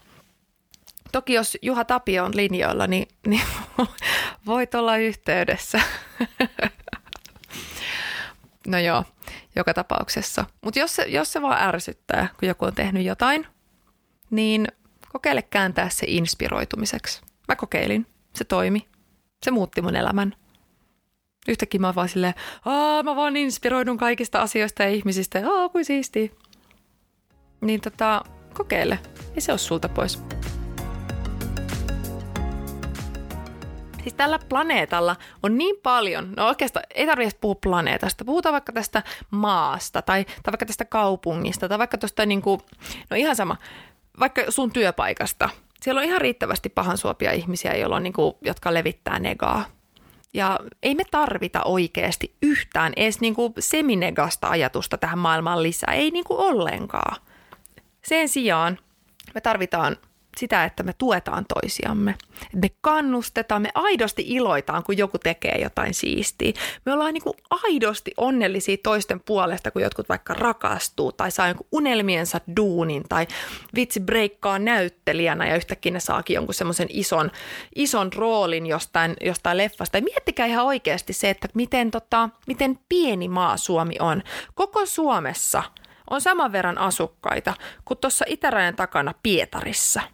Toki 1.13 1.33
jos 1.33 1.57
Juha 1.61 1.85
Tapio 1.85 2.25
on 2.25 2.35
linjoilla, 2.35 2.87
niin, 2.87 3.07
niin 3.27 3.41
voit 4.45 4.75
olla 4.75 4.97
yhteydessä. 4.97 5.81
no 8.67 8.79
joo, 8.79 9.03
joka 9.55 9.73
tapauksessa. 9.73 10.45
Mutta 10.61 10.79
jos 10.79 10.95
se, 10.95 11.03
jos 11.03 11.33
se 11.33 11.41
vaan 11.41 11.67
ärsyttää, 11.67 12.27
kun 12.39 12.47
joku 12.47 12.65
on 12.65 12.73
tehnyt 12.73 13.05
jotain, 13.05 13.47
niin 14.29 14.67
kokeile 15.11 15.41
kääntää 15.41 15.89
se 15.89 16.05
inspiroitumiseksi. 16.09 17.21
Mä 17.47 17.55
kokeilin, 17.55 18.07
se 18.35 18.43
toimi, 18.43 18.87
se 19.43 19.51
muutti 19.51 19.81
mun 19.81 19.95
elämän. 19.95 20.33
Yhtäkkiä 21.47 21.79
mä 21.79 21.95
vaan 21.95 22.09
silleen, 22.09 22.33
Aa, 22.65 23.03
mä 23.03 23.15
vaan 23.15 23.37
inspiroidun 23.37 23.97
kaikista 23.97 24.41
asioista 24.41 24.83
ja 24.83 24.89
ihmisistä, 24.89 25.41
Aa, 25.51 25.69
kuin 25.69 25.85
siistiä. 25.85 26.29
Niin 27.61 27.81
tota, 27.81 28.23
kokeile, 28.53 28.99
ei 29.35 29.41
se 29.41 29.51
ole 29.51 29.59
sulta 29.59 29.89
pois. 29.89 30.23
Siis 34.03 34.13
tällä 34.13 34.39
planeetalla 34.49 35.15
on 35.43 35.57
niin 35.57 35.75
paljon, 35.83 36.33
no 36.37 36.47
oikeastaan 36.47 36.85
ei 36.95 37.05
tarvitse 37.05 37.37
puhua 37.41 37.55
planeetasta, 37.63 38.25
puhutaan 38.25 38.53
vaikka 38.53 38.71
tästä 38.73 39.03
maasta 39.31 40.01
tai, 40.01 40.25
tai 40.25 40.51
vaikka 40.51 40.65
tästä 40.65 40.85
kaupungista 40.85 41.69
tai 41.69 41.77
vaikka 41.77 41.97
tuosta 41.97 42.25
niin 42.25 42.41
kuin, 42.41 42.61
no 43.09 43.17
ihan 43.17 43.35
sama, 43.35 43.57
vaikka 44.19 44.41
sun 44.49 44.71
työpaikasta. 44.71 45.49
Siellä 45.81 45.99
on 45.99 46.05
ihan 46.05 46.21
riittävästi 46.21 46.69
pahansuopia 46.69 47.31
ihmisiä, 47.31 47.75
joilla 47.75 47.95
on 47.95 48.03
niin 48.03 48.13
kuin, 48.13 48.33
jotka 48.41 48.73
levittää 48.73 49.19
negaa. 49.19 49.65
Ja 50.33 50.59
ei 50.83 50.95
me 50.95 51.03
tarvita 51.11 51.63
oikeasti 51.63 52.35
yhtään 52.41 52.93
edes 52.95 53.21
niin 53.21 53.35
kuin 53.35 53.53
seminegasta 53.59 54.49
ajatusta 54.49 54.97
tähän 54.97 55.19
maailmaan 55.19 55.63
lisää, 55.63 55.93
ei 55.93 56.11
niin 56.11 56.25
kuin 56.25 56.39
ollenkaan. 56.39 57.15
Sen 58.01 58.29
sijaan 58.29 58.79
me 59.35 59.41
tarvitaan 59.41 59.97
sitä, 60.37 60.63
että 60.63 60.83
me 60.83 60.93
tuetaan 60.97 61.45
toisiamme. 61.45 62.15
Me 62.53 62.69
kannustetaan, 62.81 63.61
me 63.61 63.69
aidosti 63.75 64.23
iloitaan, 64.27 64.83
kun 64.83 64.97
joku 64.97 65.17
tekee 65.17 65.61
jotain 65.61 65.93
siistiä. 65.93 66.53
Me 66.85 66.93
ollaan 66.93 67.13
niin 67.13 67.23
kuin 67.23 67.37
aidosti 67.49 68.11
onnellisia 68.17 68.77
toisten 68.83 69.19
puolesta, 69.19 69.71
kun 69.71 69.81
jotkut 69.81 70.09
vaikka 70.09 70.33
rakastuu 70.33 71.11
tai 71.11 71.31
saa 71.31 71.47
jonkun 71.47 71.67
unelmiensa 71.71 72.41
duunin 72.57 73.03
tai 73.09 73.27
vitsi 73.75 73.99
breikkaa 73.99 74.59
näyttelijänä 74.59 75.47
ja 75.47 75.55
yhtäkkiä 75.55 75.91
ne 75.91 75.99
saakin 75.99 76.33
jonkun 76.33 76.53
semmoisen 76.53 76.87
ison, 76.89 77.31
ison 77.75 78.13
roolin 78.13 78.65
jostain, 78.65 79.15
jostain 79.21 79.57
leffasta. 79.57 79.97
Ja 79.97 80.03
miettikää 80.03 80.45
ihan 80.45 80.65
oikeasti 80.65 81.13
se, 81.13 81.29
että 81.29 81.47
miten, 81.53 81.91
tota, 81.91 82.29
miten 82.47 82.79
pieni 82.89 83.27
maa 83.27 83.57
Suomi 83.57 83.95
on. 83.99 84.23
Koko 84.55 84.85
Suomessa 84.85 85.63
on 86.09 86.21
saman 86.21 86.51
verran 86.51 86.77
asukkaita 86.77 87.53
kuin 87.85 87.97
tuossa 87.97 88.25
itärajan 88.27 88.75
takana 88.75 89.13
Pietarissa– 89.23 90.01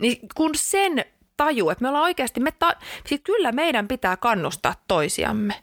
niin 0.00 0.18
kun 0.34 0.50
sen 0.54 1.04
taju, 1.36 1.70
että 1.70 1.82
me 1.82 1.88
ollaan 1.88 2.04
oikeasti, 2.04 2.40
me 2.40 2.52
ta- 2.52 2.76
siis 3.06 3.20
kyllä 3.24 3.52
meidän 3.52 3.88
pitää 3.88 4.16
kannustaa 4.16 4.74
toisiamme. 4.88 5.54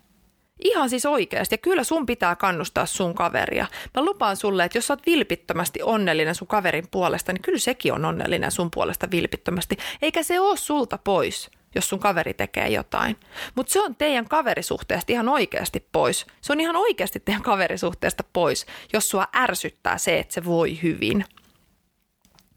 Ihan 0.63 0.89
siis 0.89 1.05
oikeasti. 1.05 1.53
Ja 1.53 1.57
kyllä 1.57 1.83
sun 1.83 2.05
pitää 2.05 2.35
kannustaa 2.35 2.85
sun 2.85 3.15
kaveria. 3.15 3.65
Mä 3.93 4.05
lupaan 4.05 4.37
sulle, 4.37 4.63
että 4.63 4.77
jos 4.77 4.87
sä 4.87 4.93
oot 4.93 5.05
vilpittömästi 5.05 5.81
onnellinen 5.83 6.35
sun 6.35 6.47
kaverin 6.47 6.87
puolesta, 6.91 7.33
niin 7.33 7.41
kyllä 7.41 7.57
sekin 7.57 7.93
on 7.93 8.05
onnellinen 8.05 8.51
sun 8.51 8.71
puolesta 8.71 9.11
vilpittömästi. 9.11 9.77
Eikä 10.01 10.23
se 10.23 10.39
ole 10.39 10.57
sulta 10.57 10.97
pois, 10.97 11.51
jos 11.75 11.89
sun 11.89 11.99
kaveri 11.99 12.33
tekee 12.33 12.69
jotain. 12.69 13.17
Mutta 13.55 13.73
se 13.73 13.81
on 13.81 13.95
teidän 13.95 14.27
kaverisuhteesta 14.27 15.13
ihan 15.13 15.29
oikeasti 15.29 15.87
pois. 15.91 16.25
Se 16.41 16.53
on 16.53 16.59
ihan 16.59 16.75
oikeasti 16.75 17.19
teidän 17.19 17.43
kaverisuhteesta 17.43 18.23
pois, 18.33 18.65
jos 18.93 19.09
sua 19.09 19.27
ärsyttää 19.35 19.97
se, 19.97 20.19
että 20.19 20.33
se 20.33 20.45
voi 20.45 20.81
hyvin– 20.83 21.25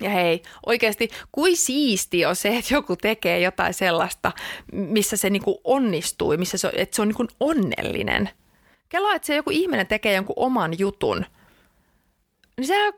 ja 0.01 0.11
hei, 0.11 0.43
oikeasti 0.67 1.11
kuin 1.33 1.57
siisti 1.57 2.27
on 2.27 2.37
se, 2.37 2.49
että 2.49 2.75
joku 2.75 2.97
tekee 2.97 3.41
jotain 3.41 3.75
sellaista, 3.75 4.33
missä 4.73 5.17
se 5.17 5.31
niinku 5.31 5.61
onnistuu, 5.65 6.37
missä 6.37 6.59
se, 6.59 6.73
että 6.77 6.97
se 6.97 7.03
on 7.03 7.09
niinku 7.09 7.27
onnellinen. 7.41 8.31
Kelaa, 8.89 9.15
että 9.15 9.27
se 9.27 9.37
joku 9.37 9.51
ihminen 9.51 9.87
tekee 9.87 10.15
jonkun 10.15 10.35
oman 10.39 10.79
jutun, 10.79 11.27
niin 12.57 12.67
se 12.67 12.93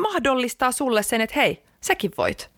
mahdollistaa 0.00 0.72
sulle 0.72 1.02
sen, 1.02 1.20
että 1.20 1.40
hei, 1.40 1.62
säkin 1.80 2.10
voit. 2.18 2.50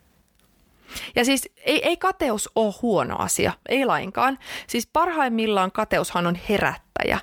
Ja 1.15 1.25
siis 1.25 1.49
ei, 1.57 1.87
ei 1.87 1.97
kateus 1.97 2.49
ole 2.55 2.73
huono 2.81 3.15
asia, 3.17 3.53
ei 3.69 3.85
lainkaan. 3.85 4.39
Siis 4.67 4.87
parhaimmillaan 4.87 5.71
kateushan 5.71 6.27
on 6.27 6.37
herättäjä. 6.49 7.19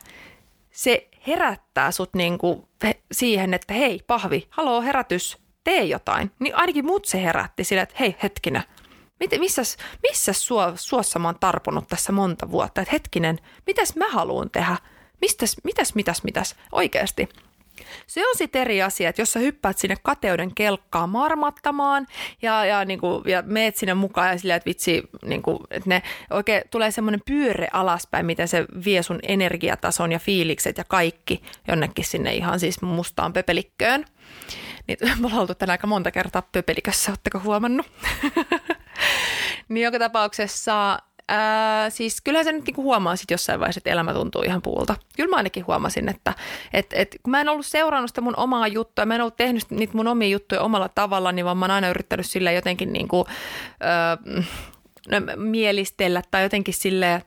Se 0.71 1.09
herättää 1.27 1.91
sut 1.91 2.15
niinku 2.15 2.69
siihen, 3.13 3.55
että 3.55 3.75
hei, 3.75 4.01
pahvi, 4.07 4.47
haloo 4.51 4.83
herätys, 4.83 5.39
tee 5.65 5.85
jotain, 5.85 6.31
niin 6.39 6.55
ainakin 6.57 6.87
mut 6.87 7.05
se 7.05 7.23
herätti 7.23 7.65
sille, 7.65 7.83
että 7.83 7.95
hei 8.01 8.17
hetkinen, 8.23 8.63
missä, 9.39 9.63
missä 10.03 10.33
sua, 10.33 10.73
suossa 10.77 11.19
mä 11.19 11.29
oon 11.29 11.39
tarponut 11.41 11.89
tässä 11.89 12.13
monta 12.13 12.51
vuotta, 12.51 12.81
että 12.81 12.93
hetkinen, 12.93 13.39
mitäs 13.67 13.97
mä 13.97 14.09
haluan 14.09 14.51
tehdä, 14.51 14.77
mitäs, 15.21 15.57
mitäs, 15.65 15.95
mitäs, 15.95 16.25
mitäs, 16.25 16.57
oikeasti. 16.73 17.29
Se 18.07 18.29
on 18.29 18.35
sitten 18.37 18.61
eri 18.63 18.83
asia, 18.83 19.09
että 19.09 19.23
jos 19.23 19.33
sä 19.33 19.41
hyppäät 19.41 19.79
sinne 19.79 19.97
kateuden 20.03 20.55
kelkkaan 20.55 21.11
marmattamaan 21.11 22.07
ja, 22.43 22.65
ja, 22.65 22.85
niin 22.85 23.01
kuin, 23.01 23.23
ja 23.27 23.43
meet 23.47 23.77
sinne 23.77 23.95
mukaan 23.95 24.29
ja 24.29 24.39
silleen, 24.39 24.57
että 24.57 24.69
vitsi, 24.69 25.03
niin 25.25 25.43
kuin, 25.43 25.59
että 25.71 25.89
ne 25.89 26.03
oikein 26.31 26.63
tulee 26.71 26.91
semmoinen 26.91 27.21
pyöre 27.27 27.69
alaspäin, 27.73 28.27
miten 28.27 28.49
se 28.49 28.65
vie 28.85 29.03
sun 29.03 29.19
energiatason 29.23 30.13
ja 30.13 30.19
fiilikset 30.19 30.79
ja 30.79 30.85
kaikki 30.85 31.43
jonnekin 31.69 32.05
sinne 32.05 32.35
ihan 32.35 32.61
siis 32.61 32.83
mustaan 32.83 33.33
pöpelikköön. 33.33 34.05
Niin 34.87 34.99
me 35.21 35.27
ollaan 35.27 35.41
oltu 35.41 35.55
tänään 35.55 35.75
aika 35.75 35.87
monta 35.87 36.11
kertaa 36.11 36.43
pöpelikössä, 36.53 37.11
ootteko 37.11 37.39
huomannut? 37.39 37.87
niin 39.69 39.85
joka 39.85 39.99
tapauksessa 39.99 40.99
Ää, 41.33 41.91
siis 41.91 42.21
kyllähän 42.21 42.45
se 42.45 42.53
nyt 42.53 42.67
niinku 42.67 42.83
huomaa 42.83 43.17
sit 43.17 43.31
jossain 43.31 43.61
vaiheessa, 43.61 43.79
että 43.79 43.91
elämä 43.91 44.15
tuntuu 44.15 44.43
ihan 44.43 44.63
puulta. 44.63 44.97
Kyllä 45.17 45.31
mä 45.31 45.37
ainakin 45.37 45.67
huomasin, 45.67 46.09
että 46.09 46.35
et, 46.73 46.87
et, 46.93 47.17
kun 47.23 47.31
mä 47.31 47.41
en 47.41 47.49
ollut 47.49 47.67
seurannut 47.67 48.11
sitä 48.11 48.21
mun 48.21 48.37
omaa 48.37 48.69
juttua, 48.69 49.07
mä 49.07 49.15
en 49.15 49.21
ollut 49.21 49.37
tehnyt 49.37 49.71
niitä 49.71 49.97
mun 49.97 50.07
omia 50.07 50.29
juttuja 50.29 50.63
omalla 50.63 50.89
tavalla, 50.89 51.33
niin 51.33 51.45
vaan 51.45 51.57
mä 51.57 51.65
oon 51.65 51.71
aina 51.71 51.89
yrittänyt 51.89 52.27
sille 52.27 52.53
jotenkin 52.53 52.93
niinku, 52.93 53.27
ää, 53.81 54.19
no, 55.09 55.17
mielistellä 55.37 56.23
tai 56.31 56.43
jotenkin 56.43 56.75
sille 56.75 57.23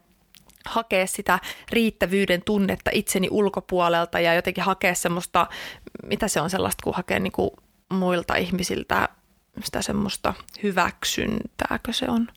hakea 0.66 1.08
sitä 1.08 1.40
riittävyyden 1.72 2.42
tunnetta 2.46 2.92
itseni 2.94 3.28
ulkopuolelta 3.32 4.20
ja 4.20 4.34
jotenkin 4.34 4.64
hakea 4.64 4.96
semmoista, 4.96 5.48
mitä 6.06 6.28
se 6.28 6.42
on 6.42 6.50
sellaista, 6.50 6.84
kun 6.84 6.94
hakee 6.96 7.20
niinku 7.20 7.56
muilta 7.90 8.36
ihmisiltä 8.36 9.10
sitä 9.64 9.82
semmoista 9.82 10.34
hyväksyntääkö 10.64 11.94
se 11.94 12.06
on? 12.10 12.28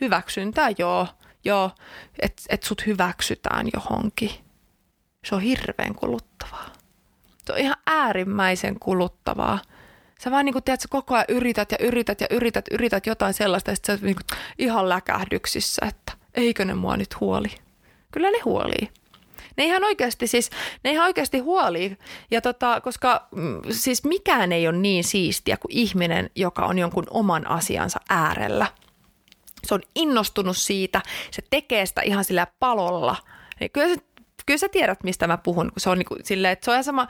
Hyväksyntää, 0.00 0.68
joo, 0.78 1.08
joo 1.44 1.70
että 2.22 2.42
et 2.48 2.62
sut 2.62 2.86
hyväksytään 2.86 3.66
johonkin. 3.74 4.30
Se 5.24 5.34
on 5.34 5.40
hirveän 5.40 5.94
kuluttavaa. 5.94 6.72
Se 7.46 7.52
on 7.52 7.58
ihan 7.58 7.76
äärimmäisen 7.86 8.78
kuluttavaa. 8.80 9.58
Sä 10.20 10.30
vaan 10.30 10.44
niin 10.44 10.52
kuin, 10.52 10.62
tiedät, 10.62 10.80
sä 10.80 10.88
koko 10.90 11.14
ajan 11.14 11.24
yrität 11.28 11.72
ja 11.72 11.78
yrität 11.80 12.20
ja 12.20 12.26
yrität, 12.30 12.64
yrität 12.70 13.06
jotain 13.06 13.34
sellaista, 13.34 13.70
ja 13.70 13.76
sä 13.86 13.98
niin 14.02 14.16
kuin, 14.16 14.38
ihan 14.58 14.88
läkähdyksissä, 14.88 15.86
että 15.88 16.12
eikö 16.34 16.64
ne 16.64 16.74
mua 16.74 16.96
nyt 16.96 17.20
huoli. 17.20 17.48
Kyllä 18.12 18.30
ne 18.30 18.38
huolii. 18.44 18.88
Ne 19.56 19.64
ihan 19.64 19.84
oikeasti 19.84 20.26
siis, 20.26 20.50
ne 20.84 20.90
ihan 20.90 21.06
oikeasti 21.06 21.38
huolii. 21.38 21.98
Ja 22.30 22.40
tota, 22.40 22.80
koska 22.80 23.28
mm, 23.34 23.60
siis 23.70 24.04
mikään 24.04 24.52
ei 24.52 24.68
ole 24.68 24.76
niin 24.76 25.04
siistiä 25.04 25.56
kuin 25.56 25.72
ihminen, 25.72 26.30
joka 26.34 26.66
on 26.66 26.78
jonkun 26.78 27.06
oman 27.10 27.50
asiansa 27.50 28.00
äärellä– 28.08 28.66
se 29.64 29.74
on 29.74 29.82
innostunut 29.94 30.56
siitä, 30.56 31.02
se 31.30 31.42
tekee 31.50 31.86
sitä 31.86 32.02
ihan 32.02 32.24
sillä 32.24 32.46
palolla. 32.58 33.16
Niin 33.60 33.70
kyllä, 33.70 33.88
se, 33.88 33.96
kyllä 34.46 34.58
sä 34.58 34.68
tiedät, 34.68 35.04
mistä 35.04 35.26
mä 35.26 35.38
puhun, 35.38 35.72
se 35.76 35.90
on 35.90 35.98
niin 35.98 36.06
kuin 36.06 36.20
silleen, 36.24 36.52
että 36.52 36.64
se 36.64 36.70
on 36.70 36.74
ihan 36.74 36.84
sama, 36.84 37.08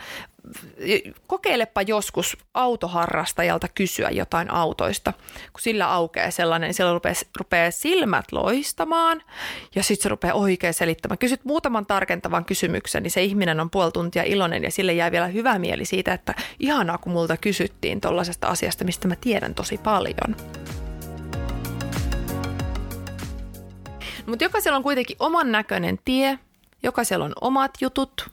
kokeilepa 1.27 1.83
joskus 1.83 2.37
autoharrastajalta 2.55 3.69
kysyä 3.69 4.11
jotain 4.11 4.51
autoista, 4.51 5.13
kun 5.53 5.61
sillä 5.61 5.93
aukeaa 5.93 6.31
sellainen, 6.31 6.69
niin 6.69 6.75
siellä 6.75 6.93
rupeaa, 6.93 7.15
rupeaa 7.39 7.71
silmät 7.71 8.33
loistamaan 8.33 9.23
ja 9.75 9.83
sitten 9.83 10.03
se 10.03 10.09
rupeaa 10.09 10.35
oikein 10.35 10.75
selittämään. 10.75 11.19
Kysyt 11.19 11.45
muutaman 11.45 11.87
tarkentavan 11.87 12.45
kysymyksen, 12.45 13.03
niin 13.03 13.11
se 13.11 13.23
ihminen 13.23 13.61
on 13.61 13.71
puoli 13.71 13.93
tuntia 13.93 14.23
iloinen 14.23 14.63
ja 14.63 14.71
sille 14.71 14.93
jää 14.93 15.13
vielä 15.13 15.27
hyvä 15.27 15.59
mieli 15.59 15.85
siitä, 15.85 16.13
että 16.13 16.35
ihanaa 16.61 16.99
kun 16.99 17.13
multa 17.13 17.37
kysyttiin 17.37 18.01
tuollaisesta 18.01 18.47
asiasta, 18.49 18.85
mistä 18.85 19.09
mä 19.09 19.17
tiedän 19.17 19.55
tosi 19.55 19.79
paljon. 19.79 20.37
Mutta 24.27 24.45
jokaisella 24.45 24.77
on 24.77 24.83
kuitenkin 24.83 25.17
oman 25.21 25.53
näköinen 25.53 25.99
tie, 26.05 26.39
jokaisella 26.83 27.25
on 27.25 27.33
omat 27.41 27.71
jutut 27.81 28.31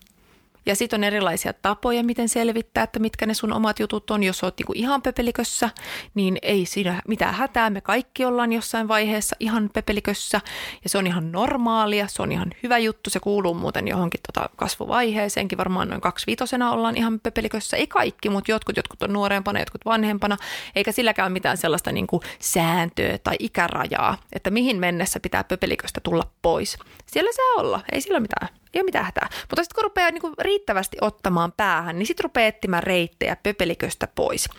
Ja 0.66 0.76
sitten 0.76 0.99
on 0.99 1.03
erilaisia 1.03 1.53
tapoja, 1.53 2.03
miten 2.03 2.30
selvittää, 2.30 2.84
että 2.84 2.99
mitkä 2.99 3.26
ne 3.26 3.34
sun 3.34 3.53
omat 3.53 3.80
jutut 3.80 4.11
on. 4.11 4.24
Jos 4.24 4.43
oot 4.43 4.57
niinku 4.57 4.74
ihan 4.76 5.01
pepelikössä, 5.01 5.70
niin 6.16 6.38
ei 6.41 6.66
siinä 6.66 7.01
mitään 7.07 7.34
hätää. 7.34 7.70
Me 7.70 7.82
kaikki 7.82 8.26
ollaan 8.26 8.53
jossain 8.53 8.88
vaiheessa 8.88 9.36
ihan 9.39 9.70
pepelikössä 9.74 10.41
ja 10.84 10.89
se 10.89 10.97
on 10.97 11.07
ihan 11.07 11.32
normaalia, 11.32 12.07
se 12.07 12.22
on 12.22 12.32
ihan 12.32 12.51
hyvä 12.64 12.78
juttu. 12.78 13.09
Se 13.09 13.20
kuuluu 13.20 13.53
muuten 13.53 13.88
johonkin 13.88 14.20
tota 14.34 14.49
kasvuvaiheeseenkin. 14.55 15.57
Varmaan 15.57 15.89
noin 15.89 16.01
kaksiviitosena 16.01 16.72
ollaan 16.72 16.97
ihan 16.97 17.20
pepelikössä. 17.20 17.78
Ei 17.78 17.88
kaikki, 17.88 18.30
mutta 18.30 18.51
jotkut, 18.51 18.78
jotkut 18.78 19.01
on 19.03 19.14
nuorempana, 19.14 19.59
jotkut 19.59 19.86
vanhempana. 19.86 20.38
Eikä 20.76 20.91
silläkään 20.91 21.32
mitään 21.32 21.57
sellaista 21.57 21.91
niinku 21.91 22.22
sääntöä 22.39 23.18
tai 23.18 23.36
ikärajaa, 23.39 24.18
että 24.34 24.49
mihin 24.49 24.80
mennessä 24.80 25.20
pitää 25.20 25.43
pepeliköstä 25.43 26.01
tulla 26.03 26.24
pois. 26.41 26.78
Siellä 27.05 27.32
saa 27.34 27.61
olla, 27.64 27.82
ei 27.91 28.01
sillä 28.01 28.20
mitään 28.20 28.62
ei 28.74 28.80
ole 28.82 28.86
mitään 28.86 29.05
hätää. 29.05 29.30
Mutta 29.49 29.63
sitten 29.63 29.76
kun 29.76 29.84
rupeaa 29.84 30.11
niin 30.11 30.21
kuin 30.21 30.34
riittävästi 30.39 30.97
ottamaan 31.01 31.51
päähän, 31.51 31.99
niin 31.99 32.07
sitten 32.07 32.24
rupeaa 32.24 32.47
etsimään 32.47 32.84
reittejä 32.84 33.36
pöpeliköstä 33.36 34.07
pois. 34.15 34.49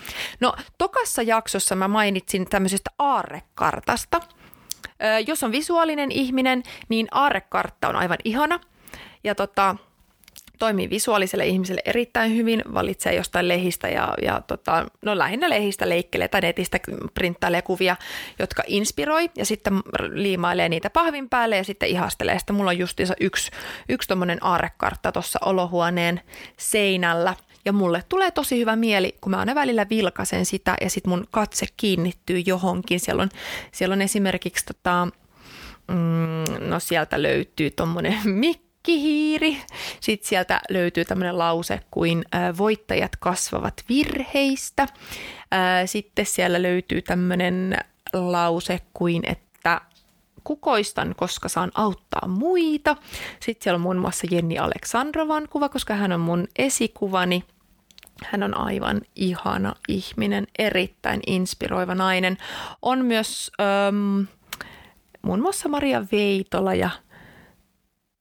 No, 0.41 0.55
tokassa 0.79 1.23
jaksossa 1.23 1.77
mä 1.77 1.89
mainitsin 1.89 2.47
tämmöisestä 2.51 2.91
aarrekartasta. 2.99 4.21
Jos 5.27 5.43
on 5.43 5.53
visuaalinen 5.53 6.13
ihminen, 6.13 6.63
niin 6.89 7.09
aarrekartta 7.11 7.89
on 7.89 7.97
aivan 7.97 8.19
ihana. 8.25 8.61
Ja 9.25 9.35
tota, 9.35 9.77
toimii 10.59 10.91
visuaaliselle 10.91 11.47
ihmiselle 11.47 11.81
erittäin 11.85 12.37
hyvin, 12.37 12.63
valitsee 12.75 13.15
jostain 13.15 13.49
lehistä 13.49 13.89
ja, 13.89 14.15
ja 14.23 14.43
tota, 14.47 14.87
no 15.03 15.19
lähinnä 15.19 15.51
lehistä 15.51 15.89
leikkelee 15.89 16.29
tai 16.29 16.41
netistä 16.41 16.81
printtailee 17.15 17.63
kuvia, 17.63 17.97
jotka 18.39 18.63
inspiroi 18.67 19.31
ja 19.37 19.45
sitten 19.45 19.83
liimailee 20.13 20.69
niitä 20.69 20.91
pahvin 20.91 21.29
päälle 21.29 21.57
ja 21.57 21.65
sitten 21.65 21.89
ihastelee. 21.89 22.39
Sitten 22.39 22.57
mulla 22.57 22.71
on 22.71 22.79
justiinsa 22.79 23.15
yksi, 23.21 23.51
yksi 23.89 24.09
tommonen 24.09 24.39
aarekartta 24.41 25.13
tuossa 25.13 25.39
olohuoneen 25.45 26.21
seinällä 26.57 27.35
ja 27.65 27.73
mulle 27.73 28.05
tulee 28.09 28.31
tosi 28.31 28.59
hyvä 28.59 28.77
mieli, 28.77 29.17
kun 29.21 29.31
mä 29.31 29.39
aina 29.39 29.55
välillä 29.55 29.87
vilkasen 29.91 30.47
sitä 30.47 30.77
ja 30.81 30.91
sitten 30.91 31.11
mun 31.11 31.27
katse 31.31 31.67
kiinnittyy 31.77 32.39
johonkin. 32.47 33.01
Siellä 33.01 33.23
on, 33.23 33.29
siellä 33.73 33.93
on 33.93 34.03
esimerkiksi 34.03 34.67
tota, 34.67 35.09
mm, 35.89 36.69
no 36.69 36.81
sieltä 36.81 37.23
löytyy 37.23 37.71
tommonen 37.71 38.19
mik 38.41 38.64
kihiiri. 38.85 39.57
Sitten 40.01 40.29
sieltä 40.29 40.61
löytyy 40.71 41.05
tämmöinen 41.05 41.39
lause 41.39 41.81
kuin 41.91 42.25
voittajat 42.59 43.17
kasvavat 43.17 43.75
virheistä. 43.89 44.89
Sitten 45.87 46.27
siellä 46.27 46.63
löytyy 46.63 47.03
tämmöinen 47.03 47.77
lause 48.13 48.81
kuin, 48.95 49.23
että 49.27 49.81
kukoistan, 50.45 51.15
koska 51.17 51.49
saan 51.49 51.71
auttaa 51.75 52.29
muita. 52.29 52.97
Sitten 53.41 53.65
siellä 53.65 53.77
on 53.77 53.81
muun 53.81 53.97
muassa 53.97 54.27
Jenni 54.31 54.59
Aleksandrovan 54.59 55.49
kuva, 55.51 55.69
koska 55.69 55.95
hän 55.95 56.13
on 56.13 56.21
mun 56.21 56.49
esikuvani. 56.59 57.45
Hän 58.25 58.43
on 58.43 58.57
aivan 58.57 59.01
ihana 59.17 59.75
ihminen, 59.89 60.47
erittäin 60.59 61.21
inspiroiva 61.27 61.95
nainen. 61.95 62.39
On 62.83 63.05
myös 63.05 63.51
ähm, 63.61 64.23
muun 65.23 65.41
muassa 65.41 65.69
Maria 65.69 66.05
Veitola 66.13 66.75
ja 66.75 66.91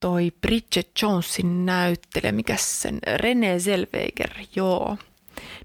toi 0.04 0.32
Bridget 0.42 0.90
Jonesin 1.02 1.66
näyttelijä, 1.66 2.32
mikä 2.32 2.56
sen, 2.58 3.00
René 3.08 3.60
Zellweger, 3.60 4.30
joo. 4.56 4.98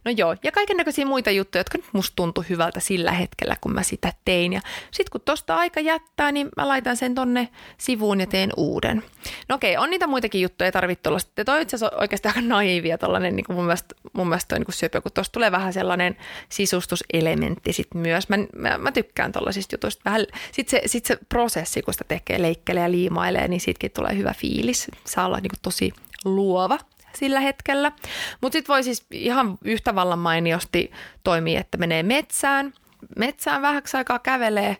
No 0.05 0.11
joo, 0.17 0.37
ja 0.43 0.53
kaiken 0.53 0.77
näköisiä 0.77 1.07
muita 1.07 1.31
juttuja, 1.31 1.61
jotka 1.61 1.79
nyt 1.79 1.87
musta 1.93 2.17
tuntui 2.17 2.45
hyvältä 2.49 2.81
sillä 2.81 3.13
hetkellä, 3.13 3.57
kun 3.61 3.73
mä 3.73 3.83
sitä 3.83 4.13
tein. 4.25 4.53
Ja 4.53 4.61
sit 4.91 5.11
kun 5.11 5.21
tosta 5.21 5.57
aika 5.57 5.81
jättää, 5.81 6.33
niin 6.33 6.49
mä 6.57 6.69
laitan 6.69 6.97
sen 6.97 7.15
tonne 7.15 7.49
sivuun 7.79 8.21
ja 8.21 8.27
teen 8.27 8.51
uuden. 8.57 9.03
No 9.49 9.55
okei, 9.55 9.77
on 9.77 9.91
niitä 9.91 10.07
muitakin 10.07 10.41
juttuja, 10.41 10.67
ei 10.67 10.73
tarvitse 10.73 11.09
olla. 11.09 11.19
Sitten 11.19 11.47
toi 11.47 11.63
itse 11.63 11.77
asiassa 11.77 11.97
oikeasti 11.97 12.29
aika 12.29 12.41
naivia 12.41 12.99
tollanen, 12.99 13.37
niin 13.37 13.45
kuin 13.45 13.57
mun 13.57 13.65
mielestä, 13.65 13.95
mun 14.13 14.29
mielestä 14.29 14.49
toi 14.49 14.59
niin 14.59 14.75
syöpä, 14.75 15.01
kun 15.01 15.13
tuossa 15.13 15.33
tulee 15.33 15.51
vähän 15.51 15.73
sellainen 15.73 16.17
sisustuselementti 16.49 17.73
sit 17.73 17.95
myös. 17.95 18.29
Mä, 18.29 18.37
mä, 18.57 18.79
mä 18.79 18.93
tykkään 18.93 19.33
tollaisista 19.33 19.75
jutuista. 19.75 20.03
Vähän, 20.05 20.27
sit 20.53 20.69
se, 20.69 20.83
sit 20.87 21.07
se 21.07 21.19
prosessi, 21.29 21.83
kun 21.83 21.95
sitä 21.95 22.05
tekee, 22.09 22.43
leikkelee 22.43 22.83
ja 22.83 22.91
liimailee, 22.91 23.49
niin 23.49 23.61
siitäkin 23.61 23.91
tulee 23.91 24.17
hyvä 24.17 24.35
fiilis. 24.37 24.89
Saa 25.05 25.27
olla 25.27 25.41
niin 25.41 25.51
kuin 25.51 25.61
tosi 25.63 25.93
luova 26.25 26.79
sillä 27.15 27.41
hetkellä. 27.41 27.93
Mutta 28.41 28.57
sitten 28.57 28.73
voi 28.73 28.85
siis 28.85 29.07
ihan 29.11 29.59
yhtä 29.65 29.95
vallan 29.95 30.19
mainiosti 30.19 30.93
toimia, 31.25 31.61
että 31.61 31.79
menee 31.79 32.03
metsään, 32.03 32.73
metsään 33.19 33.63
vähäksi 33.63 33.97
aikaa 33.97 34.19
kävelee, 34.19 34.77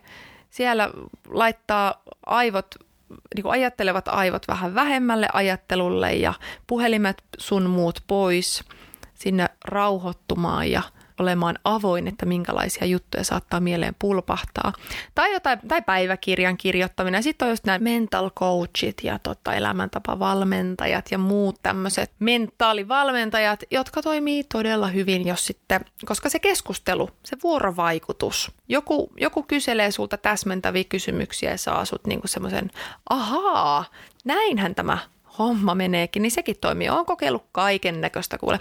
siellä 0.49 0.89
laittaa 1.27 2.01
aivot, 2.25 2.75
niin 3.35 3.43
kuin 3.43 3.51
ajattelevat 3.51 4.07
aivot 4.07 4.47
vähän 4.47 4.75
vähemmälle 4.75 5.27
ajattelulle 5.33 6.13
ja 6.13 6.33
puhelimet 6.67 7.23
sun 7.37 7.69
muut 7.69 8.03
pois 8.07 8.63
sinne 9.13 9.49
rauhoittumaan 9.65 10.71
ja– 10.71 10.81
olemaan 11.19 11.59
avoin, 11.63 12.07
että 12.07 12.25
minkälaisia 12.25 12.85
juttuja 12.85 13.23
saattaa 13.23 13.59
mieleen 13.59 13.95
pulpahtaa. 13.99 14.73
Tai, 15.15 15.33
jotain, 15.33 15.59
tai 15.67 15.81
päiväkirjan 15.81 16.57
kirjoittaminen. 16.57 17.23
Sitten 17.23 17.45
on 17.45 17.49
just 17.49 17.63
nämä 17.63 17.79
mental 17.79 18.29
coachit 18.29 18.97
ja 19.03 19.19
tota, 19.19 19.53
elämäntapavalmentajat 19.53 21.11
ja 21.11 21.17
muut 21.17 21.59
tämmöiset 21.63 22.11
mentaalivalmentajat, 22.19 23.63
jotka 23.71 24.01
toimii 24.01 24.43
todella 24.43 24.87
hyvin, 24.87 25.27
jos 25.27 25.45
sitten, 25.45 25.85
koska 26.05 26.29
se 26.29 26.39
keskustelu, 26.39 27.09
se 27.23 27.37
vuorovaikutus, 27.43 28.51
joku, 28.67 29.11
joku 29.17 29.43
kyselee 29.43 29.91
sulta 29.91 30.17
täsmentäviä 30.17 30.83
kysymyksiä 30.83 31.51
ja 31.51 31.57
saa 31.57 31.85
sut 31.85 32.07
niinku 32.07 32.27
semmoisen, 32.27 32.71
ahaa, 33.09 33.85
näinhän 34.25 34.75
tämä 34.75 34.97
homma 35.39 35.75
meneekin, 35.75 36.21
niin 36.21 36.31
sekin 36.31 36.55
toimii. 36.61 36.89
Olen 36.89 37.05
kokeillut 37.05 37.45
kaiken 37.51 38.01
näköistä 38.01 38.37
kuule. 38.37 38.59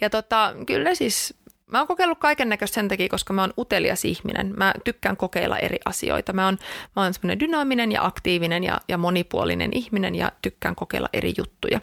Ja 0.00 0.10
tota, 0.10 0.54
kyllä 0.66 0.94
siis 0.94 1.34
Mä 1.70 1.78
oon 1.78 1.86
kokeillut 1.86 2.18
kaiken 2.18 2.48
näköistä 2.48 2.74
sen 2.74 2.88
takia, 2.88 3.08
koska 3.08 3.32
mä 3.32 3.40
oon 3.40 3.52
utelias 3.58 4.04
ihminen. 4.04 4.54
Mä 4.56 4.74
tykkään 4.84 5.16
kokeilla 5.16 5.58
eri 5.58 5.78
asioita. 5.84 6.32
Mä 6.32 6.44
oon, 6.44 6.58
mä 6.96 7.02
oon 7.02 7.14
semmoinen 7.14 7.40
dynaaminen 7.40 7.92
ja 7.92 8.04
aktiivinen 8.04 8.64
ja, 8.64 8.80
ja 8.88 8.98
monipuolinen 8.98 9.70
ihminen 9.72 10.14
ja 10.14 10.32
tykkään 10.42 10.74
kokeilla 10.74 11.08
eri 11.12 11.34
juttuja. 11.38 11.80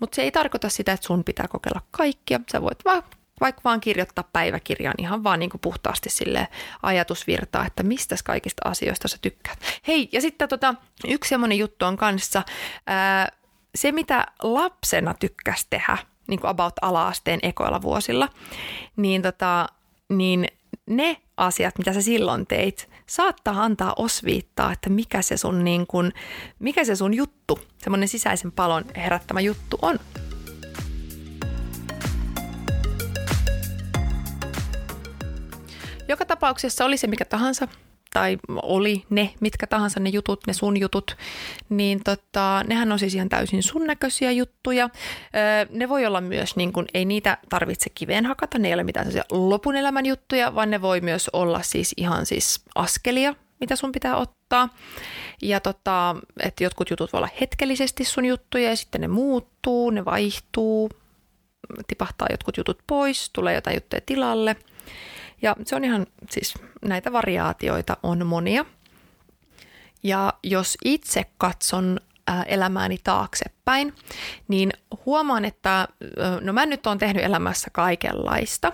Mutta 0.00 0.16
se 0.16 0.22
ei 0.22 0.30
tarkoita 0.30 0.68
sitä, 0.68 0.92
että 0.92 1.06
sun 1.06 1.24
pitää 1.24 1.48
kokeilla 1.48 1.80
kaikkia. 1.90 2.40
Sä 2.52 2.62
voit 2.62 2.84
vaan 2.84 3.02
vaikka 3.40 3.60
vaan 3.64 3.80
kirjoittaa 3.80 4.28
päiväkirjan 4.32 4.94
ihan 4.98 5.24
vaan 5.24 5.38
niin 5.38 5.50
kuin 5.50 5.60
puhtaasti 5.60 6.10
sille 6.10 6.48
ajatusvirtaa, 6.82 7.66
että 7.66 7.82
mistä 7.82 8.16
kaikista 8.24 8.68
asioista 8.68 9.08
sä 9.08 9.16
tykkäät. 9.22 9.58
Hei, 9.86 10.08
ja 10.12 10.20
sitten 10.20 10.48
tota, 10.48 10.74
yksi 11.08 11.28
semmoinen 11.28 11.58
juttu 11.58 11.84
on 11.84 11.96
kanssa, 11.96 12.42
ää, 12.86 13.28
se 13.74 13.92
mitä 13.92 14.26
lapsena 14.42 15.14
tykkäs 15.14 15.66
tehdä, 15.70 15.98
niin 16.28 16.40
kuin 16.40 16.50
about 16.50 16.74
ala-asteen 16.82 17.40
ekoilla 17.42 17.82
vuosilla, 17.82 18.28
niin, 18.96 19.22
tota, 19.22 19.66
niin 20.08 20.48
ne 20.86 21.16
asiat, 21.36 21.78
mitä 21.78 21.92
sä 21.92 22.02
silloin 22.02 22.46
teit, 22.46 22.88
saattaa 23.06 23.64
antaa 23.64 23.92
osviittaa, 23.96 24.72
että 24.72 24.90
mikä 24.90 25.22
se 25.22 25.36
sun, 25.36 25.64
niin 25.64 25.86
kuin, 25.86 26.12
mikä 26.58 26.84
se 26.84 26.96
sun 26.96 27.14
juttu, 27.14 27.58
semmoinen 27.78 28.08
sisäisen 28.08 28.52
palon 28.52 28.84
herättämä 28.96 29.40
juttu 29.40 29.78
on. 29.82 29.98
Joka 36.08 36.24
tapauksessa 36.24 36.84
oli 36.84 36.96
se 36.96 37.06
mikä 37.06 37.24
tahansa, 37.24 37.68
tai 38.12 38.38
oli 38.62 39.04
ne, 39.10 39.34
mitkä 39.40 39.66
tahansa 39.66 40.00
ne 40.00 40.10
jutut, 40.10 40.40
ne 40.46 40.52
sun 40.52 40.80
jutut, 40.80 41.16
niin 41.68 42.00
tota, 42.04 42.64
nehän 42.66 42.92
on 42.92 42.98
siis 42.98 43.14
ihan 43.14 43.28
täysin 43.28 43.62
sun 43.62 43.86
näköisiä 43.86 44.30
juttuja. 44.30 44.90
Öö, 45.36 45.66
ne 45.70 45.88
voi 45.88 46.06
olla 46.06 46.20
myös, 46.20 46.56
niin 46.56 46.72
kun, 46.72 46.84
ei 46.94 47.04
niitä 47.04 47.38
tarvitse 47.48 47.90
kiveen 47.94 48.26
hakata, 48.26 48.58
ne 48.58 48.68
ei 48.68 48.74
ole 48.74 48.84
mitään 48.84 49.06
lopun 49.30 49.76
elämän 49.76 50.06
juttuja, 50.06 50.54
vaan 50.54 50.70
ne 50.70 50.82
voi 50.82 51.00
myös 51.00 51.30
olla 51.32 51.62
siis 51.62 51.94
ihan 51.96 52.26
siis 52.26 52.62
askelia, 52.74 53.34
mitä 53.60 53.76
sun 53.76 53.92
pitää 53.92 54.16
ottaa. 54.16 54.68
Ja 55.42 55.60
tota, 55.60 56.16
että 56.40 56.64
jotkut 56.64 56.90
jutut 56.90 57.12
voi 57.12 57.18
olla 57.18 57.28
hetkellisesti 57.40 58.04
sun 58.04 58.24
juttuja 58.24 58.68
ja 58.68 58.76
sitten 58.76 59.00
ne 59.00 59.08
muuttuu, 59.08 59.90
ne 59.90 60.04
vaihtuu, 60.04 60.90
tipahtaa 61.86 62.28
jotkut 62.30 62.56
jutut 62.56 62.78
pois, 62.86 63.30
tulee 63.32 63.54
jotain 63.54 63.76
juttuja 63.76 64.00
tilalle– 64.06 64.56
se 65.64 65.76
on 65.76 65.84
ihan, 65.84 66.06
siis 66.30 66.54
näitä 66.84 67.12
variaatioita 67.12 67.96
on 68.02 68.26
monia. 68.26 68.64
Ja 70.02 70.32
jos 70.42 70.78
itse 70.84 71.24
katson 71.38 72.00
elämääni 72.46 72.98
taaksepäin, 73.04 73.94
niin 74.48 74.72
huomaan, 75.06 75.44
että 75.44 75.88
no 76.40 76.52
mä 76.52 76.66
nyt 76.66 76.86
oon 76.86 76.98
tehnyt 76.98 77.24
elämässä 77.24 77.70
kaikenlaista. 77.72 78.72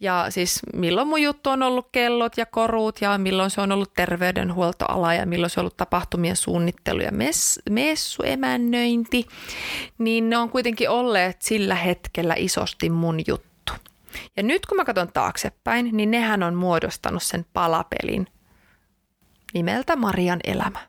Ja 0.00 0.26
siis 0.28 0.60
milloin 0.74 1.08
mun 1.08 1.22
juttu 1.22 1.50
on 1.50 1.62
ollut 1.62 1.88
kellot 1.92 2.36
ja 2.36 2.46
korut 2.46 3.00
ja 3.00 3.18
milloin 3.18 3.50
se 3.50 3.60
on 3.60 3.72
ollut 3.72 3.94
terveydenhuoltoala 3.94 5.14
ja 5.14 5.26
milloin 5.26 5.50
se 5.50 5.60
on 5.60 5.62
ollut 5.62 5.76
tapahtumien 5.76 6.36
suunnittelu 6.36 7.00
ja 7.00 7.12
mess, 7.12 7.60
messuemännöinti, 7.70 9.26
niin 9.98 10.30
ne 10.30 10.38
on 10.38 10.50
kuitenkin 10.50 10.90
olleet 10.90 11.42
sillä 11.42 11.74
hetkellä 11.74 12.34
isosti 12.36 12.90
mun 12.90 13.20
juttu 13.26 13.47
ja 14.36 14.42
nyt 14.42 14.66
kun 14.66 14.76
mä 14.76 14.84
katson 14.84 15.12
taaksepäin, 15.12 15.88
niin 15.92 16.10
nehän 16.10 16.42
on 16.42 16.54
muodostanut 16.54 17.22
sen 17.22 17.46
palapelin 17.52 18.26
nimeltä 19.54 19.96
Marian 19.96 20.40
elämä. 20.44 20.88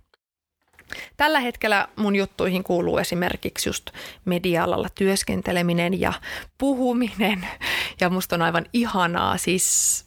Tällä 1.18 1.40
hetkellä 1.40 1.88
mun 1.96 2.16
juttuihin 2.16 2.64
kuuluu 2.64 2.98
esimerkiksi 2.98 3.70
just 3.70 3.90
media-alalla 4.26 4.90
työskenteleminen 4.96 6.02
ja 6.02 6.14
puhuminen. 6.58 7.48
Ja 8.02 8.10
musta 8.10 8.36
on 8.36 8.42
aivan 8.42 8.66
ihanaa 8.74 9.38
siis 9.38 10.06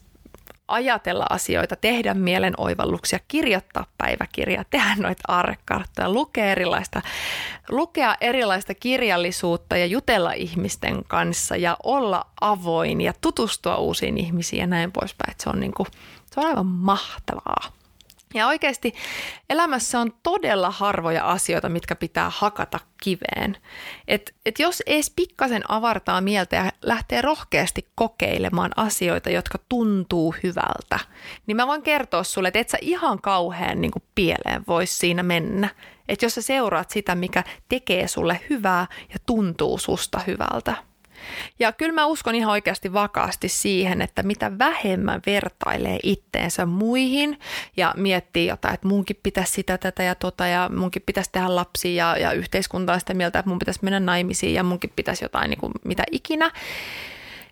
ajatella 0.73 1.25
asioita, 1.29 1.75
tehdä 1.75 2.13
mielenoivalluksia, 2.13 3.19
kirjoittaa 3.27 3.85
päiväkirjaa, 3.97 4.63
tehdä 4.69 4.95
noita 4.97 5.23
arrekarttoja, 5.27 6.09
lukea 6.09 6.45
erilaista, 6.45 7.01
lukea 7.69 8.15
erilaista 8.21 8.73
kirjallisuutta 8.73 9.77
ja 9.77 9.85
jutella 9.85 10.31
ihmisten 10.31 11.03
kanssa 11.07 11.55
ja 11.55 11.77
olla 11.83 12.25
avoin 12.41 13.01
ja 13.01 13.13
tutustua 13.21 13.75
uusiin 13.77 14.17
ihmisiin 14.17 14.59
ja 14.59 14.67
näin 14.67 14.91
poispäin. 14.91 15.35
Se 15.37 15.49
on, 15.49 15.59
niin 15.59 15.73
kuin, 15.73 15.87
se 16.31 16.39
on 16.39 16.45
aivan 16.45 16.65
mahtavaa. 16.65 17.82
Ja 18.33 18.47
oikeasti 18.47 18.93
elämässä 19.49 19.99
on 19.99 20.13
todella 20.23 20.71
harvoja 20.71 21.25
asioita, 21.25 21.69
mitkä 21.69 21.95
pitää 21.95 22.31
hakata 22.35 22.79
kiveen. 23.03 23.57
Et, 24.07 24.35
et 24.45 24.59
jos 24.59 24.81
edes 24.81 25.13
pikkasen 25.15 25.71
avartaa 25.71 26.21
mieltä 26.21 26.55
ja 26.55 26.71
lähtee 26.81 27.21
rohkeasti 27.21 27.87
kokeilemaan 27.95 28.71
asioita, 28.75 29.29
jotka 29.29 29.57
tuntuu 29.69 30.35
hyvältä, 30.43 30.99
niin 31.47 31.57
mä 31.57 31.67
voin 31.67 31.81
kertoa 31.81 32.23
sulle, 32.23 32.47
että 32.47 32.59
et 32.59 32.69
sä 32.69 32.77
ihan 32.81 33.21
kauhean 33.21 33.81
niin 33.81 33.91
kuin 33.91 34.03
pieleen 34.15 34.63
voisi 34.67 34.95
siinä 34.95 35.23
mennä. 35.23 35.69
Että 36.07 36.25
jos 36.25 36.35
sä 36.35 36.41
seuraat 36.41 36.89
sitä, 36.89 37.15
mikä 37.15 37.43
tekee 37.69 38.07
sulle 38.07 38.39
hyvää 38.49 38.87
ja 39.13 39.19
tuntuu 39.25 39.77
susta 39.77 40.19
hyvältä– 40.27 40.75
ja 41.59 41.71
kyllä 41.71 41.93
mä 41.93 42.05
uskon 42.05 42.35
ihan 42.35 42.51
oikeasti 42.51 42.93
vakaasti 42.93 43.49
siihen, 43.49 44.01
että 44.01 44.23
mitä 44.23 44.59
vähemmän 44.59 45.21
vertailee 45.25 45.99
itteensä 46.03 46.65
muihin 46.65 47.39
ja 47.77 47.93
miettii 47.97 48.47
jotain, 48.47 48.73
että 48.73 48.87
munkin 48.87 49.19
pitäisi 49.23 49.51
sitä, 49.51 49.77
tätä 49.77 50.03
ja 50.03 50.15
tota 50.15 50.47
ja 50.47 50.69
munkin 50.75 51.03
pitäisi 51.05 51.31
tehdä 51.31 51.55
lapsia 51.55 51.93
ja, 51.95 52.17
ja 52.17 52.31
yhteiskunta 52.31 52.93
on 52.93 52.99
sitä 52.99 53.13
mieltä, 53.13 53.39
että 53.39 53.49
mun 53.49 53.59
pitäisi 53.59 53.79
mennä 53.83 53.99
naimisiin 53.99 54.53
ja 54.53 54.63
munkin 54.63 54.93
pitäisi 54.95 55.25
jotain 55.25 55.49
niin 55.49 55.59
kuin 55.59 55.73
mitä 55.85 56.03
ikinä, 56.11 56.51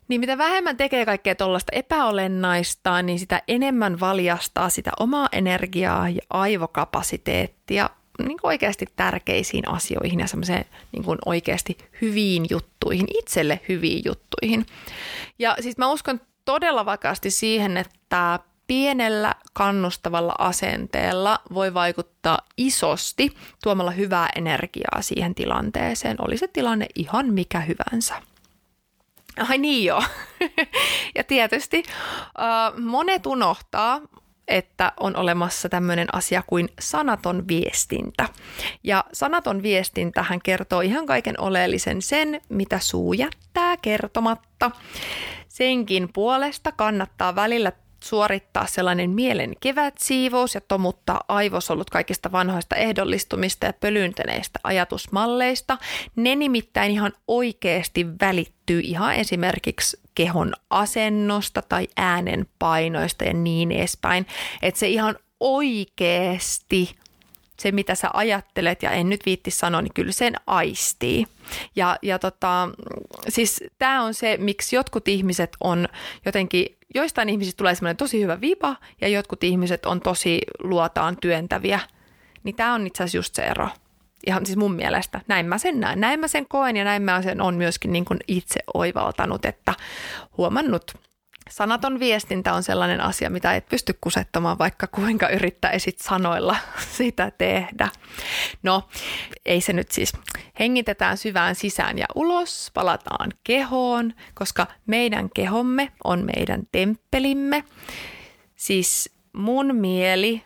niin 0.08 0.22
mitä 0.22 0.38
vähemmän 0.38 0.78
tekee 0.78 1.06
kaikkea 1.06 1.36
tuollaista 1.36 1.72
epäolennaista, 1.76 3.02
niin 3.02 3.20
sitä 3.20 3.42
enemmän 3.48 4.00
valjastaa 4.00 4.70
sitä 4.70 4.92
omaa 5.00 5.30
energiaa 5.32 6.10
ja 6.10 6.22
aivokapasiteettia 6.30 7.90
niin 8.20 8.38
kuin 8.42 8.50
oikeasti 8.50 8.86
tärkeisiin 8.96 9.70
asioihin 9.70 10.20
ja 10.20 10.28
semmoiseen 10.28 10.66
niin 10.92 11.04
kuin 11.04 11.20
oikeasti 11.26 11.78
hyviin 12.02 12.46
juttuihin, 12.50 13.08
itselle 13.18 13.60
hyviin 13.70 14.02
juttuihin. 14.06 14.66
Ja 15.40 15.56
siis 15.60 15.78
mä 15.78 15.92
uskon 15.92 16.22
todella 16.46 16.86
vakaasti 16.86 17.32
siihen, 17.32 17.78
että 17.78 18.40
pienellä 18.68 19.36
kannustavalla 19.54 20.36
asenteella 20.38 21.40
voi 21.54 21.74
vaikuttaa 21.74 22.40
isosti 22.58 23.36
tuomalla 23.64 23.92
hyvää 23.92 24.30
energiaa 24.36 25.02
siihen 25.02 25.36
tilanteeseen, 25.36 26.18
oli 26.20 26.38
se 26.38 26.48
tilanne 26.48 26.88
ihan 26.96 27.34
mikä 27.34 27.60
hyvänsä. 27.60 28.16
Ai 29.50 29.58
niin 29.58 29.86
joo. 29.86 30.04
ja 31.16 31.24
tietysti 31.24 31.84
monet 32.84 33.26
unohtaa, 33.26 34.02
että 34.52 34.92
on 35.00 35.16
olemassa 35.16 35.70
tämmöinen 35.70 36.08
asia 36.16 36.44
kuin 36.48 36.70
sanaton 36.80 37.48
viestintä. 37.48 38.30
Ja 38.84 39.06
sanaton 39.14 39.64
viestintähän 39.64 40.40
kertoo 40.44 40.82
ihan 40.82 41.06
kaiken 41.06 41.42
oleellisen 41.42 42.02
sen, 42.02 42.42
mitä 42.50 42.80
suu 42.80 43.14
jättää 43.14 43.78
kertomatta. 43.78 44.72
Senkin 45.48 46.10
puolesta 46.14 46.72
kannattaa 46.72 47.36
välillä 47.36 47.72
suorittaa 48.04 48.66
sellainen 48.66 49.10
mielen 49.10 49.54
kevätsiivous 49.60 50.56
ja 50.56 50.62
tomuttaa 50.62 51.22
aivosolut 51.28 51.90
kaikista 51.90 52.32
vanhoista 52.32 52.76
ehdollistumista 52.76 53.66
ja 53.66 53.74
pölyntäneistä 53.74 54.60
ajatusmalleista. 54.64 55.78
Ne 56.16 56.36
nimittäin 56.36 56.92
ihan 56.92 57.14
oikeasti 57.28 58.06
välittyy 58.22 58.80
ihan 58.84 59.16
esimerkiksi 59.16 60.00
kehon 60.16 60.54
asennosta 60.70 61.62
tai 61.62 61.88
äänen 61.98 62.46
painoista 62.60 63.24
ja 63.24 63.34
niin 63.34 63.72
edespäin. 63.72 64.28
Että 64.62 64.80
se 64.80 64.88
ihan 64.88 65.16
oikeasti 65.40 66.96
se, 67.62 67.72
mitä 67.72 67.96
sä 67.96 68.10
ajattelet, 68.14 68.84
ja 68.84 68.92
en 68.92 69.10
nyt 69.10 69.26
viitti 69.26 69.52
sanoa, 69.52 69.82
niin 69.82 69.94
kyllä 69.94 70.12
sen 70.12 70.34
aistii. 70.48 71.26
Ja, 71.76 71.98
ja 72.02 72.20
tota, 72.20 72.70
siis 73.30 73.64
tämä 73.80 74.04
on 74.04 74.14
se, 74.14 74.38
miksi 74.38 74.76
jotkut 74.76 75.08
ihmiset 75.08 75.50
on 75.60 75.88
jotenkin, 76.26 76.78
joistain 76.96 77.30
ihmisistä 77.30 77.58
tulee 77.58 77.76
semmoinen 77.76 77.98
tosi 77.98 78.22
hyvä 78.22 78.42
vipa, 78.42 78.76
ja 79.02 79.08
jotkut 79.08 79.44
ihmiset 79.44 79.86
on 79.86 80.02
tosi 80.02 80.42
luotaan 80.64 81.18
työntäviä. 81.22 81.80
Niin 82.44 82.56
tämä 82.56 82.74
on 82.74 82.88
itse 82.88 83.04
asiassa 83.04 83.18
just 83.18 83.36
se 83.36 83.42
ero. 83.42 83.70
Ihan 84.28 84.46
siis 84.46 84.58
mun 84.58 84.74
mielestä. 84.74 85.22
Näin 85.28 85.46
mä 85.46 85.58
sen 85.58 85.80
näen. 85.80 86.02
Näin 86.02 86.20
mä 86.20 86.28
sen 86.28 86.48
koen 86.48 86.78
ja 86.78 86.84
näin 86.84 87.02
mä 87.02 87.22
sen 87.22 87.42
on 87.42 87.56
myöskin 87.56 87.92
niin 87.92 88.06
kuin 88.06 88.20
itse 88.28 88.60
oivaltanut, 88.74 89.46
että 89.46 89.74
huomannut 90.38 90.94
Sanaton 91.52 92.00
viestintä 92.00 92.54
on 92.54 92.64
sellainen 92.64 93.02
asia, 93.02 93.30
mitä 93.30 93.56
et 93.56 93.70
pysty 93.70 93.98
kusettamaan, 94.02 94.58
vaikka 94.58 94.88
kuinka 94.88 95.30
yrittäisit 95.30 96.00
sanoilla 96.00 96.56
sitä 96.98 97.32
tehdä. 97.38 97.88
No, 98.64 98.90
ei 99.46 99.62
se 99.62 99.74
nyt 99.74 99.92
siis. 99.92 100.14
Hengitetään 100.60 101.18
syvään 101.18 101.56
sisään 101.56 101.98
ja 101.98 102.06
ulos, 102.16 102.72
palataan 102.74 103.32
kehoon, 103.44 104.14
koska 104.34 104.68
meidän 104.86 105.30
kehomme 105.30 105.92
on 106.04 106.26
meidän 106.36 106.62
temppelimme. 106.72 107.64
Siis 108.56 109.16
mun 109.34 109.76
mieli, 109.76 110.44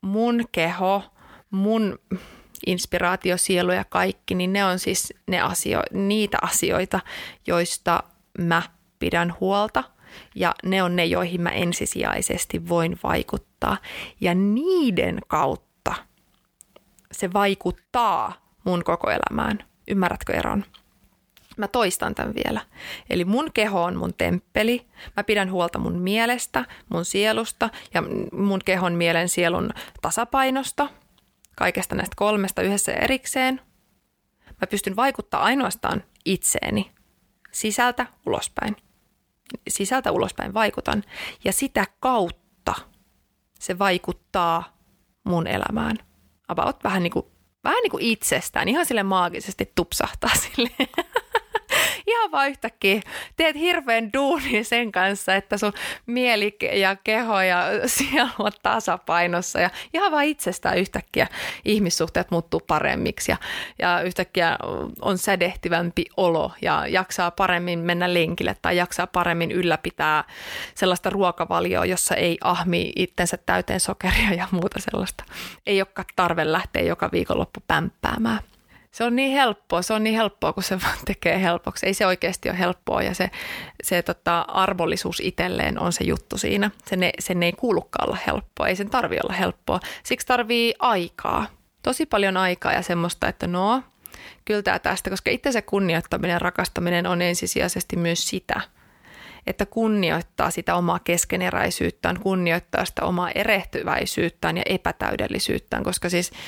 mun 0.00 0.44
keho, 0.52 1.02
mun 1.50 1.98
inspiraatio, 2.66 3.36
sielu 3.36 3.72
ja 3.72 3.84
kaikki, 3.84 4.34
niin 4.34 4.52
ne 4.52 4.64
on 4.64 4.78
siis 4.78 5.14
ne 5.26 5.40
asio- 5.40 5.82
niitä 5.92 6.38
asioita, 6.42 7.00
joista 7.46 8.02
mä 8.38 8.62
pidän 8.98 9.34
huolta– 9.40 9.84
ja 10.34 10.54
ne 10.64 10.82
on 10.82 10.96
ne, 10.96 11.04
joihin 11.04 11.40
mä 11.40 11.50
ensisijaisesti 11.50 12.68
voin 12.68 12.98
vaikuttaa. 13.02 13.76
Ja 14.20 14.34
niiden 14.34 15.18
kautta 15.26 15.94
se 17.12 17.32
vaikuttaa 17.32 18.32
mun 18.64 18.84
koko 18.84 19.10
elämään. 19.10 19.58
Ymmärrätkö 19.88 20.32
eron? 20.32 20.64
Mä 21.56 21.68
toistan 21.68 22.14
tämän 22.14 22.34
vielä. 22.44 22.60
Eli 23.10 23.24
mun 23.24 23.50
keho 23.54 23.82
on 23.82 23.96
mun 23.96 24.14
temppeli. 24.14 24.86
Mä 25.16 25.24
pidän 25.24 25.50
huolta 25.50 25.78
mun 25.78 25.98
mielestä, 25.98 26.64
mun 26.88 27.04
sielusta 27.04 27.70
ja 27.94 28.02
mun 28.32 28.60
kehon, 28.64 28.92
mielen, 28.92 29.28
sielun 29.28 29.70
tasapainosta. 30.02 30.88
Kaikesta 31.56 31.94
näistä 31.94 32.14
kolmesta 32.16 32.62
yhdessä 32.62 32.92
erikseen. 32.92 33.60
Mä 34.46 34.66
pystyn 34.70 34.96
vaikuttaa 34.96 35.42
ainoastaan 35.42 36.04
itseeni 36.24 36.90
sisältä 37.52 38.06
ulospäin 38.26 38.76
sisältä 39.68 40.12
ulospäin 40.12 40.54
vaikutan 40.54 41.04
ja 41.44 41.52
sitä 41.52 41.86
kautta 42.00 42.74
se 43.60 43.78
vaikuttaa 43.78 44.78
mun 45.24 45.46
elämään. 45.46 45.96
About 46.48 46.84
vähän 46.84 47.02
niin 47.02 47.10
kuin, 47.10 47.26
vähän 47.64 47.82
niin 47.82 47.90
kuin 47.90 48.02
itsestään, 48.02 48.68
ihan 48.68 48.86
sille 48.86 49.02
maagisesti 49.02 49.72
tupsahtaa 49.74 50.30
sille. 50.34 50.70
ihan 52.08 52.30
vaan 52.30 52.48
yhtäkkiä 52.48 53.00
teet 53.36 53.56
hirveän 53.56 54.12
duunin 54.12 54.64
sen 54.64 54.92
kanssa, 54.92 55.34
että 55.34 55.56
sun 55.58 55.72
mieli 56.06 56.56
ja 56.72 56.96
keho 56.96 57.40
ja 57.40 57.64
sielu 57.86 58.30
on 58.38 58.52
tasapainossa 58.62 59.60
ja 59.60 59.70
ihan 59.94 60.12
vaan 60.12 60.24
itsestään 60.24 60.78
yhtäkkiä 60.78 61.26
ihmissuhteet 61.64 62.30
muuttuu 62.30 62.60
paremmiksi 62.66 63.32
ja, 63.32 63.36
ja 63.78 64.00
yhtäkkiä 64.00 64.56
on 65.00 65.18
sädehtivämpi 65.18 66.04
olo 66.16 66.52
ja 66.62 66.86
jaksaa 66.86 67.30
paremmin 67.30 67.78
mennä 67.78 68.14
lenkille 68.14 68.56
tai 68.62 68.76
jaksaa 68.76 69.06
paremmin 69.06 69.50
ylläpitää 69.50 70.24
sellaista 70.74 71.10
ruokavalioa, 71.10 71.84
jossa 71.84 72.14
ei 72.14 72.38
ahmi 72.44 72.92
itsensä 72.96 73.38
täyteen 73.46 73.80
sokeria 73.80 74.34
ja 74.36 74.48
muuta 74.50 74.78
sellaista. 74.80 75.24
Ei 75.66 75.80
olekaan 75.80 76.06
tarve 76.16 76.52
lähteä 76.52 76.82
joka 76.82 77.08
viikonloppu 77.12 77.60
pämppäämään 77.66 78.47
se 78.90 79.04
on 79.04 79.16
niin 79.16 79.32
helppoa, 79.32 79.82
se 79.82 79.94
on 79.94 80.04
niin 80.04 80.16
helppoa, 80.16 80.52
kun 80.52 80.62
se 80.62 80.80
vaan 80.82 80.98
tekee 81.04 81.42
helpoksi. 81.42 81.86
Ei 81.86 81.94
se 81.94 82.06
oikeasti 82.06 82.48
ole 82.48 82.58
helppoa 82.58 83.02
ja 83.02 83.14
se, 83.14 83.30
se 83.82 84.02
tota, 84.02 84.40
arvollisuus 84.40 85.20
itselleen 85.20 85.78
on 85.78 85.92
se 85.92 86.04
juttu 86.04 86.38
siinä. 86.38 86.70
Sen, 86.86 87.02
ei, 87.02 87.12
sen 87.18 87.42
ei 87.42 87.52
kuulukaan 87.52 88.08
olla 88.08 88.18
helppoa, 88.26 88.68
ei 88.68 88.76
sen 88.76 88.90
tarvi 88.90 89.18
olla 89.24 89.34
helppoa. 89.34 89.80
Siksi 90.02 90.26
tarvii 90.26 90.74
aikaa, 90.78 91.46
tosi 91.82 92.06
paljon 92.06 92.36
aikaa 92.36 92.72
ja 92.72 92.82
semmoista, 92.82 93.28
että 93.28 93.46
no, 93.46 93.82
kyllä 94.44 94.78
tästä, 94.78 95.10
koska 95.10 95.30
itse 95.30 95.52
se 95.52 95.62
kunnioittaminen 95.62 96.32
ja 96.34 96.38
rakastaminen 96.38 97.06
on 97.06 97.22
ensisijaisesti 97.22 97.96
myös 97.96 98.28
sitä, 98.28 98.60
että 99.46 99.66
kunnioittaa 99.66 100.50
sitä 100.50 100.74
omaa 100.74 100.98
keskeneräisyyttään, 100.98 102.20
kunnioittaa 102.20 102.84
sitä 102.84 103.04
omaa 103.04 103.30
erehtyväisyyttään 103.30 104.56
ja 104.56 104.62
epätäydellisyyttään, 104.66 105.84
koska 105.84 106.08
siis– 106.08 106.32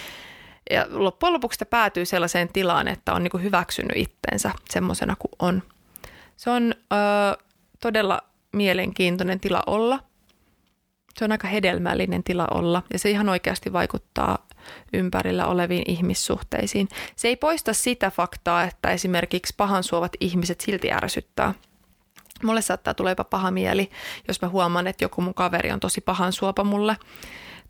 ja 0.71 0.87
loppujen 0.91 1.33
lopuksi 1.33 1.55
sitä 1.57 1.67
päätyy 1.67 2.05
sellaiseen 2.05 2.49
tilaan, 2.53 2.89
että 2.89 3.15
on 3.15 3.23
niin 3.23 3.31
kuin 3.31 3.43
hyväksynyt 3.43 3.97
itsensä 3.97 4.51
semmoisena 4.71 5.17
kuin 5.19 5.33
on. 5.39 5.63
Se 6.37 6.51
on 6.51 6.75
ö, 6.93 6.97
todella 7.81 8.21
mielenkiintoinen 8.53 9.41
tila 9.41 9.63
olla. 9.67 10.01
Se 11.19 11.25
on 11.25 11.33
aika 11.33 11.49
hedelmällinen 11.49 12.23
tila 12.23 12.47
olla 12.51 12.83
ja 12.93 12.99
se 12.99 13.11
ihan 13.11 13.29
oikeasti 13.29 13.73
vaikuttaa 13.73 14.47
ympärillä 14.93 15.47
oleviin 15.47 15.83
ihmissuhteisiin. 15.87 16.89
Se 17.17 17.29
ei 17.29 17.37
poista 17.37 17.73
sitä 17.73 18.11
faktaa, 18.11 18.65
että 18.65 18.91
esimerkiksi 18.91 19.55
pahan 19.57 19.85
suovat 19.85 20.13
ihmiset 20.21 20.61
silti 20.61 20.93
ärsyttää. 20.93 21.55
Mulle 22.43 22.63
saattaa 22.63 22.95
tulla 22.95 23.11
jopa 23.11 23.25
paha 23.25 23.51
mieli, 23.51 23.91
jos 24.29 24.43
mä 24.43 24.49
huomaan, 24.49 24.87
että 24.87 25.05
joku 25.05 25.23
mun 25.23 25.35
kaveri 25.35 25.73
on 25.73 25.81
tosi 25.81 26.01
pahan 26.01 26.33
suopa 26.33 26.65
mulle 26.65 26.97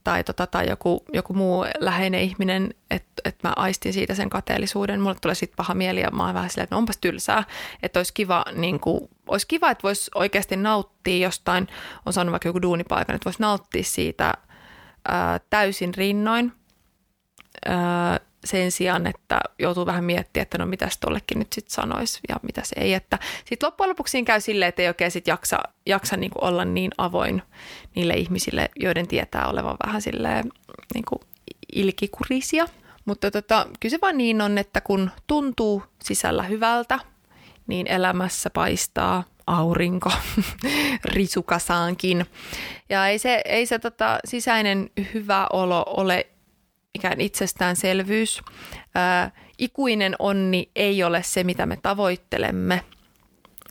tai, 0.05 0.25
tota, 0.25 0.47
tai 0.47 0.69
joku, 0.69 1.05
joku 1.13 1.35
muu 1.35 1.65
läheinen 1.79 2.21
ihminen, 2.21 2.75
että 2.91 3.23
et 3.25 3.43
mä 3.43 3.53
aistin 3.57 3.93
siitä 3.93 4.15
sen 4.15 4.31
kateellisuuden. 4.31 5.01
Mulle 5.01 5.17
tulee 5.23 5.35
sitten 5.35 5.57
paha 5.57 5.75
mieli 5.75 6.01
ja 6.01 6.11
mä 6.11 6.25
oon 6.27 6.35
vähän 6.35 6.51
silleen, 6.51 6.65
että 6.65 6.75
no 6.75 6.79
onpas 6.79 6.99
tylsää. 6.99 7.45
Että 7.83 7.99
olisi 7.99 8.15
kiva, 8.15 8.45
niin 8.53 8.81
kuin, 8.81 9.09
olisi 9.27 9.47
kiva, 9.47 9.71
että 9.71 9.83
voisi 9.83 10.11
oikeasti 10.15 10.57
nauttia 10.57 11.27
jostain, 11.27 11.69
on 12.07 12.13
saanut 12.13 12.31
vaikka 12.33 12.49
joku 12.49 12.63
duunipaikan, 12.63 13.15
että 13.15 13.25
voisi 13.25 13.43
nauttia 13.43 13.85
siitä 13.85 14.35
ää, 15.09 15.41
täysin 15.51 15.95
rinnoin. 15.95 16.53
Ää, 17.67 18.21
sen 18.45 18.73
sijaan, 18.73 19.07
että 19.07 19.41
joutuu 19.59 19.87
vähän 19.87 20.05
miettimään, 20.05 20.43
että 20.43 20.59
no 20.59 20.67
mitäs 20.67 20.99
tollekin 20.99 21.39
nyt 21.39 21.53
sitten 21.53 21.75
sanoisi 21.75 22.21
ja 22.29 22.37
mitä 22.43 22.61
se 22.65 22.81
ei. 22.81 22.95
Että 22.95 23.19
sitten 23.45 23.67
loppujen 23.67 23.89
lopuksi 23.89 24.13
siinä 24.13 24.27
käy 24.27 24.41
silleen, 24.41 24.69
että 24.69 24.83
ei 24.83 24.89
oikein 24.89 25.11
sit 25.11 25.27
jaksa, 25.27 25.59
jaksa 25.87 26.17
niin 26.17 26.31
kuin 26.31 26.45
olla 26.45 26.65
niin 26.65 26.91
avoin 26.99 27.43
niille 27.95 28.15
ihmisille, 28.15 28.71
joiden 28.77 29.09
tietää 29.09 29.47
olevan 29.47 29.77
vähän 29.87 30.03
silleen 30.03 30.45
niin 30.95 31.05
kuin 31.05 31.21
ilkikurisia. 31.73 32.67
Mutta 33.05 33.31
tota, 33.31 33.67
kyllä 33.81 33.91
se 33.91 33.99
vaan 34.03 34.19
niin 34.19 34.41
on, 34.41 34.59
että 34.59 34.81
kun 34.81 35.11
tuntuu 35.27 35.83
sisällä 36.03 36.43
hyvältä, 36.43 36.99
niin 37.67 37.87
elämässä 37.87 38.51
paistaa 38.51 39.25
aurinko 39.47 40.13
risukasaankin. 41.05 42.27
Ja 42.89 43.07
ei 43.07 43.19
se, 43.19 43.43
ei 43.45 43.67
se 43.67 43.79
tota, 43.79 44.19
sisäinen 44.25 44.91
hyvä 45.15 45.47
olo 45.53 45.85
ole 45.87 46.27
ikään 46.95 47.21
itsestäänselvyys. 47.21 48.43
Ää, 48.95 49.31
ikuinen 49.59 50.17
onni 50.19 50.71
ei 50.77 51.03
ole 51.03 51.23
se, 51.23 51.45
mitä 51.45 51.67
me 51.67 51.79
tavoittelemme, 51.83 52.85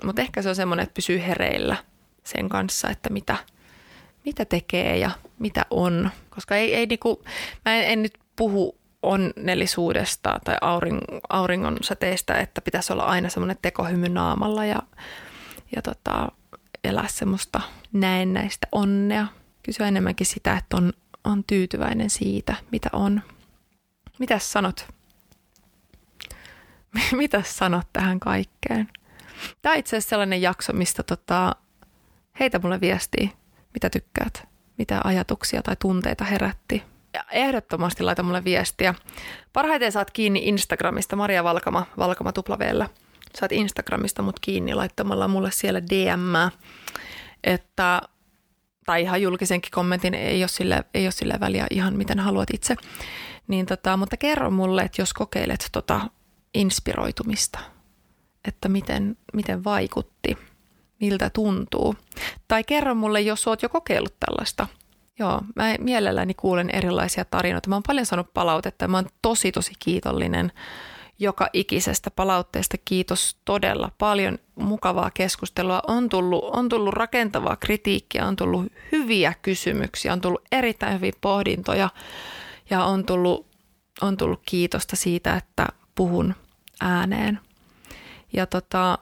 mutta 0.03 0.21
ehkä 0.21 0.41
se 0.41 0.49
on 0.49 0.55
semmoinen, 0.55 0.83
että 0.83 0.93
pysyy 0.93 1.21
hereillä 1.27 1.75
sen 2.23 2.49
kanssa, 2.49 2.89
että 2.89 3.09
mitä, 3.09 3.35
mitä 4.25 4.45
tekee 4.45 4.97
ja 4.97 5.11
mitä 5.39 5.65
on. 5.69 6.09
Koska 6.29 6.55
ei, 6.55 6.75
ei 6.75 6.85
niinku, 6.85 7.23
mä 7.65 7.75
en, 7.75 7.91
en 7.91 8.01
nyt 8.01 8.17
puhu 8.35 8.79
onnellisuudesta 9.01 10.39
tai 10.43 10.55
auring, 10.61 10.99
auringon 11.29 11.77
säteestä, 11.81 12.33
että 12.33 12.61
pitäisi 12.61 12.93
olla 12.93 13.03
aina 13.03 13.29
semmoinen 13.29 13.57
tekohymy 13.61 14.09
naamalla 14.09 14.65
ja, 14.65 14.83
ja 15.75 15.81
tota, 15.81 16.31
elää 16.83 17.07
semmoista 17.07 17.61
näennäistä 17.93 18.67
onnea. 18.71 19.27
Kysyä 19.63 19.87
enemmänkin 19.87 20.27
sitä, 20.27 20.57
että 20.57 20.77
on 20.77 20.93
on 21.23 21.43
tyytyväinen 21.43 22.09
siitä, 22.09 22.55
mitä 22.71 22.89
on. 22.93 23.21
Mitäs 24.19 24.51
sanot? 24.51 24.87
Mitä 27.11 27.43
sanot 27.45 27.87
tähän 27.93 28.19
kaikkeen? 28.19 28.87
Tämä 29.61 29.73
on 29.73 29.79
itse 29.79 29.97
asiassa 29.97 30.09
sellainen 30.09 30.41
jakso, 30.41 30.73
mistä 30.73 31.03
tota, 31.03 31.55
heitä 32.39 32.59
mulle 32.59 32.81
viestiä, 32.81 33.29
mitä 33.73 33.89
tykkäät, 33.89 34.47
mitä 34.77 35.01
ajatuksia 35.03 35.61
tai 35.61 35.75
tunteita 35.79 36.23
herätti. 36.23 36.83
Ja 37.13 37.23
ehdottomasti 37.31 38.03
laita 38.03 38.23
mulle 38.23 38.43
viestiä. 38.43 38.95
Parhaiten 39.53 39.91
saat 39.91 40.11
kiinni 40.11 40.41
Instagramista, 40.47 41.15
Maria 41.15 41.43
Valkama, 41.43 41.85
Valkama 41.97 42.31
tuplaveellä. 42.31 42.89
Saat 43.35 43.51
Instagramista 43.51 44.21
mut 44.21 44.39
kiinni 44.39 44.73
laittamalla 44.73 45.27
mulle 45.27 45.51
siellä 45.51 45.81
DM, 45.81 46.51
että 47.43 48.01
tai 48.89 49.01
ihan 49.01 49.21
julkisenkin 49.21 49.71
kommentin, 49.71 50.13
ei 50.13 50.41
ole 50.41 50.47
sille, 50.47 50.83
ei 50.93 51.05
ole 51.05 51.11
sille 51.11 51.39
väliä 51.39 51.67
ihan 51.71 51.95
miten 51.95 52.19
haluat 52.19 52.49
itse. 52.53 52.75
Niin 53.47 53.65
tota, 53.65 53.97
mutta 53.97 54.17
kerro 54.17 54.51
mulle, 54.51 54.81
että 54.81 55.01
jos 55.01 55.13
kokeilet 55.13 55.69
tota 55.71 56.01
inspiroitumista, 56.53 57.59
että 58.47 58.69
miten, 58.69 59.17
miten 59.33 59.63
vaikutti, 59.63 60.37
miltä 61.01 61.29
tuntuu. 61.29 61.95
Tai 62.47 62.63
kerro 62.63 62.95
mulle, 62.95 63.21
jos 63.21 63.47
oot 63.47 63.61
jo 63.61 63.69
kokeillut 63.69 64.15
tällaista. 64.19 64.67
Joo, 65.19 65.41
mä 65.55 65.75
mielelläni 65.79 66.33
kuulen 66.33 66.69
erilaisia 66.69 67.25
tarinoita. 67.25 67.69
Mä 67.69 67.75
oon 67.75 67.83
paljon 67.87 68.05
saanut 68.05 68.33
palautetta 68.33 68.83
ja 68.83 68.87
mä 68.89 68.97
oon 68.97 69.09
tosi 69.21 69.51
tosi 69.51 69.71
kiitollinen 69.79 70.51
joka 71.19 71.49
ikisestä 71.53 72.11
palautteesta. 72.11 72.77
Kiitos 72.85 73.37
todella 73.45 73.91
paljon 73.97 74.39
mukavaa 74.55 75.11
keskustelua. 75.11 75.81
On 75.87 76.09
tullut, 76.09 76.43
on 76.43 76.69
tullut 76.69 76.93
rakentavaa 76.93 77.55
kritiikkiä, 77.55 78.25
on 78.25 78.35
tullut 78.35 78.71
hyviä 78.91 79.33
kysymyksiä, 79.41 80.13
on 80.13 80.21
tullut 80.21 80.41
erittäin 80.51 80.93
hyviä 80.93 81.11
pohdintoja 81.21 81.89
ja 82.69 82.83
on 82.83 83.05
tullut, 83.05 83.47
on 84.01 84.17
tullut 84.17 84.41
kiitosta 84.45 84.95
siitä, 84.95 85.35
että 85.35 85.67
puhun 85.95 86.35
ääneen. 86.81 87.39
Ja 88.33 88.45
tota, 88.45 88.97